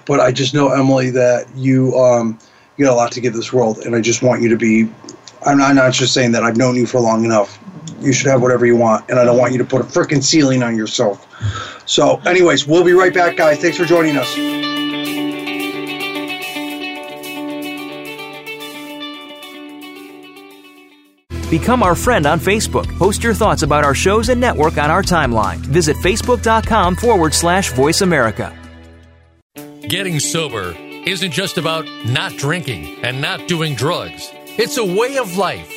But 0.06 0.20
I 0.20 0.32
just 0.32 0.54
know, 0.54 0.70
Emily, 0.70 1.10
that 1.10 1.48
you 1.56 1.98
um, 1.98 2.38
you 2.78 2.86
got 2.86 2.94
a 2.94 2.96
lot 2.96 3.12
to 3.14 3.22
give 3.22 3.34
this 3.34 3.52
world, 3.52 3.80
and 3.80 3.96
I 3.96 4.02
just 4.02 4.22
want 4.22 4.44
you 4.44 4.50
to 4.50 4.58
be. 4.58 4.88
I'm 5.48 5.58
not, 5.58 5.72
I'm 5.72 5.76
not 5.76 5.92
just 5.92 6.14
saying 6.14 6.34
that. 6.34 6.44
I've 6.44 6.58
known 6.58 6.76
you 6.76 6.86
for 6.86 7.00
long 7.00 7.26
enough. 7.26 7.58
You 8.00 8.14
should 8.14 8.28
have 8.28 8.44
whatever 8.44 8.68
you 8.68 8.76
want, 8.76 9.10
and 9.10 9.18
I 9.18 9.26
don't 9.26 9.40
want 9.40 9.54
you 9.54 9.58
to 9.58 9.66
put 9.66 9.82
a 9.82 9.86
freaking 9.86 10.22
ceiling 10.22 10.62
on 10.62 10.78
yourself. 10.78 11.26
So, 11.88 12.22
anyways, 12.28 12.68
we'll 12.68 12.84
be 12.84 12.94
right 12.94 13.14
back, 13.14 13.38
guys. 13.38 13.58
Thanks 13.58 13.78
for 13.78 13.86
joining 13.86 14.18
us. 14.18 14.69
Become 21.50 21.82
our 21.82 21.96
friend 21.96 22.28
on 22.28 22.40
Facebook. 22.40 22.88
Post 23.00 23.24
your 23.24 23.34
thoughts 23.34 23.64
about 23.64 23.84
our 23.84 23.96
shows 23.96 24.30
and 24.30 24.40
network 24.40 24.78
on 24.78 24.92
our 24.92 25.02
timeline. 25.02 25.58
Visit 25.58 25.98
facebook.com 25.98 26.96
forward 26.96 27.34
slash 27.34 27.72
voice 27.72 28.02
America. 28.02 28.56
Getting 29.82 30.20
sober 30.20 30.76
isn't 31.08 31.32
just 31.32 31.58
about 31.58 31.88
not 32.06 32.34
drinking 32.38 33.04
and 33.04 33.20
not 33.20 33.48
doing 33.48 33.74
drugs. 33.74 34.30
It's 34.60 34.78
a 34.78 34.86
way 34.86 35.18
of 35.18 35.38
life. 35.38 35.72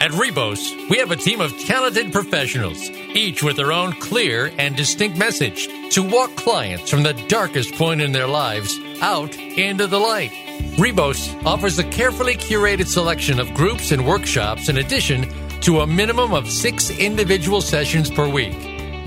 At 0.00 0.10
Rebos, 0.10 0.90
we 0.90 0.98
have 0.98 1.10
a 1.10 1.16
team 1.16 1.40
of 1.40 1.58
talented 1.58 2.12
professionals, 2.12 2.90
each 2.90 3.42
with 3.42 3.56
their 3.56 3.72
own 3.72 3.94
clear 3.94 4.52
and 4.58 4.76
distinct 4.76 5.18
message 5.18 5.68
to 5.94 6.02
walk 6.02 6.36
clients 6.36 6.90
from 6.90 7.02
the 7.02 7.14
darkest 7.28 7.74
point 7.74 8.02
in 8.02 8.12
their 8.12 8.28
lives 8.28 8.78
out 9.00 9.34
into 9.36 9.86
the 9.86 9.98
light. 9.98 10.47
Rebos 10.78 11.44
offers 11.44 11.80
a 11.80 11.84
carefully 11.90 12.36
curated 12.36 12.86
selection 12.86 13.40
of 13.40 13.52
groups 13.52 13.90
and 13.90 14.06
workshops 14.06 14.68
in 14.68 14.78
addition 14.78 15.28
to 15.62 15.80
a 15.80 15.86
minimum 15.88 16.32
of 16.32 16.48
six 16.48 16.90
individual 16.90 17.60
sessions 17.60 18.08
per 18.08 18.28
week. 18.28 18.54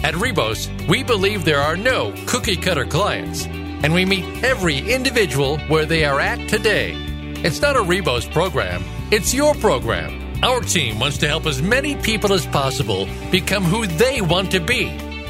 At 0.04 0.14
Rebos, 0.16 0.68
we 0.90 1.02
believe 1.02 1.46
there 1.46 1.62
are 1.62 1.78
no 1.78 2.14
cookie 2.28 2.58
cutter 2.58 2.84
clients, 2.84 3.46
and 3.46 3.94
we 3.94 4.04
meet 4.04 4.44
every 4.44 4.80
individual 4.80 5.60
where 5.70 5.86
they 5.86 6.04
are 6.04 6.20
at 6.20 6.50
today. 6.50 6.92
It's 7.42 7.62
not 7.62 7.78
a 7.78 7.80
Rebos 7.80 8.30
program, 8.30 8.84
it's 9.10 9.34
your 9.34 9.56
program. 9.56 10.44
Our 10.44 10.60
team 10.60 11.00
wants 11.00 11.20
to 11.20 11.28
help 11.30 11.46
as 11.46 11.62
many 11.62 11.96
people 11.96 12.34
as 12.34 12.46
possible 12.48 13.08
become 13.32 13.64
who 13.64 13.88
they 13.88 14.20
want 14.20 14.52
to 14.52 14.60
be. 14.60 14.88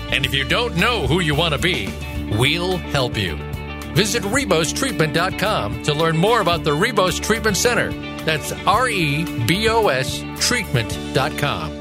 And 0.09 0.25
if 0.25 0.33
you 0.33 0.43
don't 0.43 0.75
know 0.75 1.05
who 1.05 1.19
you 1.19 1.35
want 1.35 1.53
to 1.53 1.59
be, 1.59 1.93
we'll 2.35 2.77
help 2.77 3.15
you. 3.15 3.50
Visit 3.93 4.23
RebosTreatment.com 4.23 5.83
to 5.83 5.93
learn 5.93 6.17
more 6.17 6.41
about 6.41 6.63
the 6.63 6.71
Rebos 6.71 7.21
Treatment 7.21 7.57
Center. 7.57 7.91
That's 8.23 8.51
R 8.65 8.89
E 8.89 9.25
B 9.45 9.67
O 9.69 9.87
S 9.87 10.23
treatment.com. 10.39 11.80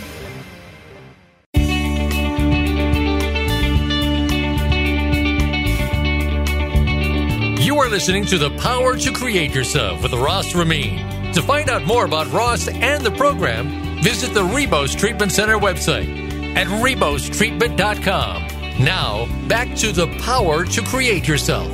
Listening 7.91 8.25
to 8.25 8.37
The 8.37 8.51
Power 8.51 8.95
to 8.95 9.11
Create 9.11 9.53
Yourself 9.53 10.01
with 10.01 10.13
Ross 10.13 10.55
Ramin. 10.55 11.33
To 11.33 11.41
find 11.41 11.69
out 11.69 11.83
more 11.83 12.05
about 12.05 12.31
Ross 12.31 12.69
and 12.69 13.05
the 13.05 13.11
program, 13.11 14.01
visit 14.01 14.33
the 14.33 14.43
Rebos 14.43 14.97
Treatment 14.97 15.29
Center 15.29 15.57
website 15.57 16.55
at 16.55 16.67
rebostreatment.com. 16.67 18.81
Now, 18.81 19.25
back 19.49 19.75
to 19.79 19.91
The 19.91 20.07
Power 20.19 20.63
to 20.63 20.81
Create 20.83 21.27
Yourself. 21.27 21.67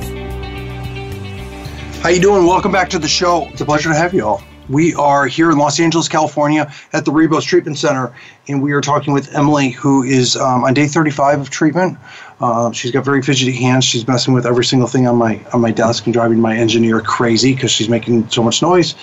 How 2.02 2.08
you 2.08 2.20
doing? 2.20 2.46
Welcome 2.46 2.72
back 2.72 2.90
to 2.90 2.98
the 2.98 3.06
show. 3.06 3.46
It's 3.50 3.60
a 3.60 3.64
pleasure 3.64 3.90
to 3.90 3.94
have 3.94 4.12
you 4.12 4.26
all. 4.26 4.42
We 4.68 4.94
are 4.94 5.26
here 5.26 5.50
in 5.50 5.58
Los 5.58 5.80
Angeles, 5.80 6.08
California, 6.08 6.72
at 6.92 7.04
the 7.04 7.10
Rebos 7.10 7.42
Treatment 7.42 7.78
Center, 7.78 8.14
and 8.48 8.62
we 8.62 8.72
are 8.72 8.80
talking 8.80 9.14
with 9.14 9.34
Emily, 9.34 9.70
who 9.70 10.02
is 10.02 10.36
um, 10.36 10.64
on 10.64 10.74
day 10.74 10.86
35 10.86 11.40
of 11.40 11.50
treatment. 11.50 11.98
Uh, 12.40 12.70
she's 12.72 12.90
got 12.90 13.04
very 13.04 13.22
fidgety 13.22 13.52
hands. 13.52 13.84
She's 13.84 14.06
messing 14.06 14.34
with 14.34 14.46
every 14.46 14.64
single 14.64 14.86
thing 14.86 15.06
on 15.06 15.16
my 15.16 15.40
on 15.52 15.60
my 15.60 15.70
desk 15.70 16.06
and 16.06 16.12
driving 16.12 16.40
my 16.40 16.56
engineer 16.56 17.00
crazy 17.00 17.54
because 17.54 17.70
she's 17.70 17.88
making 17.88 18.28
so 18.30 18.42
much 18.42 18.62
noise. 18.62 18.94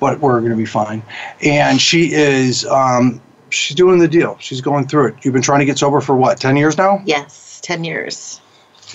But 0.00 0.20
we're 0.20 0.40
going 0.40 0.52
to 0.52 0.56
be 0.56 0.66
fine. 0.66 1.02
And 1.42 1.80
she 1.80 2.12
is 2.12 2.64
um, 2.66 3.20
she's 3.50 3.76
doing 3.76 3.98
the 3.98 4.08
deal. 4.08 4.36
She's 4.40 4.60
going 4.60 4.88
through 4.88 5.08
it. 5.08 5.24
You've 5.24 5.34
been 5.34 5.42
trying 5.42 5.60
to 5.60 5.66
get 5.66 5.78
sober 5.78 6.00
for 6.00 6.16
what? 6.16 6.40
10 6.40 6.56
years 6.56 6.78
now? 6.78 7.02
Yes, 7.04 7.60
10 7.62 7.84
years. 7.84 8.40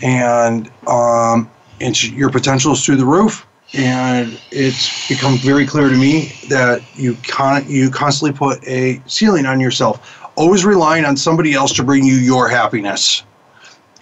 And 0.02 0.70
um, 0.88 1.50
and 1.80 1.96
she, 1.96 2.12
your 2.12 2.30
potential 2.30 2.74
is 2.74 2.86
through 2.86 2.98
the 2.98 3.06
roof. 3.06 3.46
And 3.76 4.40
it's 4.52 5.10
become 5.10 5.38
very 5.38 5.66
clear 5.66 5.90
to 5.90 5.98
me 5.98 6.32
that 6.48 6.82
you 6.96 7.18
con- 7.28 7.70
you 7.70 7.90
constantly 7.90 8.38
put 8.38 8.66
a 8.66 9.02
ceiling 9.06 9.46
on 9.46 9.60
yourself, 9.60 10.30
always 10.36 10.64
relying 10.64 11.04
on 11.04 11.18
somebody 11.18 11.54
else 11.54 11.74
to 11.74 11.84
bring 11.84 12.06
you 12.06 12.16
your 12.16 12.48
happiness. 12.48 13.24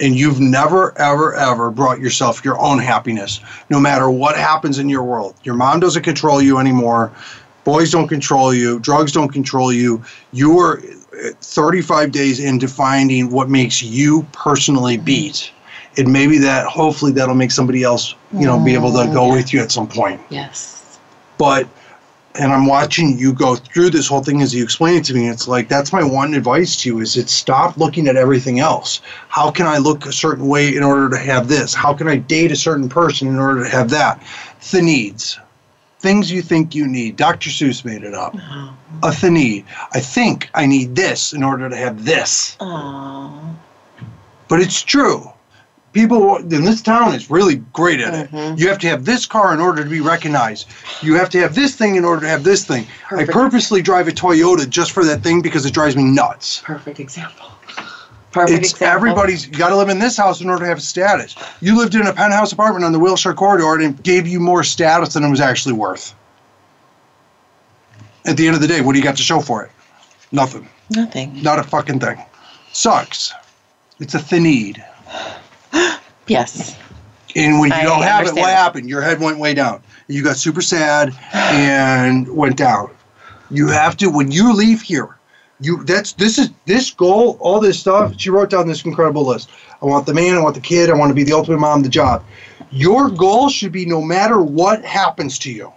And 0.00 0.14
you've 0.16 0.40
never, 0.40 0.96
ever, 0.98 1.34
ever 1.34 1.70
brought 1.70 2.00
yourself 2.00 2.44
your 2.44 2.60
own 2.60 2.78
happiness, 2.78 3.40
no 3.70 3.80
matter 3.80 4.10
what 4.10 4.36
happens 4.36 4.78
in 4.78 4.88
your 4.88 5.02
world. 5.04 5.34
Your 5.44 5.54
mom 5.54 5.80
doesn't 5.80 6.02
control 6.02 6.42
you 6.42 6.58
anymore. 6.58 7.12
Boys 7.64 7.90
don't 7.90 8.08
control 8.08 8.52
you. 8.52 8.78
Drugs 8.80 9.12
don't 9.12 9.32
control 9.32 9.72
you. 9.72 10.02
You're 10.32 10.82
uh, 11.24 11.30
35 11.40 12.12
days 12.12 12.38
into 12.38 12.68
finding 12.68 13.30
what 13.30 13.48
makes 13.48 13.82
you 13.82 14.26
personally 14.32 14.98
beat 14.98 15.50
and 15.96 16.12
maybe 16.12 16.38
that 16.38 16.66
hopefully 16.66 17.12
that'll 17.12 17.34
make 17.34 17.50
somebody 17.50 17.82
else 17.82 18.14
you 18.32 18.46
know 18.46 18.58
be 18.58 18.74
able 18.74 18.90
to 18.90 19.04
go 19.12 19.28
mm. 19.28 19.32
with 19.32 19.52
you 19.52 19.60
at 19.60 19.70
some 19.70 19.88
point. 19.88 20.20
Yes. 20.30 20.98
but 21.38 21.68
and 22.36 22.52
i'm 22.52 22.66
watching 22.66 23.16
you 23.16 23.32
go 23.32 23.54
through 23.54 23.90
this 23.90 24.08
whole 24.08 24.22
thing 24.22 24.42
as 24.42 24.52
you 24.54 24.62
explain 24.62 24.96
it 24.96 25.04
to 25.04 25.14
me 25.14 25.28
it's 25.28 25.46
like 25.46 25.68
that's 25.68 25.92
my 25.92 26.02
one 26.02 26.34
advice 26.34 26.76
to 26.76 26.88
you 26.88 27.00
is 27.00 27.16
it 27.16 27.28
stop 27.28 27.76
looking 27.76 28.08
at 28.08 28.16
everything 28.16 28.60
else. 28.60 29.00
How 29.28 29.50
can 29.50 29.66
i 29.66 29.78
look 29.78 30.06
a 30.06 30.12
certain 30.12 30.48
way 30.48 30.76
in 30.76 30.82
order 30.82 31.08
to 31.10 31.18
have 31.18 31.48
this? 31.48 31.74
How 31.74 31.94
can 31.94 32.08
i 32.08 32.16
date 32.16 32.52
a 32.52 32.56
certain 32.56 32.88
person 32.88 33.28
in 33.28 33.38
order 33.38 33.62
to 33.62 33.70
have 33.70 33.90
that? 33.90 34.22
The 34.70 34.82
needs. 34.82 35.38
Things 36.00 36.30
you 36.30 36.42
think 36.42 36.74
you 36.74 36.86
need. 36.86 37.16
Dr 37.16 37.48
seuss 37.48 37.84
made 37.84 38.02
it 38.02 38.14
up. 38.14 38.36
A 39.02 39.10
the 39.20 39.30
need 39.30 39.64
i 39.92 40.00
think 40.00 40.50
i 40.54 40.66
need 40.66 40.96
this 40.96 41.32
in 41.32 41.42
order 41.42 41.68
to 41.68 41.76
have 41.76 42.04
this. 42.04 42.56
Oh. 42.60 43.56
but 44.48 44.60
it's 44.60 44.82
true. 44.82 45.30
People 45.94 46.36
in 46.36 46.64
this 46.64 46.82
town 46.82 47.14
is 47.14 47.30
really 47.30 47.56
great 47.72 48.00
at 48.00 48.14
it. 48.14 48.30
Mm-hmm. 48.32 48.58
You 48.58 48.68
have 48.68 48.78
to 48.80 48.88
have 48.88 49.04
this 49.04 49.26
car 49.26 49.54
in 49.54 49.60
order 49.60 49.84
to 49.84 49.88
be 49.88 50.00
recognized. 50.00 50.66
You 51.02 51.14
have 51.14 51.30
to 51.30 51.38
have 51.38 51.54
this 51.54 51.76
thing 51.76 51.94
in 51.94 52.04
order 52.04 52.22
to 52.22 52.28
have 52.28 52.42
this 52.42 52.64
thing. 52.64 52.86
Perfect. 53.08 53.30
I 53.30 53.32
purposely 53.32 53.80
drive 53.80 54.08
a 54.08 54.10
Toyota 54.10 54.68
just 54.68 54.90
for 54.90 55.04
that 55.04 55.22
thing 55.22 55.40
because 55.40 55.64
it 55.64 55.72
drives 55.72 55.94
me 55.96 56.02
nuts. 56.02 56.62
Perfect 56.64 56.98
example. 56.98 57.46
Perfect 58.32 58.58
It's 58.58 58.72
example. 58.72 58.96
everybody's 58.96 59.46
you 59.46 59.52
got 59.52 59.68
to 59.68 59.76
live 59.76 59.88
in 59.88 60.00
this 60.00 60.16
house 60.16 60.40
in 60.40 60.50
order 60.50 60.64
to 60.64 60.68
have 60.68 60.82
status. 60.82 61.36
You 61.60 61.78
lived 61.78 61.94
in 61.94 62.08
a 62.08 62.12
penthouse 62.12 62.50
apartment 62.50 62.84
on 62.84 62.90
the 62.90 62.98
Wilshire 62.98 63.32
corridor 63.32 63.74
and 63.74 63.94
it 63.94 64.02
gave 64.02 64.26
you 64.26 64.40
more 64.40 64.64
status 64.64 65.14
than 65.14 65.22
it 65.22 65.30
was 65.30 65.40
actually 65.40 65.74
worth. 65.74 66.12
At 68.26 68.36
the 68.36 68.48
end 68.48 68.56
of 68.56 68.62
the 68.62 68.68
day, 68.68 68.80
what 68.80 68.94
do 68.94 68.98
you 68.98 69.04
got 69.04 69.16
to 69.18 69.22
show 69.22 69.40
for 69.40 69.64
it? 69.64 69.70
Nothing. 70.32 70.68
Nothing. 70.90 71.40
Not 71.40 71.60
a 71.60 71.62
fucking 71.62 72.00
thing. 72.00 72.20
Sucks. 72.72 73.32
It's 74.00 74.14
a 74.14 74.18
thin 74.18 74.42
need. 74.42 74.84
Yes. 76.26 76.76
And 77.36 77.58
when 77.58 77.70
you 77.70 77.76
I 77.76 77.82
don't 77.82 78.02
have 78.02 78.26
it, 78.26 78.34
what 78.34 78.50
happened? 78.50 78.88
Your 78.88 79.02
head 79.02 79.20
went 79.20 79.38
way 79.38 79.54
down. 79.54 79.82
You 80.06 80.22
got 80.22 80.36
super 80.36 80.62
sad 80.62 81.16
and 81.32 82.28
went 82.28 82.56
down. 82.56 82.90
You 83.50 83.68
have 83.68 83.96
to 83.98 84.08
when 84.08 84.30
you 84.30 84.54
leave 84.54 84.82
here. 84.82 85.16
You 85.60 85.84
that's 85.84 86.12
this 86.14 86.38
is 86.38 86.50
this 86.66 86.90
goal, 86.90 87.36
all 87.40 87.60
this 87.60 87.78
stuff. 87.78 88.14
She 88.18 88.30
wrote 88.30 88.50
down 88.50 88.66
this 88.66 88.84
incredible 88.84 89.26
list. 89.26 89.50
I 89.82 89.86
want 89.86 90.06
the 90.06 90.14
man, 90.14 90.36
I 90.36 90.40
want 90.40 90.54
the 90.54 90.60
kid, 90.60 90.90
I 90.90 90.94
want 90.94 91.10
to 91.10 91.14
be 91.14 91.24
the 91.24 91.32
ultimate 91.32 91.58
mom, 91.58 91.82
the 91.82 91.88
job. 91.88 92.24
Your 92.70 93.08
goal 93.08 93.48
should 93.48 93.72
be 93.72 93.86
no 93.86 94.00
matter 94.00 94.40
what 94.40 94.84
happens 94.84 95.38
to 95.40 95.52
you. 95.52 95.72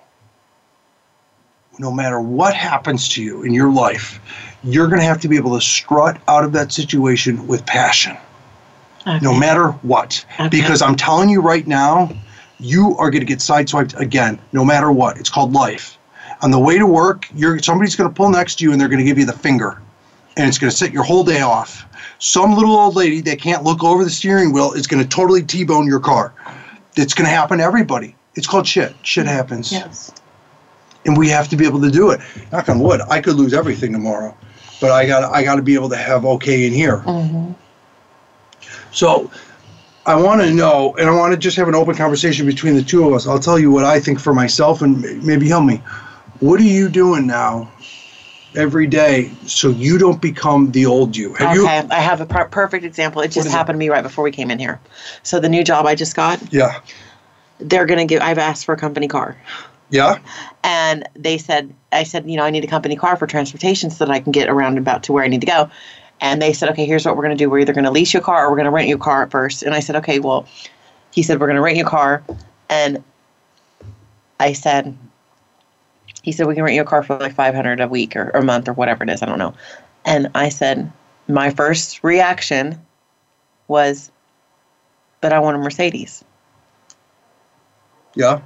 No 1.80 1.92
matter 1.92 2.20
what 2.20 2.56
happens 2.56 3.08
to 3.10 3.24
you 3.24 3.44
in 3.44 3.54
your 3.54 3.72
life, 3.72 4.20
you're 4.64 4.88
going 4.88 5.00
to 5.00 5.06
have 5.06 5.22
to 5.22 5.28
be 5.28 5.38
able 5.38 5.54
to 5.56 5.62
strut 5.62 6.20
out 6.28 6.44
of 6.44 6.54
that 6.54 6.72
situation 6.72 7.46
with 7.46 7.66
passion 7.68 8.18
no 9.22 9.34
matter 9.34 9.70
what. 9.84 10.26
Okay. 10.40 10.50
Because 10.50 10.82
I'm 10.82 10.96
telling 10.96 11.30
you 11.30 11.42
right 11.42 11.66
now, 11.66 12.10
you 12.60 12.96
are 12.98 13.10
going 13.10 13.22
to 13.22 13.26
get 13.26 13.40
sideswiped 13.40 13.98
again, 14.00 14.40
no 14.52 14.66
matter 14.66 14.92
what. 14.92 15.18
It's 15.18 15.30
called 15.30 15.54
life. 15.54 15.98
On 16.42 16.52
the 16.52 16.60
way 16.60 16.78
to 16.78 16.86
work, 16.86 17.28
you're 17.34 17.58
somebody's 17.60 17.96
going 17.96 18.10
to 18.10 18.16
pull 18.16 18.30
next 18.30 18.56
to 18.60 18.64
you 18.64 18.72
and 18.72 18.80
they're 18.80 18.90
going 18.90 19.00
to 19.00 19.06
give 19.06 19.18
you 19.18 19.26
the 19.26 19.34
finger, 19.34 19.82
and 20.36 20.48
it's 20.48 20.58
going 20.60 20.70
to 20.70 20.76
set 20.76 20.92
your 20.92 21.04
whole 21.04 21.24
day 21.24 21.42
off. 21.42 21.86
Some 22.20 22.54
little 22.56 22.76
old 22.76 22.96
lady 22.96 23.22
that 23.22 23.40
can't 23.40 23.64
look 23.64 23.84
over 23.84 24.04
the 24.04 24.10
steering 24.10 24.52
wheel 24.54 24.74
is 24.74 24.88
going 24.88 25.02
to 25.02 25.08
totally 25.10 25.44
T-bone 25.44 25.88
your 25.88 26.00
car. 26.00 26.34
It's 26.96 27.14
going 27.14 27.26
to 27.26 27.32
happen 27.36 27.60
to 27.60 27.64
everybody. 27.64 28.16
It's 28.36 28.48
called 28.48 28.68
shit. 28.68 28.96
Shit 29.04 29.26
happens 29.28 29.72
Yes. 29.72 30.12
and 31.06 31.18
we 31.18 31.30
have 31.30 31.48
to 31.50 31.56
be 31.56 31.66
able 31.66 31.82
to 31.82 31.90
do 31.92 32.10
it. 32.12 32.20
Knock 32.52 32.70
on 32.70 32.80
wood. 32.80 33.02
I 33.10 33.22
could 33.22 33.36
lose 33.36 33.54
everything 33.54 33.92
tomorrow, 33.94 34.36
but 34.82 34.92
I 34.92 35.06
got 35.08 35.24
I 35.32 35.44
got 35.44 35.56
to 35.56 35.62
be 35.64 35.74
able 35.76 35.90
to 35.90 35.96
have 35.98 36.26
okay 36.26 36.66
in 36.68 36.74
here. 36.74 36.98
Mm-hmm. 37.06 37.54
So 38.98 39.30
I 40.08 40.16
want 40.16 40.42
to 40.42 40.52
know, 40.52 40.96
and 40.98 41.08
I 41.08 41.14
want 41.14 41.32
to 41.32 41.38
just 41.38 41.56
have 41.58 41.68
an 41.68 41.76
open 41.76 41.94
conversation 41.94 42.48
between 42.48 42.74
the 42.76 42.82
two 42.82 43.08
of 43.08 43.14
us. 43.14 43.28
I'll 43.28 43.40
tell 43.40 43.60
you 43.60 43.70
what 43.70 43.86
I 43.86 44.00
think 44.00 44.20
for 44.20 44.34
myself, 44.34 44.82
and 44.82 45.24
maybe 45.24 45.48
help 45.48 45.66
me. 45.66 45.84
What 46.40 46.60
are 46.60 46.64
you 46.64 46.90
doing 46.90 47.28
now, 47.28 47.72
every 48.56 48.88
day, 48.88 49.30
so 49.46 49.70
you 49.70 50.00
don't 50.00 50.20
become 50.20 50.72
the 50.72 50.88
old 50.88 51.16
you? 51.16 51.36
Have 51.36 51.56
you? 51.56 51.66
Okay, 51.66 51.88
I 51.92 52.00
have 52.00 52.22
a 52.22 52.26
per- 52.26 52.48
perfect 52.48 52.86
example. 52.86 53.22
It 53.22 53.28
just 53.28 53.46
is 53.46 53.54
it? 53.54 53.56
happened 53.56 53.76
to 53.76 53.80
me 53.80 53.90
right 53.90 54.02
before 54.02 54.24
we 54.24 54.32
came 54.32 54.50
in 54.50 54.58
here. 54.58 54.80
So 55.22 55.40
the 55.40 55.50
new 55.50 55.64
job 55.64 55.86
I 55.86 55.94
just 55.94 56.16
got, 56.16 56.42
Yeah. 56.52 56.80
they're 57.60 57.86
gonna 57.86 58.06
give. 58.06 58.24
I've 58.24 58.40
asked 58.40 58.66
for 58.66 58.74
a 58.74 58.78
company 58.78 59.08
car, 59.08 59.38
Yeah. 59.92 60.18
and 60.64 61.08
they 61.16 61.38
said, 61.38 61.72
I 61.92 62.02
said, 62.02 62.28
you 62.28 62.36
know, 62.36 62.44
I 62.44 62.50
need 62.50 62.64
a 62.64 62.68
company 62.68 62.96
car 62.96 63.16
for 63.16 63.28
transportation 63.28 63.92
so 63.92 64.06
that 64.06 64.12
I 64.12 64.22
can 64.22 64.32
get 64.32 64.50
around 64.50 64.80
about 64.80 65.04
to 65.04 65.14
where 65.14 65.24
I 65.24 65.28
need 65.28 65.42
to 65.42 65.48
go. 65.48 65.70
And 66.20 66.42
they 66.42 66.54
said, 66.54 66.70
okay, 66.70 66.86
here's 66.86 67.06
what 67.06 67.16
we're 67.16 67.24
gonna 67.24 67.36
do. 67.36 67.50
We're 67.50 67.60
either 67.60 67.74
gonna 67.74 67.92
lease 67.92 68.14
you 68.14 68.20
a 68.20 68.24
car 68.24 68.46
or 68.46 68.52
we're 68.52 68.58
gonna 68.58 68.72
rent 68.72 68.88
you 68.88 68.96
a 68.96 69.00
car 69.00 69.24
at 69.24 69.32
first. 69.32 69.64
And 69.64 69.74
I 69.74 69.80
said, 69.80 69.96
okay, 69.98 70.20
well, 70.20 70.48
he 71.12 71.24
said 71.24 71.40
we're 71.40 71.48
gonna 71.48 71.62
rent 71.62 71.78
you 71.78 71.86
a 71.86 71.90
car, 71.90 72.24
and 72.70 73.04
I 74.40 74.54
said, 74.54 74.98
he 76.24 76.32
said 76.32 76.48
we 76.48 76.56
can 76.56 76.64
rent 76.64 76.76
you 76.76 76.82
a 76.82 76.86
car 76.86 77.04
for 77.04 77.18
like 77.20 77.34
500 77.34 77.80
a 77.80 77.88
week 77.88 78.16
or, 78.16 78.32
or 78.34 78.42
a 78.42 78.44
month 78.44 78.68
or 78.68 78.74
whatever 78.74 79.04
it 79.04 79.10
is. 79.10 79.22
I 79.22 79.26
don't 79.26 79.40
know. 79.40 79.54
And 80.06 80.30
I 80.36 80.50
said, 80.50 80.92
my 81.28 81.50
first 81.50 82.04
reaction 82.04 82.80
was, 83.68 84.12
but 85.22 85.34
I 85.34 85.40
want 85.40 85.58
a 85.58 85.60
Mercedes. 85.60 86.24
Yeah. 88.16 88.42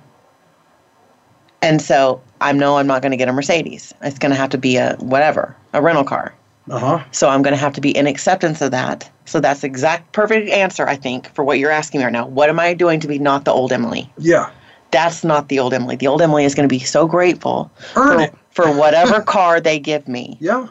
And 1.61 1.81
so 1.81 2.21
I 2.39 2.51
know 2.51 2.77
I'm 2.77 2.87
not 2.87 3.01
going 3.01 3.11
to 3.11 3.17
get 3.17 3.29
a 3.29 3.33
Mercedes. 3.33 3.93
It's 4.01 4.17
going 4.17 4.31
to 4.31 4.35
have 4.35 4.49
to 4.51 4.57
be 4.57 4.77
a 4.77 4.95
whatever, 4.99 5.55
a 5.73 5.81
rental 5.81 6.03
car. 6.03 6.33
Uh 6.69 6.79
huh. 6.79 7.03
So 7.11 7.27
I'm 7.29 7.41
going 7.41 7.53
to 7.53 7.59
have 7.59 7.73
to 7.73 7.81
be 7.81 7.95
in 7.95 8.07
acceptance 8.07 8.61
of 8.61 8.71
that. 8.71 9.09
So 9.25 9.39
that's 9.39 9.61
the 9.61 9.67
exact 9.67 10.11
perfect 10.13 10.49
answer, 10.49 10.87
I 10.87 10.95
think, 10.95 11.33
for 11.33 11.43
what 11.43 11.57
you're 11.59 11.71
asking 11.71 11.99
me 11.99 12.05
right 12.05 12.13
now. 12.13 12.27
What 12.27 12.49
am 12.49 12.59
I 12.59 12.73
doing 12.73 12.99
to 12.99 13.07
be 13.07 13.17
not 13.19 13.45
the 13.45 13.51
old 13.51 13.71
Emily? 13.71 14.11
Yeah. 14.17 14.51
That's 14.91 15.23
not 15.23 15.47
the 15.47 15.59
old 15.59 15.73
Emily. 15.73 15.95
The 15.95 16.07
old 16.07 16.21
Emily 16.21 16.43
is 16.45 16.53
going 16.53 16.67
to 16.67 16.73
be 16.73 16.79
so 16.79 17.07
grateful 17.07 17.71
Earn 17.95 18.29
for, 18.51 18.67
for 18.67 18.71
whatever 18.77 19.21
car 19.21 19.59
they 19.59 19.79
give 19.79 20.07
me 20.07 20.37
Yeah. 20.39 20.67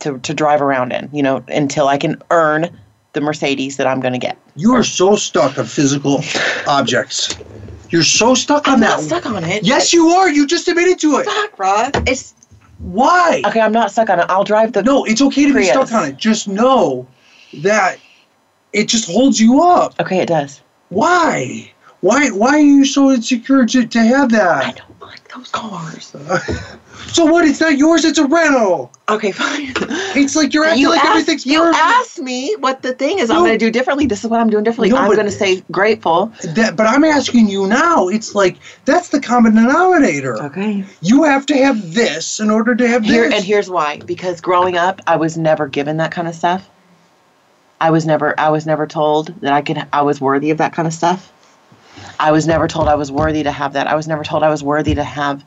to, 0.00 0.18
to 0.18 0.34
drive 0.34 0.62
around 0.62 0.92
in, 0.92 1.08
you 1.12 1.22
know, 1.22 1.44
until 1.48 1.88
I 1.88 1.98
can 1.98 2.20
earn 2.30 2.76
the 3.12 3.20
Mercedes 3.20 3.76
that 3.76 3.86
I'm 3.86 4.00
going 4.00 4.12
to 4.14 4.18
get. 4.18 4.38
You 4.56 4.74
are 4.74 4.84
so 4.84 5.16
stuck 5.16 5.58
on 5.58 5.66
physical 5.66 6.22
objects. 6.66 7.36
You're 7.90 8.02
so 8.02 8.34
stuck 8.34 8.68
on 8.68 8.74
I'm 8.74 8.80
that. 8.80 8.88
not 8.88 9.00
stuck 9.00 9.26
on 9.26 9.44
it. 9.44 9.64
Yes, 9.64 9.92
you 9.92 10.08
are. 10.08 10.28
You 10.28 10.46
just 10.46 10.68
admitted 10.68 10.98
to 11.00 11.16
it. 11.16 11.24
Fuck, 11.26 11.58
Ross. 11.58 11.90
It's 12.06 12.34
Why? 12.78 13.42
okay. 13.44 13.60
I'm 13.60 13.72
not 13.72 13.90
stuck 13.90 14.08
on 14.08 14.20
it. 14.20 14.26
I'll 14.28 14.44
drive 14.44 14.72
the. 14.72 14.82
No, 14.82 15.04
it's 15.04 15.20
okay 15.20 15.46
to 15.46 15.54
be 15.54 15.64
stuck 15.64 15.92
on 15.92 16.10
it. 16.10 16.16
Just 16.16 16.48
know 16.48 17.06
that 17.62 17.98
it 18.72 18.88
just 18.88 19.10
holds 19.10 19.40
you 19.40 19.62
up. 19.62 19.94
Okay, 20.00 20.18
it 20.18 20.28
does. 20.28 20.62
Why? 20.90 21.72
Why? 22.00 22.28
Why 22.28 22.50
are 22.50 22.58
you 22.60 22.84
so 22.84 23.10
insecure 23.10 23.66
to, 23.66 23.86
to 23.86 23.98
have 24.00 24.30
that? 24.30 24.64
I 24.64 24.72
don't 24.72 25.00
like 25.00 25.26
those 25.28 25.48
cars. 25.50 26.14
So 27.08 27.24
what? 27.24 27.44
It's 27.46 27.60
not 27.60 27.78
yours. 27.78 28.04
It's 28.04 28.18
a 28.18 28.26
rental. 28.26 28.92
Okay, 29.08 29.32
fine. 29.32 29.72
It's 30.14 30.36
like 30.36 30.52
you're 30.52 30.64
acting 30.64 30.82
you 30.82 30.90
like 30.90 30.98
asked, 30.98 31.08
everything's 31.08 31.46
you 31.46 31.60
perfect. 31.60 31.82
asked 31.82 32.18
me 32.18 32.54
what 32.58 32.82
the 32.82 32.92
thing 32.92 33.18
is. 33.18 33.30
I'm 33.30 33.38
going 33.38 33.52
to 33.52 33.58
do 33.58 33.70
differently. 33.70 34.06
This 34.06 34.24
is 34.24 34.30
what 34.30 34.40
I'm 34.40 34.50
doing 34.50 34.64
differently. 34.64 34.90
No, 34.90 34.96
I'm 34.98 35.14
going 35.14 35.24
to 35.24 35.30
say 35.32 35.62
grateful. 35.70 36.32
That, 36.44 36.76
but 36.76 36.86
I'm 36.86 37.04
asking 37.04 37.48
you 37.48 37.66
now. 37.66 38.08
It's 38.08 38.34
like 38.34 38.56
that's 38.84 39.08
the 39.08 39.20
common 39.20 39.54
denominator. 39.54 40.42
Okay. 40.44 40.84
You 41.00 41.22
have 41.24 41.46
to 41.46 41.56
have 41.56 41.94
this 41.94 42.40
in 42.40 42.50
order 42.50 42.74
to 42.74 42.86
have 42.88 43.04
Here 43.04 43.24
this. 43.24 43.34
and 43.34 43.44
here's 43.44 43.70
why. 43.70 43.98
Because 44.00 44.40
growing 44.40 44.76
up, 44.76 45.00
I 45.06 45.16
was 45.16 45.38
never 45.38 45.66
given 45.66 45.96
that 45.98 46.12
kind 46.12 46.28
of 46.28 46.34
stuff. 46.34 46.68
I 47.80 47.90
was 47.90 48.06
never 48.06 48.38
I 48.38 48.50
was 48.50 48.66
never 48.66 48.86
told 48.86 49.28
that 49.40 49.52
I 49.52 49.62
could 49.62 49.86
I 49.92 50.02
was 50.02 50.20
worthy 50.20 50.50
of 50.50 50.58
that 50.58 50.72
kind 50.72 50.86
of 50.86 50.92
stuff. 50.92 51.32
I 52.18 52.32
was 52.32 52.46
never 52.46 52.68
told 52.68 52.88
I 52.88 52.94
was 52.94 53.12
worthy 53.12 53.42
to 53.42 53.52
have 53.52 53.74
that. 53.74 53.86
I 53.86 53.94
was 53.94 54.08
never 54.08 54.24
told 54.24 54.42
I 54.42 54.50
was 54.50 54.62
worthy 54.62 54.94
to 54.94 55.04
have 55.04 55.44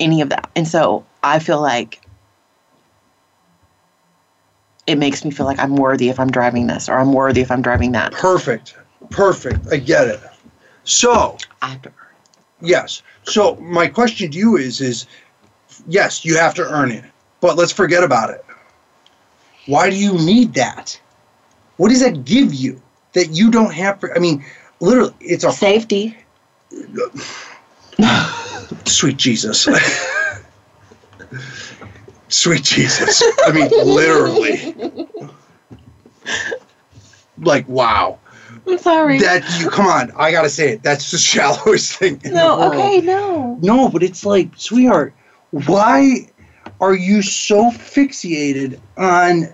any 0.00 0.20
of 0.20 0.28
that. 0.30 0.50
And 0.56 0.66
so 0.66 1.04
I 1.22 1.38
feel 1.38 1.60
like 1.60 2.00
it 4.86 4.96
makes 4.96 5.24
me 5.24 5.30
feel 5.30 5.46
like 5.46 5.58
I'm 5.58 5.76
worthy 5.76 6.08
if 6.08 6.20
I'm 6.20 6.30
driving 6.30 6.66
this 6.66 6.88
or 6.88 6.98
I'm 6.98 7.12
worthy 7.12 7.40
if 7.40 7.50
I'm 7.50 7.62
driving 7.62 7.92
that. 7.92 8.12
Perfect. 8.12 8.76
Perfect. 9.10 9.66
I 9.72 9.76
get 9.76 10.08
it. 10.08 10.20
So, 10.84 11.36
I 11.62 11.68
have 11.70 11.82
to 11.82 11.88
earn. 11.88 12.14
yes. 12.60 13.02
So 13.24 13.56
my 13.56 13.88
question 13.88 14.30
to 14.30 14.38
you 14.38 14.56
is 14.56 14.80
is 14.80 15.06
yes, 15.88 16.24
you 16.24 16.36
have 16.38 16.54
to 16.54 16.62
earn 16.62 16.92
it. 16.92 17.04
But 17.40 17.56
let's 17.56 17.72
forget 17.72 18.04
about 18.04 18.30
it. 18.30 18.44
Why 19.66 19.90
do 19.90 19.96
you 19.96 20.14
need 20.14 20.54
that? 20.54 20.98
What 21.76 21.88
does 21.88 22.00
that 22.00 22.24
give 22.24 22.54
you 22.54 22.80
that 23.12 23.30
you 23.30 23.50
don't 23.50 23.72
have 23.72 24.02
I 24.14 24.18
mean, 24.20 24.44
literally 24.80 25.14
it's 25.20 25.44
a 25.44 25.52
Safety. 25.52 26.16
sweet 28.84 29.16
Jesus. 29.16 29.62
sweet 32.28 32.62
Jesus. 32.62 33.22
I 33.46 33.52
mean, 33.52 33.70
literally. 33.70 35.08
Like, 37.38 37.68
wow. 37.68 38.18
I'm 38.66 38.78
sorry. 38.78 39.18
That 39.18 39.44
you 39.60 39.70
come 39.70 39.86
on, 39.86 40.10
I 40.16 40.32
gotta 40.32 40.48
say 40.48 40.72
it. 40.72 40.82
That's 40.82 41.10
the 41.10 41.18
shallowest 41.18 41.94
thing. 41.94 42.20
In 42.24 42.32
the 42.32 42.38
no, 42.38 42.72
okay, 42.72 43.00
no. 43.00 43.58
No, 43.62 43.88
but 43.88 44.02
it's 44.02 44.24
like, 44.24 44.50
sweetheart, 44.56 45.14
why 45.50 46.30
are 46.80 46.94
you 46.94 47.22
so 47.22 47.70
fixated 47.70 48.80
on 48.96 49.52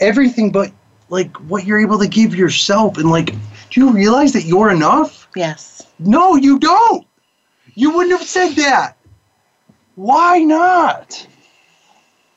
everything 0.00 0.50
but 0.50 0.72
like 1.08 1.34
what 1.48 1.64
you're 1.64 1.80
able 1.80 1.98
to 1.98 2.08
give 2.08 2.34
yourself 2.34 2.96
and 2.96 3.10
like 3.10 3.34
do 3.72 3.80
you 3.80 3.90
realize 3.90 4.34
that 4.34 4.44
you're 4.44 4.70
enough? 4.70 5.28
Yes. 5.34 5.86
No, 5.98 6.36
you 6.36 6.58
don't. 6.58 7.06
You 7.74 7.90
wouldn't 7.90 8.18
have 8.18 8.28
said 8.28 8.52
that. 8.56 8.98
Why 9.94 10.40
not? 10.40 11.26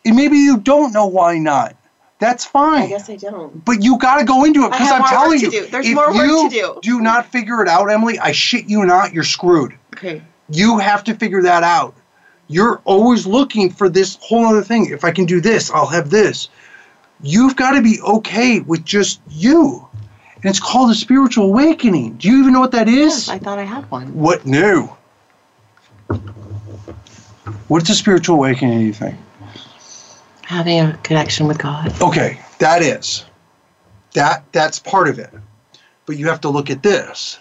And 0.05 0.15
maybe 0.15 0.37
you 0.37 0.57
don't 0.57 0.93
know 0.93 1.07
why 1.07 1.37
not. 1.37 1.75
That's 2.19 2.45
fine. 2.45 2.83
I 2.83 2.87
guess 2.87 3.09
I 3.09 3.17
don't. 3.17 3.65
But 3.65 3.83
you 3.83 3.97
got 3.97 4.19
to 4.19 4.25
go 4.25 4.45
into 4.45 4.63
it 4.63 4.71
because 4.71 4.89
I'm 4.89 4.99
more 4.99 5.07
telling 5.09 5.31
work 5.31 5.41
you, 5.41 5.51
do. 5.51 5.65
There's 5.67 5.87
if 5.87 5.93
more 5.95 6.13
work 6.13 6.25
you 6.25 6.49
to 6.49 6.55
do. 6.55 6.79
do 6.81 7.01
not 7.01 7.25
figure 7.25 7.61
it 7.61 7.67
out, 7.67 7.91
Emily, 7.91 8.17
I 8.17 8.31
shit 8.31 8.69
you 8.69 8.85
not, 8.85 9.11
you're 9.11 9.25
screwed. 9.25 9.73
Okay. 9.93 10.21
You 10.49 10.77
have 10.77 11.03
to 11.03 11.15
figure 11.15 11.41
that 11.41 11.63
out. 11.63 11.95
You're 12.47 12.81
always 12.85 13.27
looking 13.27 13.69
for 13.69 13.89
this 13.89 14.17
whole 14.21 14.45
other 14.45 14.61
thing. 14.61 14.89
If 14.89 15.03
I 15.03 15.11
can 15.11 15.25
do 15.25 15.41
this, 15.41 15.69
I'll 15.69 15.87
have 15.87 16.09
this. 16.09 16.47
You've 17.21 17.57
got 17.57 17.71
to 17.71 17.81
be 17.81 17.99
okay 18.01 18.61
with 18.61 18.85
just 18.85 19.19
you. 19.29 19.85
And 20.45 20.51
it's 20.51 20.59
called 20.59 20.91
a 20.91 20.93
spiritual 20.93 21.45
awakening. 21.45 22.17
Do 22.17 22.29
you 22.29 22.39
even 22.39 22.53
know 22.53 22.59
what 22.59 22.71
that 22.73 22.87
is? 22.87 23.27
Yes, 23.27 23.29
I 23.29 23.39
thought 23.39 23.57
I 23.57 23.63
had 23.63 23.89
one. 23.89 24.13
What 24.13 24.45
new? 24.45 24.87
What's 27.67 27.89
a 27.89 27.95
spiritual 27.95 28.35
awakening, 28.35 28.77
do 28.77 28.85
you 28.85 28.93
think? 28.93 29.15
Having 30.43 30.81
a 30.81 30.99
connection 31.01 31.47
with 31.47 31.57
God. 31.57 31.99
Okay, 31.99 32.39
that 32.59 32.83
is. 32.83 33.25
That 34.13 34.43
that's 34.51 34.77
part 34.77 35.07
of 35.07 35.17
it. 35.17 35.31
But 36.05 36.17
you 36.17 36.27
have 36.27 36.41
to 36.41 36.49
look 36.49 36.69
at 36.69 36.83
this. 36.83 37.39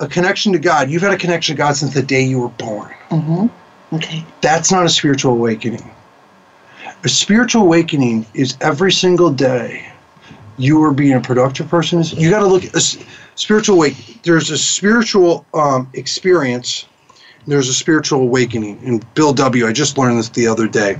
A 0.00 0.06
connection 0.06 0.52
to 0.52 0.58
God. 0.58 0.90
You've 0.90 1.00
had 1.00 1.14
a 1.14 1.16
connection 1.16 1.56
to 1.56 1.58
God 1.58 1.74
since 1.74 1.94
the 1.94 2.02
day 2.02 2.20
you 2.20 2.38
were 2.38 2.50
born. 2.50 2.94
Mm-hmm. 3.08 3.96
Okay. 3.96 4.26
That's 4.42 4.70
not 4.70 4.84
a 4.84 4.90
spiritual 4.90 5.32
awakening. 5.32 5.90
A 7.02 7.08
spiritual 7.08 7.62
awakening 7.62 8.26
is 8.34 8.58
every 8.60 8.92
single 8.92 9.30
day 9.30 9.90
you 10.58 10.82
are 10.84 10.92
being 10.92 11.14
a 11.14 11.20
productive 11.20 11.68
person. 11.68 12.02
You 12.02 12.30
got 12.30 12.40
to 12.40 12.46
look 12.46 12.64
at 12.64 12.98
spiritual 13.34 13.78
wake. 13.78 14.22
There's 14.22 14.50
a 14.50 14.58
spiritual 14.58 15.46
um, 15.54 15.90
experience. 15.94 16.86
There's 17.46 17.68
a 17.68 17.74
spiritual 17.74 18.20
awakening. 18.20 18.80
And 18.84 19.14
Bill 19.14 19.32
W. 19.32 19.66
I 19.66 19.72
just 19.72 19.98
learned 19.98 20.18
this 20.18 20.28
the 20.28 20.46
other 20.46 20.68
day. 20.68 20.98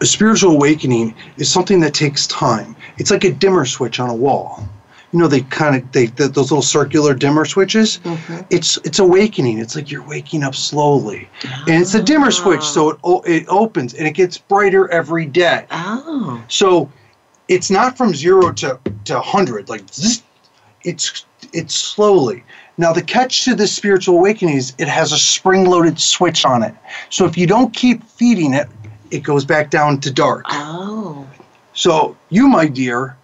A 0.00 0.06
spiritual 0.06 0.52
awakening 0.52 1.14
is 1.36 1.50
something 1.50 1.80
that 1.80 1.94
takes 1.94 2.26
time. 2.26 2.74
It's 2.98 3.10
like 3.10 3.24
a 3.24 3.32
dimmer 3.32 3.64
switch 3.64 4.00
on 4.00 4.10
a 4.10 4.14
wall. 4.14 4.68
You 5.12 5.20
know, 5.20 5.28
they 5.28 5.42
kind 5.42 5.76
of 5.76 5.92
they 5.92 6.08
th- 6.08 6.32
those 6.32 6.50
little 6.50 6.60
circular 6.60 7.14
dimmer 7.14 7.44
switches. 7.44 8.00
It's 8.50 8.78
it's 8.78 8.98
awakening. 8.98 9.58
It's 9.58 9.76
like 9.76 9.88
you're 9.88 10.02
waking 10.02 10.42
up 10.42 10.56
slowly, 10.56 11.28
and 11.68 11.80
it's 11.80 11.94
a 11.94 12.02
dimmer 12.02 12.32
switch, 12.32 12.64
so 12.64 12.90
it 12.90 12.98
it 13.24 13.46
opens 13.48 13.94
and 13.94 14.08
it 14.08 14.14
gets 14.14 14.38
brighter 14.38 14.90
every 14.90 15.24
day. 15.24 15.66
Oh. 15.70 16.42
So 16.48 16.90
it's 17.48 17.70
not 17.70 17.96
from 17.96 18.14
zero 18.14 18.52
to 18.52 18.78
to 19.04 19.20
hundred 19.20 19.68
like 19.68 19.82
it's 20.82 21.26
it's 21.52 21.74
slowly. 21.74 22.44
Now 22.76 22.92
the 22.92 23.02
catch 23.02 23.44
to 23.44 23.54
this 23.54 23.74
spiritual 23.74 24.16
awakening 24.16 24.56
is 24.56 24.74
it 24.78 24.88
has 24.88 25.12
a 25.12 25.18
spring-loaded 25.18 26.00
switch 26.00 26.44
on 26.44 26.62
it. 26.62 26.74
So 27.10 27.24
if 27.24 27.38
you 27.38 27.46
don't 27.46 27.72
keep 27.72 28.02
feeding 28.04 28.54
it, 28.54 28.68
it 29.10 29.22
goes 29.22 29.44
back 29.44 29.70
down 29.70 30.00
to 30.00 30.10
dark. 30.10 30.44
Oh. 30.48 31.26
So 31.72 32.16
you, 32.30 32.48
my 32.48 32.66
dear, 32.66 33.16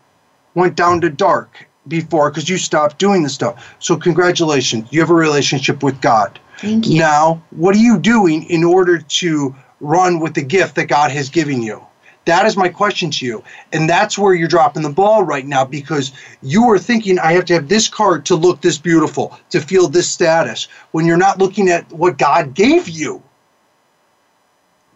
went 0.55 0.77
down 0.77 1.01
to 1.01 1.11
dark 1.11 1.67
before 1.89 2.31
because 2.31 2.49
you 2.49 2.59
stopped 2.59 2.99
doing 2.99 3.23
the 3.23 3.29
stuff. 3.29 3.75
So 3.81 3.97
congratulations, 3.97 4.89
you 4.91 5.01
have 5.01 5.11
a 5.11 5.15
relationship 5.15 5.83
with 5.83 6.01
God. 6.01 6.39
Thank 6.59 6.87
you. 6.87 6.99
Now, 6.99 7.43
what 7.51 7.75
are 7.75 7.79
you 7.79 7.99
doing 7.99 8.45
in 8.45 8.65
order 8.65 8.99
to 8.99 9.55
run 9.81 10.21
with 10.21 10.35
the 10.35 10.43
gift 10.43 10.75
that 10.77 10.87
God 10.87 11.11
has 11.11 11.31
given 11.31 11.63
you? 11.63 11.83
That 12.31 12.47
is 12.47 12.57
my 12.57 12.69
question 12.69 13.11
to 13.11 13.27
you. 13.27 13.43
And 13.73 13.91
that's 13.91 14.17
where 14.17 14.35
you're 14.35 14.47
dropping 14.47 14.85
the 14.85 14.89
ball 14.89 15.25
right 15.25 15.45
now 15.45 15.65
because 15.65 16.13
you 16.43 16.71
are 16.71 16.79
thinking, 16.79 17.19
I 17.19 17.33
have 17.33 17.45
to 17.47 17.55
have 17.55 17.69
this 17.69 17.89
card 17.89 18.25
to 18.27 18.37
look 18.37 18.61
this 18.61 18.79
beautiful, 18.79 19.37
to 19.51 19.61
feel 19.61 19.89
this 19.89 20.09
status, 20.09 20.69
when 20.93 21.07
you're 21.07 21.17
not 21.17 21.41
looking 21.41 21.69
at 21.69 21.91
what 21.91 22.19
God 22.19 22.55
gave 22.55 22.89
you. 22.89 23.21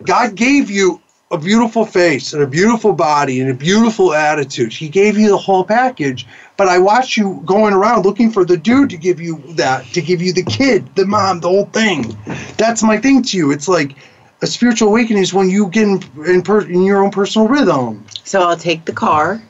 God 0.04 0.36
gave 0.36 0.70
you 0.70 1.02
a 1.32 1.36
beautiful 1.36 1.84
face 1.84 2.34
and 2.34 2.42
a 2.44 2.46
beautiful 2.46 2.92
body 2.92 3.40
and 3.40 3.50
a 3.50 3.54
beautiful 3.54 4.14
attitude. 4.14 4.72
He 4.72 4.88
gave 4.88 5.18
you 5.18 5.30
the 5.30 5.36
whole 5.36 5.64
package. 5.64 6.28
But 6.56 6.68
I 6.68 6.78
watch 6.78 7.16
you 7.16 7.42
going 7.44 7.74
around 7.74 8.04
looking 8.04 8.30
for 8.30 8.44
the 8.44 8.56
dude 8.56 8.90
to 8.90 8.96
give 8.96 9.20
you 9.20 9.42
that, 9.54 9.86
to 9.86 10.00
give 10.00 10.22
you 10.22 10.32
the 10.32 10.44
kid, 10.44 10.94
the 10.94 11.04
mom, 11.04 11.40
the 11.40 11.48
whole 11.48 11.66
thing. 11.66 12.16
That's 12.58 12.84
my 12.84 12.96
thing 12.96 13.22
to 13.24 13.36
you. 13.36 13.50
It's 13.50 13.66
like 13.66 13.96
a 14.44 14.46
spiritual 14.46 14.88
awakening 14.88 15.22
is 15.22 15.32
when 15.32 15.48
you 15.48 15.68
get 15.68 15.84
in, 15.88 16.02
in, 16.26 16.42
per, 16.42 16.60
in 16.60 16.82
your 16.82 17.02
own 17.02 17.10
personal 17.10 17.48
rhythm. 17.48 18.04
So 18.24 18.42
I'll 18.42 18.56
take 18.56 18.84
the 18.84 18.92
car 18.92 19.42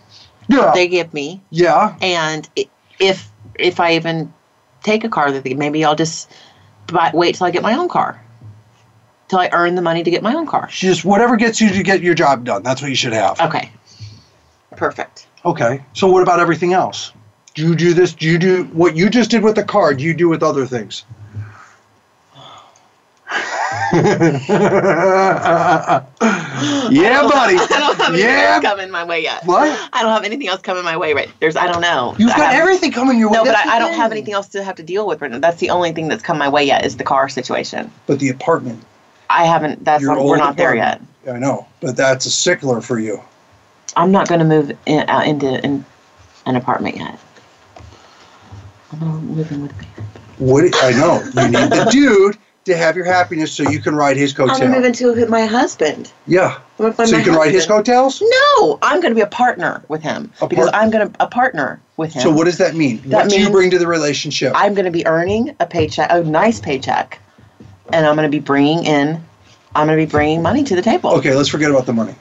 Yeah. 0.48 0.70
they 0.72 0.86
give 0.88 1.12
me, 1.12 1.42
yeah. 1.50 1.96
and 2.00 2.48
if 2.98 3.28
if 3.58 3.80
I 3.80 3.94
even 3.96 4.32
take 4.82 5.04
a 5.04 5.08
car 5.08 5.32
that 5.32 5.42
they 5.44 5.54
maybe 5.54 5.84
I'll 5.84 5.96
just 5.96 6.30
buy, 6.86 7.10
wait 7.12 7.34
till 7.34 7.46
I 7.46 7.50
get 7.50 7.62
my 7.62 7.74
own 7.74 7.88
car, 7.88 8.22
till 9.28 9.40
I 9.40 9.48
earn 9.52 9.74
the 9.74 9.82
money 9.82 10.02
to 10.04 10.10
get 10.10 10.22
my 10.22 10.34
own 10.34 10.46
car. 10.46 10.68
Just 10.70 11.04
whatever 11.04 11.36
gets 11.36 11.60
you 11.60 11.70
to 11.70 11.82
get 11.82 12.00
your 12.00 12.14
job 12.14 12.44
done. 12.44 12.62
That's 12.62 12.80
what 12.80 12.88
you 12.90 12.96
should 12.96 13.12
have. 13.14 13.40
Okay. 13.40 13.70
Perfect. 14.76 15.26
Okay. 15.44 15.82
So 15.92 16.08
what 16.08 16.22
about 16.22 16.38
everything 16.40 16.72
else? 16.72 17.12
Do 17.54 17.66
you 17.66 17.74
do 17.74 17.94
this? 17.94 18.12
Do 18.14 18.26
you 18.26 18.38
do 18.38 18.64
what 18.72 18.96
you 18.96 19.10
just 19.10 19.30
did 19.30 19.42
with 19.42 19.54
the 19.56 19.64
car? 19.64 19.94
Do 19.94 20.04
you 20.04 20.14
do 20.14 20.28
with 20.28 20.42
other 20.42 20.66
things? 20.66 21.04
yeah, 26.90 27.22
buddy. 27.22 27.56
I 27.56 27.66
don't 27.68 27.96
have 27.96 28.08
anything 28.08 28.28
Yeah. 28.28 28.54
else 28.54 28.64
coming 28.64 28.90
my 28.90 29.04
way 29.04 29.22
yet. 29.22 29.44
What? 29.44 29.88
I 29.92 30.02
don't 30.02 30.12
have 30.12 30.24
anything 30.24 30.48
else 30.48 30.60
coming 30.60 30.84
my 30.84 30.96
way 30.96 31.12
right. 31.12 31.30
There's 31.40 31.56
I 31.56 31.66
don't 31.66 31.80
know. 31.80 32.14
You've 32.18 32.32
I 32.32 32.36
got 32.36 32.54
everything 32.54 32.92
coming 32.92 33.18
your 33.18 33.28
way. 33.30 33.34
No, 33.34 33.44
but 33.44 33.52
That's 33.52 33.68
I, 33.68 33.76
I 33.76 33.78
don't 33.78 33.94
have 33.94 34.12
anything 34.12 34.34
else 34.34 34.48
to 34.48 34.62
have 34.62 34.76
to 34.76 34.82
deal 34.82 35.06
with 35.06 35.20
right 35.20 35.30
now. 35.30 35.38
That's 35.38 35.58
the 35.58 35.70
only 35.70 35.92
thing 35.92 36.08
that's 36.08 36.22
come 36.22 36.38
my 36.38 36.48
way 36.48 36.64
yet 36.64 36.84
is 36.84 36.96
the 36.96 37.04
car 37.04 37.28
situation. 37.28 37.90
But 38.06 38.18
the 38.20 38.30
apartment. 38.30 38.82
I 39.30 39.44
haven't. 39.46 39.84
That's 39.84 40.04
not, 40.04 40.24
we're 40.24 40.36
not 40.36 40.56
there 40.56 40.74
yet. 40.74 41.00
apartment. 41.22 41.36
I 41.36 41.38
know, 41.38 41.66
but 41.80 41.96
that's 41.96 42.26
a 42.26 42.30
sickler 42.30 42.82
for 42.82 42.98
you. 42.98 43.20
I'm 43.96 44.10
not 44.10 44.28
going 44.28 44.40
to 44.40 44.46
move 44.46 44.76
in, 44.86 45.08
out 45.08 45.26
into 45.26 45.64
in, 45.64 45.84
an 46.46 46.56
apartment 46.56 46.96
yet. 46.96 47.18
I'm 48.92 49.26
moving 49.26 49.62
with. 49.62 49.72
What 50.38 50.64
I 50.82 50.90
know, 50.90 51.22
you 51.34 51.48
need 51.48 51.70
the 51.70 51.88
dude 51.90 52.36
to 52.64 52.76
have 52.76 52.96
your 52.96 53.04
happiness, 53.04 53.52
so 53.52 53.68
you 53.68 53.78
can 53.80 53.94
ride 53.94 54.16
his 54.16 54.32
coattails. 54.32 54.60
I'm 54.60 54.70
going 54.70 54.92
to 54.92 55.06
move 55.06 55.16
into 55.18 55.30
my 55.30 55.44
husband. 55.46 56.10
Yeah, 56.26 56.54
I'm 56.56 56.62
gonna 56.78 56.92
find 56.94 57.08
so 57.08 57.16
you 57.16 57.24
can 57.24 57.34
ride 57.34 57.52
his 57.52 57.66
coattails. 57.66 58.22
No, 58.22 58.78
I'm 58.82 59.00
going 59.00 59.10
to 59.10 59.14
be 59.14 59.20
a 59.20 59.26
partner 59.26 59.82
with 59.88 60.02
him 60.02 60.32
A 60.40 60.48
because 60.48 60.70
part- 60.70 60.82
I'm 60.82 60.90
going 60.90 61.10
to 61.10 61.22
a 61.22 61.26
partner 61.26 61.80
with 61.96 62.12
him. 62.14 62.22
So 62.22 62.30
what 62.30 62.44
does 62.44 62.58
that 62.58 62.74
mean? 62.74 63.02
That 63.06 63.24
what 63.24 63.30
do 63.30 63.40
you 63.40 63.50
bring 63.50 63.70
to 63.70 63.78
the 63.78 63.86
relationship? 63.86 64.52
I'm 64.56 64.74
going 64.74 64.86
to 64.86 64.90
be 64.90 65.06
earning 65.06 65.54
a 65.60 65.66
paycheck, 65.66 66.08
a 66.10 66.22
nice 66.22 66.58
paycheck, 66.60 67.20
and 67.92 68.06
I'm 68.06 68.16
going 68.16 68.30
to 68.30 68.34
be 68.34 68.40
bringing 68.42 68.84
in, 68.84 69.22
I'm 69.74 69.86
going 69.86 69.98
to 69.98 70.06
be 70.06 70.10
bringing 70.10 70.40
money 70.42 70.64
to 70.64 70.74
the 70.74 70.82
table. 70.82 71.10
okay, 71.16 71.34
let's 71.34 71.48
forget 71.50 71.70
about 71.70 71.86
the 71.86 71.92
money. 71.92 72.14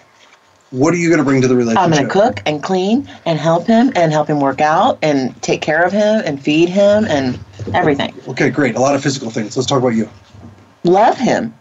What 0.72 0.94
are 0.96 0.98
you 0.98 1.08
going 1.10 1.20
to 1.20 1.24
bring 1.24 1.39
to 1.44 1.48
the 1.48 1.56
relationship? 1.56 1.84
I'm 1.84 1.91
going 1.91 2.04
to 2.04 2.10
cook 2.12 2.41
and 2.48 2.62
clean 2.64 3.08
and 3.28 3.38
help 3.38 3.68
him 3.68 3.91
and 3.96 4.12
help 4.12 4.28
him 4.28 4.39
work 4.39 4.60
out 4.60 4.98
and 5.04 5.39
take 5.44 5.62
care 5.62 5.84
of 5.84 5.94
him 5.94 6.24
and 6.26 6.41
feed 6.41 6.68
him 6.68 7.06
and 7.06 7.39
everything. 7.76 8.16
Okay, 8.30 8.50
great. 8.50 8.76
A 8.76 8.80
lot 8.80 8.96
of 8.96 9.04
physical 9.04 9.30
things. 9.30 9.56
Let's 9.56 9.68
talk 9.68 9.78
about 9.78 9.89
you. 9.89 10.10
Love 10.84 11.18
him 11.18 11.54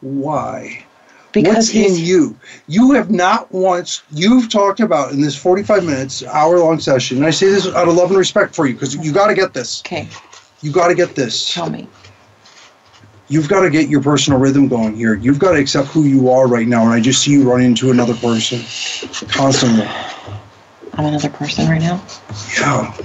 Why? 0.00 0.84
because 1.32 1.74
What's 1.74 1.74
in 1.74 1.96
you? 1.96 2.38
You 2.66 2.92
have 2.92 3.10
not 3.10 3.52
once, 3.52 4.02
you've 4.10 4.48
talked 4.48 4.80
about 4.80 5.12
in 5.12 5.20
this 5.20 5.36
45 5.36 5.84
minutes, 5.84 6.22
hour 6.24 6.58
long 6.58 6.80
session, 6.80 7.18
and 7.18 7.26
I 7.26 7.30
say 7.30 7.48
this 7.48 7.66
out 7.66 7.88
of 7.88 7.94
love 7.94 8.08
and 8.08 8.18
respect 8.18 8.54
for 8.54 8.66
you 8.66 8.72
because 8.72 8.96
you 8.96 9.12
got 9.12 9.26
to 9.26 9.34
get 9.34 9.52
this. 9.52 9.82
okay. 9.82 10.08
You 10.62 10.72
got 10.72 10.88
to 10.88 10.94
get 10.94 11.14
this. 11.14 11.52
Tell 11.52 11.68
me. 11.68 11.86
You've 13.28 13.48
got 13.48 13.62
to 13.62 13.70
get 13.70 13.88
your 13.88 14.00
personal 14.00 14.38
rhythm 14.38 14.68
going 14.68 14.94
here. 14.94 15.14
You've 15.14 15.38
got 15.38 15.52
to 15.52 15.58
accept 15.58 15.88
who 15.88 16.04
you 16.04 16.30
are 16.30 16.46
right 16.46 16.66
now. 16.66 16.84
And 16.84 16.92
I 16.92 17.00
just 17.00 17.22
see 17.22 17.32
you 17.32 17.48
run 17.48 17.60
into 17.60 17.90
another 17.90 18.14
person 18.14 18.60
constantly. 19.28 19.86
I'm 20.94 21.04
another 21.04 21.28
person 21.28 21.68
right 21.68 21.80
now. 21.80 22.02
Yeah. 22.58 22.96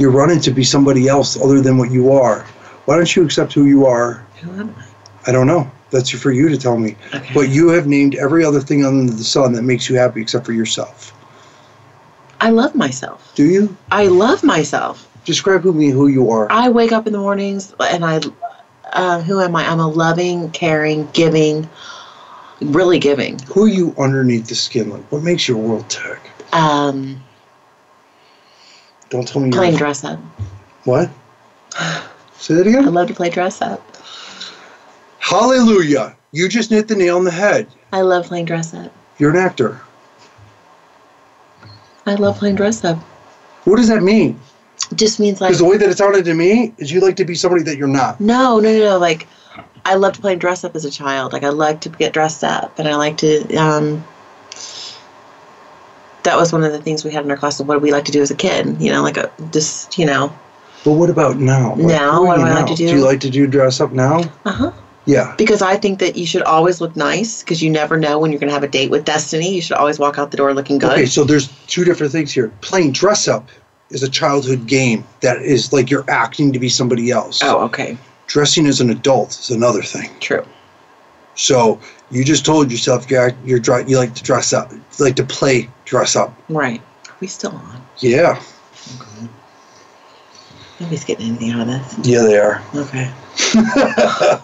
You're 0.00 0.10
running 0.10 0.40
to 0.40 0.50
be 0.50 0.64
somebody 0.64 1.08
else 1.08 1.38
other 1.38 1.60
than 1.60 1.76
what 1.76 1.90
you 1.90 2.10
are. 2.10 2.40
Why 2.86 2.96
don't 2.96 3.14
you 3.14 3.22
accept 3.22 3.52
who 3.52 3.66
you 3.66 3.84
are? 3.84 4.24
Who 4.40 4.50
am 4.58 4.74
I? 4.78 5.28
I 5.28 5.32
don't 5.32 5.46
know. 5.46 5.70
That's 5.90 6.08
for 6.08 6.32
you 6.32 6.48
to 6.48 6.56
tell 6.56 6.78
me. 6.78 6.96
Okay. 7.14 7.34
But 7.34 7.50
you 7.50 7.68
have 7.68 7.86
named 7.86 8.14
every 8.14 8.42
other 8.42 8.62
thing 8.62 8.82
under 8.82 9.12
the 9.12 9.22
sun 9.22 9.52
that 9.52 9.62
makes 9.62 9.90
you 9.90 9.96
happy 9.96 10.22
except 10.22 10.46
for 10.46 10.54
yourself. 10.54 11.12
I 12.40 12.48
love 12.48 12.74
myself. 12.74 13.30
Do 13.34 13.44
you? 13.44 13.76
I 13.90 14.06
love 14.06 14.42
myself. 14.42 15.06
Describe 15.26 15.60
who 15.60 15.74
me 15.74 15.90
who 15.90 16.06
you 16.06 16.30
are. 16.30 16.50
I 16.50 16.70
wake 16.70 16.92
up 16.92 17.06
in 17.06 17.12
the 17.12 17.18
mornings 17.18 17.74
and 17.78 18.02
I, 18.02 18.22
uh, 18.94 19.20
who 19.20 19.38
am 19.38 19.54
I? 19.54 19.68
I'm 19.68 19.80
a 19.80 19.86
loving, 19.88 20.50
caring, 20.52 21.10
giving, 21.12 21.68
really 22.62 22.98
giving. 22.98 23.38
Who 23.40 23.64
are 23.64 23.68
you 23.68 23.94
underneath 23.98 24.48
the 24.48 24.54
skin? 24.54 24.88
Like 24.88 25.12
what 25.12 25.22
makes 25.22 25.46
your 25.46 25.58
world 25.58 25.90
tick? 25.90 26.20
Um, 26.54 27.22
Don't 29.10 29.26
tell 29.26 29.42
me 29.42 29.48
you're 29.48 29.58
playing 29.58 29.76
dress 29.76 30.04
up. 30.04 30.18
what? 30.84 31.10
Say 32.38 32.54
that 32.54 32.66
again. 32.66 32.84
I 32.84 32.88
love 32.88 33.08
to 33.08 33.14
play 33.14 33.28
dress 33.28 33.60
up. 33.60 33.82
Hallelujah. 35.18 36.16
You 36.32 36.48
just 36.48 36.70
hit 36.70 36.88
the 36.88 36.96
nail 36.96 37.16
on 37.16 37.24
the 37.24 37.30
head. 37.30 37.66
I 37.92 38.00
love 38.02 38.26
playing 38.26 38.46
dress 38.46 38.72
up. 38.72 38.92
You're 39.18 39.30
an 39.30 39.36
actor. 39.36 39.80
I 42.06 42.14
love 42.14 42.38
playing 42.38 42.54
dress 42.56 42.84
up. 42.84 42.98
What 43.64 43.76
does 43.76 43.88
that 43.88 44.02
mean? 44.02 44.40
It 44.90 44.96
just 44.96 45.20
means 45.20 45.40
like 45.40 45.50
Because 45.50 45.58
the 45.58 45.66
way 45.66 45.76
that 45.76 45.88
it 45.88 45.98
sounded 45.98 46.24
to 46.24 46.34
me 46.34 46.74
is 46.78 46.90
you 46.90 47.00
like 47.00 47.16
to 47.16 47.24
be 47.24 47.34
somebody 47.34 47.62
that 47.64 47.76
you're 47.76 47.88
not. 47.88 48.20
no, 48.20 48.58
no, 48.58 48.72
no, 48.72 48.78
no. 48.78 48.98
Like 48.98 49.26
I 49.84 49.94
loved 49.94 50.20
playing 50.20 50.38
dress 50.38 50.64
up 50.64 50.74
as 50.74 50.84
a 50.84 50.90
child. 50.90 51.32
Like 51.32 51.44
I 51.44 51.50
like 51.50 51.80
to 51.82 51.88
get 51.88 52.12
dressed 52.12 52.42
up, 52.44 52.78
and 52.78 52.88
I 52.88 52.96
like 52.96 53.18
to. 53.18 53.54
Um, 53.56 54.04
that 56.24 56.36
was 56.36 56.52
one 56.52 56.64
of 56.64 56.72
the 56.72 56.80
things 56.80 57.04
we 57.04 57.10
had 57.10 57.24
in 57.24 57.30
our 57.30 57.36
class. 57.36 57.60
Of 57.60 57.68
what 57.68 57.74
do 57.74 57.80
we 57.80 57.92
like 57.92 58.04
to 58.06 58.12
do 58.12 58.22
as 58.22 58.30
a 58.30 58.34
kid? 58.36 58.80
You 58.80 58.92
know, 58.92 59.02
like 59.02 59.16
a 59.16 59.30
just 59.52 59.98
you 59.98 60.06
know. 60.06 60.32
But 60.84 60.92
what 60.92 61.10
about 61.10 61.36
now? 61.36 61.74
Like, 61.74 61.86
Now, 61.86 62.24
what 62.24 62.36
do 62.36 62.42
I 62.42 62.54
like 62.54 62.66
to 62.66 62.74
do? 62.74 62.88
Do 62.88 62.96
you 62.96 63.04
like 63.04 63.20
to 63.20 63.30
do 63.30 63.46
dress 63.46 63.80
up 63.80 63.92
now? 63.92 64.22
Uh 64.44 64.52
huh. 64.52 64.72
Yeah. 65.06 65.34
Because 65.36 65.60
I 65.62 65.76
think 65.76 65.98
that 65.98 66.16
you 66.16 66.24
should 66.26 66.42
always 66.42 66.80
look 66.80 66.94
nice 66.94 67.42
because 67.42 67.62
you 67.62 67.70
never 67.70 67.96
know 67.98 68.18
when 68.18 68.30
you're 68.30 68.38
going 68.38 68.48
to 68.48 68.54
have 68.54 68.62
a 68.62 68.68
date 68.68 68.90
with 68.90 69.04
destiny. 69.04 69.54
You 69.54 69.60
should 69.62 69.76
always 69.76 69.98
walk 69.98 70.18
out 70.18 70.30
the 70.30 70.36
door 70.36 70.54
looking 70.54 70.78
good. 70.78 70.92
Okay, 70.92 71.06
so 71.06 71.24
there's 71.24 71.48
two 71.66 71.84
different 71.84 72.12
things 72.12 72.32
here. 72.32 72.52
Playing 72.60 72.92
dress 72.92 73.26
up 73.26 73.48
is 73.90 74.02
a 74.02 74.08
childhood 74.08 74.66
game 74.66 75.04
that 75.20 75.42
is 75.42 75.72
like 75.72 75.90
you're 75.90 76.08
acting 76.08 76.52
to 76.52 76.58
be 76.58 76.68
somebody 76.68 77.10
else. 77.10 77.42
oh, 77.42 77.60
okay. 77.64 77.96
Dressing 78.26 78.66
as 78.66 78.80
an 78.80 78.90
adult 78.90 79.30
is 79.30 79.50
another 79.50 79.82
thing. 79.82 80.10
True. 80.20 80.44
So 81.34 81.80
you 82.10 82.24
just 82.24 82.44
told 82.44 82.70
yourself 82.70 83.10
you're 83.10 83.32
you're 83.44 83.58
dre- 83.58 83.84
you 83.86 83.98
like 83.98 84.14
to 84.14 84.22
dress 84.22 84.52
up, 84.52 84.72
you 84.72 84.80
like 84.98 85.16
to 85.16 85.24
play 85.24 85.68
dress 85.84 86.16
up. 86.16 86.34
Right. 86.48 86.80
Are 87.08 87.14
we 87.20 87.26
still 87.26 87.52
on? 87.52 87.82
Yeah, 87.98 88.40
Okay. 88.96 89.28
Nobody's 90.80 91.04
getting 91.04 91.28
anything 91.28 91.50
out 91.50 91.60
of 91.62 91.66
this. 91.68 92.06
yeah, 92.06 92.22
they 92.22 92.38
are. 92.38 92.62
Okay. 92.74 93.10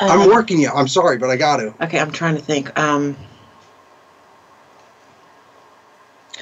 I'm 0.00 0.20
Uh, 0.22 0.26
working 0.28 0.58
you. 0.60 0.70
I'm 0.70 0.88
sorry, 0.88 1.16
but 1.18 1.30
I 1.30 1.36
got 1.36 1.56
to. 1.58 1.74
Okay, 1.82 1.98
I'm 1.98 2.10
trying 2.10 2.34
to 2.36 2.42
think. 2.42 2.76
Um, 2.78 3.16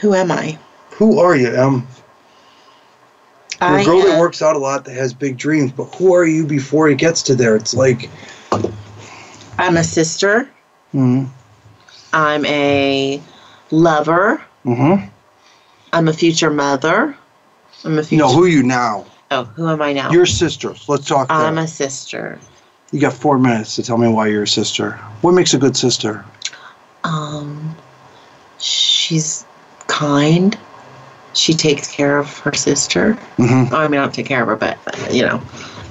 who 0.00 0.14
am 0.14 0.30
I? 0.32 0.58
Who 0.90 1.18
are 1.20 1.36
you, 1.36 1.48
Em? 1.54 1.86
You're 3.60 3.78
a 3.78 3.84
girl 3.84 4.02
that 4.02 4.18
works 4.20 4.42
out 4.42 4.56
a 4.56 4.58
lot, 4.58 4.84
that 4.84 4.94
has 4.94 5.14
big 5.14 5.36
dreams, 5.36 5.72
but 5.72 5.84
who 5.94 6.14
are 6.14 6.26
you 6.26 6.44
before 6.46 6.88
it 6.88 6.98
gets 6.98 7.22
to 7.22 7.34
there? 7.34 7.56
It's 7.56 7.74
like, 7.74 8.10
I'm 9.58 9.76
a 9.76 9.84
sister. 9.84 10.48
mm 10.92 11.28
I'm 12.12 12.44
a 12.46 13.20
lover. 13.70 14.40
mm-hmm. 14.64 15.04
I'm 15.92 16.08
a 16.08 16.12
future 16.12 16.50
mother. 16.50 17.16
I'm 17.84 17.98
a 17.98 18.02
future. 18.02 18.24
No, 18.24 18.32
who 18.32 18.44
are 18.44 18.48
you 18.48 18.62
now? 18.62 19.04
oh, 19.30 19.44
who 19.44 19.68
am 19.68 19.82
I 19.82 19.92
now? 19.92 20.10
Your 20.12 20.26
sister. 20.26 20.74
Let's 20.88 21.06
talk. 21.06 21.26
I'm 21.30 21.56
there. 21.56 21.64
a 21.64 21.68
sister. 21.68 22.38
You 22.92 23.00
got 23.00 23.12
four 23.12 23.38
minutes 23.38 23.74
to 23.76 23.82
tell 23.82 23.98
me 23.98 24.08
why 24.08 24.28
you're 24.28 24.44
a 24.44 24.48
sister. 24.48 24.92
What 25.22 25.32
makes 25.32 25.54
a 25.54 25.58
good 25.58 25.76
sister? 25.76 26.24
Um, 27.02 27.74
she's 28.58 29.44
kind. 29.88 30.56
She 31.32 31.52
takes 31.52 31.90
care 31.90 32.18
of 32.18 32.38
her 32.40 32.52
sister. 32.54 33.14
Mm-hmm. 33.38 33.74
I 33.74 33.88
mean, 33.88 33.98
I 33.98 34.04
don't 34.04 34.14
take 34.14 34.26
care 34.26 34.42
of 34.42 34.48
her, 34.48 34.56
but 34.56 34.78
you 35.12 35.22
know, 35.22 35.42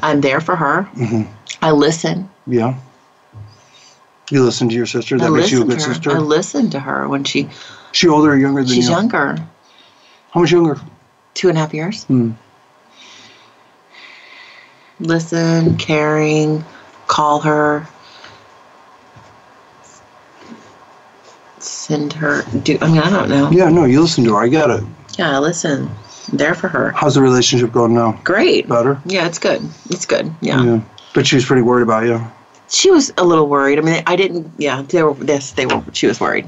I'm 0.02 0.22
there 0.22 0.40
for 0.40 0.56
her. 0.56 0.88
Mhm. 0.94 1.28
I 1.62 1.72
listen. 1.72 2.30
Yeah. 2.48 2.76
You 4.30 4.44
listen 4.44 4.70
to 4.70 4.76
your 4.76 4.86
sister. 4.86 5.18
That 5.18 5.28
I 5.28 5.30
makes 5.30 5.52
you 5.52 5.62
a 5.62 5.66
good 5.66 5.82
sister. 5.82 6.12
I 6.12 6.20
listen 6.20 6.70
to 6.72 6.80
her 6.80 7.08
when 7.10 7.24
she 7.24 7.50
she 7.92 8.08
older 8.08 8.32
or 8.32 8.38
younger 8.38 8.62
than 8.62 8.70
she's 8.70 8.78
you? 8.78 8.82
She's 8.84 8.90
younger, 8.90 9.36
How 10.32 10.40
much 10.40 10.52
younger? 10.52 10.80
two 11.34 11.50
and 11.50 11.58
a 11.58 11.62
half 11.62 11.74
years. 11.74 12.04
Hmm. 12.06 12.32
Listen, 15.00 15.76
caring, 15.78 16.64
call 17.08 17.42
her, 17.42 17.88
send 21.60 22.14
her. 22.14 22.44
Do 22.64 22.78
I 22.82 22.88
mean 22.88 23.00
I 23.00 23.10
don't 23.10 23.30
know. 23.30 23.52
Yeah, 23.52 23.70
no, 23.70 23.86
you 23.86 24.02
listen 24.02 24.24
to 24.26 24.36
her. 24.36 24.44
I 24.44 24.48
get 24.48 24.70
it. 24.70 24.84
Yeah, 25.18 25.36
I 25.36 25.40
listen. 25.40 25.90
I'm 26.32 26.38
there 26.38 26.56
for 26.56 26.70
her. 26.70 26.92
How's 26.92 27.16
the 27.16 27.22
relationship 27.22 27.72
going 27.72 27.94
now? 27.94 28.20
Great. 28.24 28.70
Better? 28.70 29.02
Yeah, 29.06 29.28
it's 29.28 29.40
good. 29.40 29.62
It's 29.90 30.06
good. 30.06 30.34
Yeah. 30.42 30.82
But 31.14 31.28
she 31.28 31.36
was 31.36 31.46
pretty 31.46 31.62
worried 31.62 31.84
about 31.84 32.06
you. 32.06 32.26
She 32.70 32.90
was 32.92 33.12
a 33.18 33.24
little 33.24 33.48
worried. 33.48 33.78
I 33.78 33.82
mean, 33.82 34.04
I 34.08 34.16
didn't. 34.16 34.52
Yeah, 34.58 34.82
they 34.82 35.04
were. 35.04 35.16
Yes, 35.26 35.52
they 35.52 35.66
were. 35.66 35.84
She 35.94 36.08
was 36.08 36.20
worried. 36.20 36.46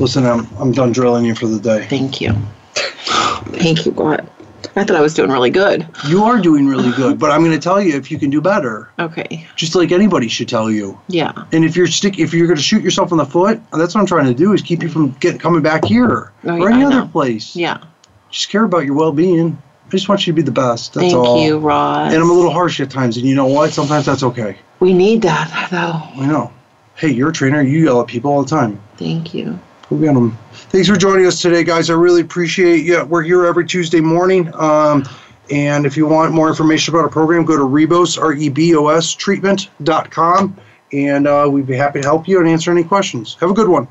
Listen, 0.00 0.26
I'm, 0.26 0.46
I'm 0.58 0.72
done 0.72 0.92
drilling 0.92 1.24
you 1.24 1.34
for 1.34 1.46
the 1.46 1.60
day. 1.60 1.86
Thank 1.88 2.20
you. 2.20 2.32
Thank 2.74 3.86
you, 3.86 3.92
God. 3.92 4.28
I 4.76 4.82
thought 4.82 4.96
I 4.96 5.00
was 5.00 5.14
doing 5.14 5.30
really 5.30 5.50
good. 5.50 5.86
You 6.08 6.24
are 6.24 6.40
doing 6.40 6.66
really 6.66 6.90
good, 6.92 7.18
but 7.18 7.30
I'm 7.30 7.42
going 7.44 7.52
to 7.52 7.60
tell 7.60 7.80
you 7.80 7.94
if 7.96 8.10
you 8.10 8.18
can 8.18 8.30
do 8.30 8.40
better. 8.40 8.90
Okay. 8.98 9.46
Just 9.54 9.74
like 9.76 9.92
anybody 9.92 10.26
should 10.26 10.48
tell 10.48 10.70
you. 10.70 10.98
Yeah. 11.08 11.32
And 11.52 11.64
if 11.64 11.76
you're 11.76 11.86
stick, 11.86 12.18
if 12.18 12.32
you're 12.34 12.46
going 12.48 12.56
to 12.56 12.62
shoot 12.62 12.82
yourself 12.82 13.12
in 13.12 13.18
the 13.18 13.26
foot, 13.26 13.60
that's 13.72 13.94
what 13.94 14.00
I'm 14.00 14.06
trying 14.06 14.24
to 14.26 14.34
do 14.34 14.52
is 14.52 14.62
keep 14.62 14.82
you 14.82 14.88
from 14.88 15.10
getting 15.20 15.38
coming 15.38 15.62
back 15.62 15.84
here 15.84 16.32
Oh, 16.44 16.58
or 16.60 16.70
yeah, 16.70 16.74
any 16.74 16.84
I 16.84 16.86
other 16.88 17.00
know. 17.00 17.06
place. 17.08 17.54
Yeah. 17.54 17.84
Just 18.30 18.48
care 18.48 18.64
about 18.64 18.84
your 18.84 18.94
well-being. 18.96 19.62
I 19.94 19.96
just 19.96 20.08
want 20.08 20.26
you 20.26 20.32
to 20.32 20.34
be 20.34 20.42
the 20.42 20.50
best. 20.50 20.94
That's 20.94 21.12
Thank 21.12 21.14
all. 21.14 21.40
you, 21.40 21.56
Ross. 21.56 22.12
And 22.12 22.20
I'm 22.20 22.28
a 22.28 22.32
little 22.32 22.50
harsh 22.50 22.80
at 22.80 22.90
times, 22.90 23.16
and 23.16 23.24
you 23.24 23.36
know 23.36 23.46
what? 23.46 23.72
Sometimes 23.72 24.04
that's 24.06 24.24
okay. 24.24 24.58
We 24.80 24.92
need 24.92 25.22
that, 25.22 25.68
though. 25.70 26.20
I 26.20 26.26
know. 26.26 26.52
Hey, 26.96 27.12
you're 27.12 27.28
a 27.28 27.32
trainer. 27.32 27.62
You 27.62 27.84
yell 27.84 28.00
at 28.00 28.08
people 28.08 28.32
all 28.32 28.42
the 28.42 28.50
time. 28.50 28.80
Thank 28.96 29.34
you. 29.34 29.56
Go 29.88 29.96
get 29.98 30.08
'em. 30.08 30.36
Thanks 30.52 30.88
for 30.88 30.96
joining 30.96 31.26
us 31.26 31.40
today, 31.40 31.62
guys. 31.62 31.90
I 31.90 31.92
really 31.92 32.22
appreciate 32.22 32.82
you. 32.84 33.04
We're 33.04 33.22
here 33.22 33.46
every 33.46 33.66
Tuesday 33.66 34.00
morning. 34.00 34.52
Um, 34.54 35.04
and 35.48 35.86
if 35.86 35.96
you 35.96 36.08
want 36.08 36.32
more 36.32 36.48
information 36.48 36.92
about 36.92 37.04
our 37.04 37.08
program, 37.08 37.44
go 37.44 37.56
to 37.56 37.62
Rebos, 37.62 38.20
R-E-B-O-S, 38.20 39.14
treatment.com. 39.14 40.56
And 40.92 41.28
uh, 41.28 41.48
we'd 41.48 41.68
be 41.68 41.76
happy 41.76 42.00
to 42.00 42.04
help 42.04 42.26
you 42.26 42.40
and 42.40 42.48
answer 42.48 42.72
any 42.72 42.82
questions. 42.82 43.36
Have 43.38 43.50
a 43.50 43.54
good 43.54 43.68
one. 43.68 43.86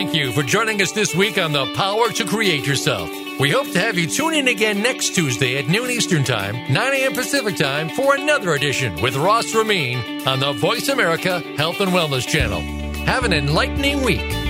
Thank 0.00 0.14
you 0.14 0.32
for 0.32 0.42
joining 0.42 0.80
us 0.80 0.92
this 0.92 1.14
week 1.14 1.36
on 1.36 1.52
The 1.52 1.66
Power 1.74 2.08
to 2.08 2.24
Create 2.24 2.66
Yourself. 2.66 3.10
We 3.38 3.50
hope 3.50 3.70
to 3.72 3.78
have 3.78 3.98
you 3.98 4.06
tune 4.06 4.32
in 4.32 4.48
again 4.48 4.80
next 4.82 5.14
Tuesday 5.14 5.58
at 5.58 5.68
noon 5.68 5.90
Eastern 5.90 6.24
Time, 6.24 6.56
9 6.72 6.94
a.m. 6.94 7.12
Pacific 7.12 7.56
Time 7.56 7.90
for 7.90 8.14
another 8.14 8.54
edition 8.54 8.98
with 9.02 9.14
Ross 9.14 9.54
Ramin 9.54 10.26
on 10.26 10.40
the 10.40 10.54
Voice 10.54 10.88
America 10.88 11.40
Health 11.58 11.82
and 11.82 11.90
Wellness 11.90 12.26
Channel. 12.26 12.62
Have 13.04 13.24
an 13.24 13.34
enlightening 13.34 14.02
week. 14.02 14.49